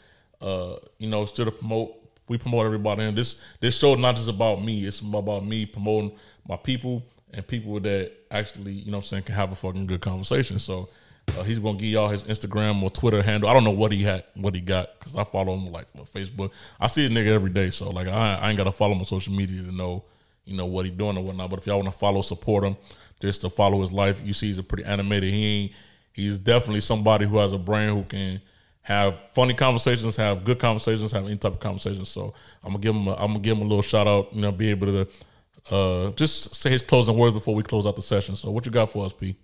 [0.41, 1.95] uh, you know, still to promote.
[2.29, 4.87] We promote everybody, and this this show is not just about me.
[4.87, 6.13] It's about me promoting
[6.47, 7.03] my people
[7.33, 10.59] and people that actually, you know, what I'm saying, can have a fucking good conversation.
[10.59, 10.89] So
[11.37, 13.49] uh, he's gonna give y'all his Instagram or Twitter handle.
[13.49, 16.07] I don't know what he had, what he got, because I follow him like on
[16.07, 16.51] Facebook.
[16.81, 19.05] I see a nigga every day, so like I, I ain't gotta follow him on
[19.05, 20.05] social media to know,
[20.45, 21.51] you know, what he doing or whatnot.
[21.51, 22.77] But if y'all want to follow, support him,
[23.21, 24.21] just to follow his life.
[24.25, 25.33] You see, he's a pretty animated.
[25.33, 25.73] He ain't,
[26.13, 28.41] he's definitely somebody who has a brain who can
[28.83, 32.09] have funny conversations, have good conversations, have any type of conversations.
[32.09, 32.33] So
[32.63, 34.33] I'm gonna give him a, I'm gonna give him a little shout out.
[34.33, 37.97] You know, be able to uh, just say his closing words before we close out
[37.97, 38.37] the session.
[38.37, 39.37] So what you got for us, P?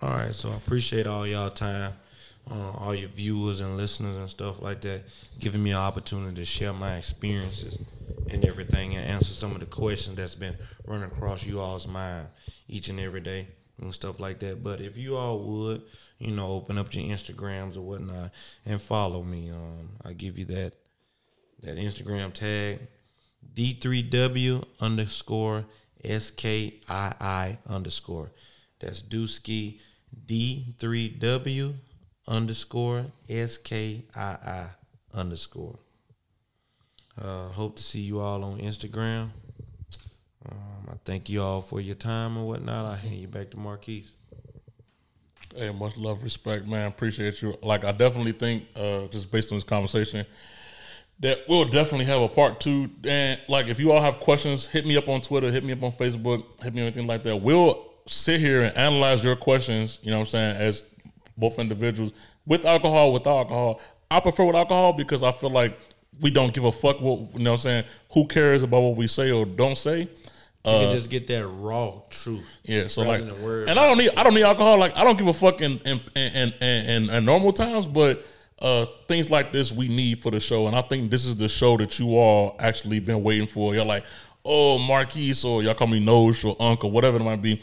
[0.00, 1.92] All right, so I appreciate all y'all time,
[2.50, 5.04] uh, all your viewers and listeners and stuff like that,
[5.38, 7.78] giving me an opportunity to share my experiences
[8.32, 10.56] and everything and answer some of the questions that's been
[10.86, 12.28] running across you all's mind
[12.68, 13.48] each and every day
[13.80, 14.62] and stuff like that.
[14.62, 15.82] But if you all would,
[16.18, 18.30] you know, open up your Instagrams or whatnot
[18.64, 20.74] and follow me, um, I give you that
[21.62, 22.80] that Instagram tag
[23.54, 25.64] D3W underscore
[26.04, 28.32] SKII underscore.
[28.80, 29.80] That's Dusky
[30.26, 31.74] D3W
[32.26, 34.70] underscore SKII
[35.14, 35.78] underscore.
[37.20, 39.30] Uh, hope to see you all on Instagram.
[40.50, 42.86] Um, I thank you all for your time and whatnot.
[42.86, 44.12] I hand you back to Marquise.
[45.54, 46.86] Hey, much love, respect, man.
[46.86, 47.54] Appreciate you.
[47.62, 50.24] Like, I definitely think, uh, just based on this conversation,
[51.20, 52.90] that we'll definitely have a part two.
[53.04, 55.82] And like, if you all have questions, hit me up on Twitter, hit me up
[55.82, 57.36] on Facebook, hit me on anything like that.
[57.36, 59.98] We'll sit here and analyze your questions.
[60.02, 60.56] You know what I'm saying?
[60.56, 60.82] As
[61.36, 62.12] both individuals
[62.46, 63.80] with alcohol, without alcohol.
[64.10, 65.78] I prefer with alcohol because I feel like
[66.20, 67.52] we don't give a fuck what you know.
[67.52, 70.00] what I'm saying who cares about what we say or don't say.
[70.64, 72.44] You Uh, can just get that raw truth.
[72.62, 74.78] Yeah, so like, and I don't need I don't need alcohol.
[74.78, 78.24] Like I don't give a fuck in in in, in, in, in normal times, but
[78.60, 81.48] uh, things like this we need for the show, and I think this is the
[81.48, 83.74] show that you all actually been waiting for.
[83.74, 84.04] You're like,
[84.44, 87.60] oh, Marquise, or y'all call me Nose or Uncle, whatever it might be.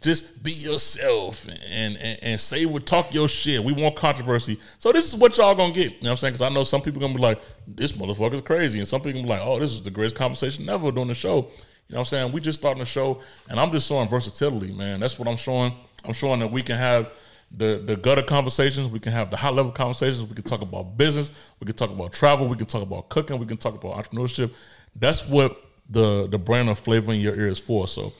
[0.00, 3.62] Just be yourself and, and and say what talk your shit.
[3.62, 4.58] We want controversy.
[4.78, 5.84] So this is what y'all gonna get.
[5.84, 6.32] You know what I'm saying?
[6.32, 9.24] Because I know some people gonna be like, this motherfucker's crazy, and some people gonna
[9.24, 11.36] be like, oh, this is the greatest conversation ever during the show.
[11.36, 11.48] You know
[11.88, 12.32] what I'm saying?
[12.32, 15.00] We just starting the show, and I'm just showing versatility, man.
[15.00, 15.74] That's what I'm showing.
[16.04, 17.10] I'm showing that we can have
[17.50, 18.88] the the gutter conversations.
[18.88, 20.26] We can have the high level conversations.
[20.26, 21.30] We can talk about business.
[21.58, 22.48] We can talk about travel.
[22.48, 23.38] We can talk about cooking.
[23.38, 24.52] We can talk about entrepreneurship.
[24.96, 27.88] That's what the the brand of flavor in your ear is for.
[27.88, 28.12] So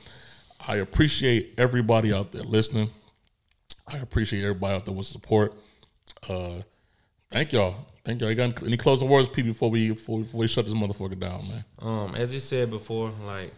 [0.67, 2.89] I appreciate everybody out there listening.
[3.87, 5.53] I appreciate everybody out there with support.
[6.29, 6.61] Uh,
[7.29, 7.87] thank y'all.
[8.05, 8.29] Thank y'all.
[8.29, 11.47] You got any closing words, P, before we before before we shut this motherfucker down,
[11.47, 11.65] man?
[11.79, 13.51] Um, as he said before, like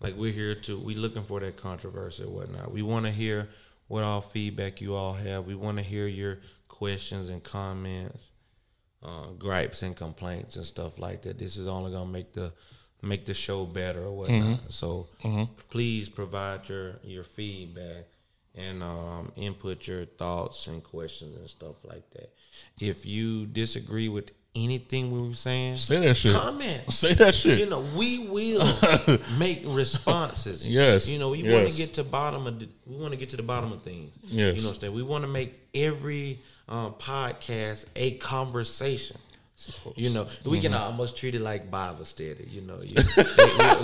[0.00, 2.70] like we're here to we looking for that controversy or whatnot.
[2.70, 3.48] We want to hear
[3.88, 5.46] what all feedback you all have.
[5.46, 8.30] We want to hear your questions and comments,
[9.02, 11.38] uh, gripes and complaints and stuff like that.
[11.38, 12.52] This is only gonna make the
[13.06, 14.60] make the show better or whatnot.
[14.72, 15.06] So
[15.70, 18.04] please provide your your feedback
[18.54, 22.32] and um, input your thoughts and questions and stuff like that.
[22.80, 26.34] If you disagree with anything we were saying, Say that shit.
[26.34, 26.90] comment.
[26.90, 27.58] Say that shit.
[27.58, 28.66] You know, we will
[29.38, 30.66] make responses.
[30.66, 33.28] Yes, You know, we want to get to bottom of the, we want to get
[33.30, 34.12] to the bottom of things.
[34.22, 34.56] Yes.
[34.56, 34.94] You know, what I'm saying?
[34.94, 39.18] we want to make every um, podcast a conversation.
[39.96, 40.62] You know, we Mm-hmm.
[40.62, 42.46] can almost treat it like Bible study.
[42.50, 43.24] You know, you, we,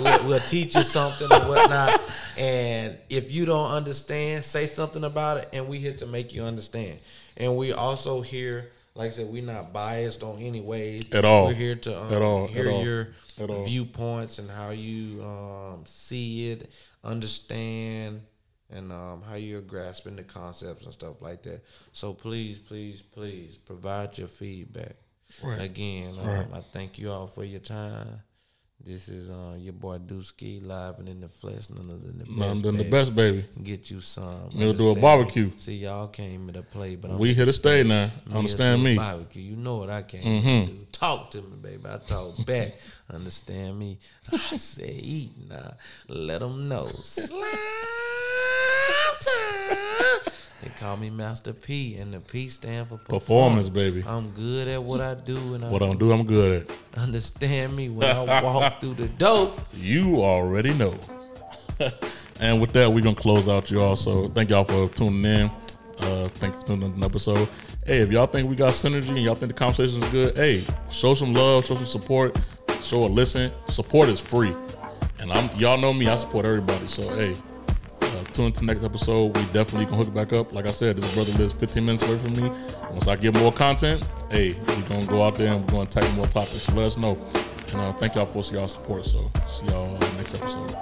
[0.03, 1.99] will we'll teach you something or whatnot,
[2.37, 6.43] and if you don't understand, say something about it, and we here to make you
[6.43, 6.99] understand.
[7.37, 11.47] And we also here, like I said, we're not biased on any way At all.
[11.47, 12.45] We're here to um, At all.
[12.47, 12.83] hear At all.
[12.85, 13.07] your
[13.39, 13.63] At all.
[13.63, 16.69] viewpoints and how you um, see it,
[17.03, 18.21] understand,
[18.69, 21.63] and um, how you're grasping the concepts and stuff like that.
[21.93, 24.95] So please, please, please provide your feedback.
[25.41, 25.61] Right.
[25.61, 26.47] Again, um, Right.
[26.53, 28.21] I thank you all for your time.
[28.85, 32.25] This is uh, your boy Dusky live and in the flesh, none other than the
[32.25, 32.37] best.
[32.37, 32.89] None the baby.
[32.89, 33.45] best, baby.
[33.63, 34.49] Get you some.
[34.53, 35.51] We'll do a barbecue.
[35.55, 38.11] See, y'all came to play, but I'm We here to stay now.
[38.27, 38.97] We'll Understand me.
[38.97, 39.41] Barbecue.
[39.41, 40.85] You know what I came to do.
[40.91, 41.83] Talk to me, baby.
[41.87, 42.73] I talk back.
[43.09, 43.99] Understand me?
[44.33, 45.75] I say eat now.
[46.09, 46.87] Let them know.
[46.99, 47.41] Slime
[49.21, 50.33] time.
[50.63, 54.03] They call me Master P, and the P stand for Performance, performance, baby.
[54.07, 56.97] I'm good at what I do, and I What I'm do, I'm good at.
[56.97, 59.53] understand me when I walk through the door.
[59.73, 60.97] You already know.
[62.39, 63.97] and with that, we're gonna close out y'all.
[63.97, 65.51] So thank y'all for tuning in.
[65.99, 67.49] Uh, thank you for tuning in the episode.
[67.85, 70.63] Hey, if y'all think we got synergy and y'all think the conversation is good, hey,
[70.89, 72.37] show some love, show some support,
[72.81, 73.51] show a listen.
[73.67, 74.55] Support is free,
[75.19, 76.07] and I'm y'all know me.
[76.07, 76.87] I support everybody.
[76.87, 77.35] So hey,
[78.33, 79.35] tune into next episode.
[79.37, 80.51] We definitely can hook it back up.
[80.53, 82.49] Like I said, this brother lives 15 minutes away from me.
[82.89, 86.11] Once I get more content, hey, we're gonna go out there and we're gonna tackle
[86.13, 86.63] more topics.
[86.63, 87.17] So let us know.
[87.71, 89.05] And uh, thank y'all for y'all support.
[89.05, 90.75] So see y'all uh, next episode.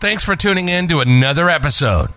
[0.00, 2.08] Thanks for tuning in to another episode.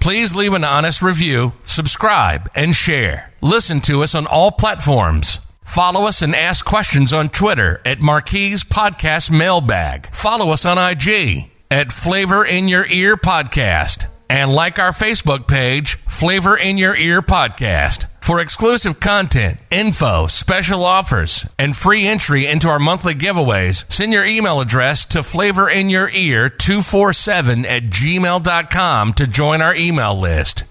[0.00, 3.32] Please leave an honest review, subscribe, and share.
[3.40, 5.38] Listen to us on all platforms.
[5.66, 10.06] Follow us and ask questions on Twitter at Marquise Podcast Mailbag.
[10.14, 14.06] Follow us on IG at Flavor in Your Ear Podcast.
[14.30, 18.06] And like our Facebook page, Flavor in Your Ear Podcast.
[18.20, 24.24] For exclusive content, info, special offers, and free entry into our monthly giveaways, send your
[24.24, 30.64] email address to flavorinyourear247 at gmail.com to join our email list.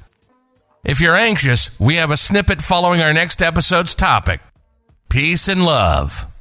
[0.83, 4.41] If you're anxious, we have a snippet following our next episode's topic.
[5.15, 6.34] Peace and love.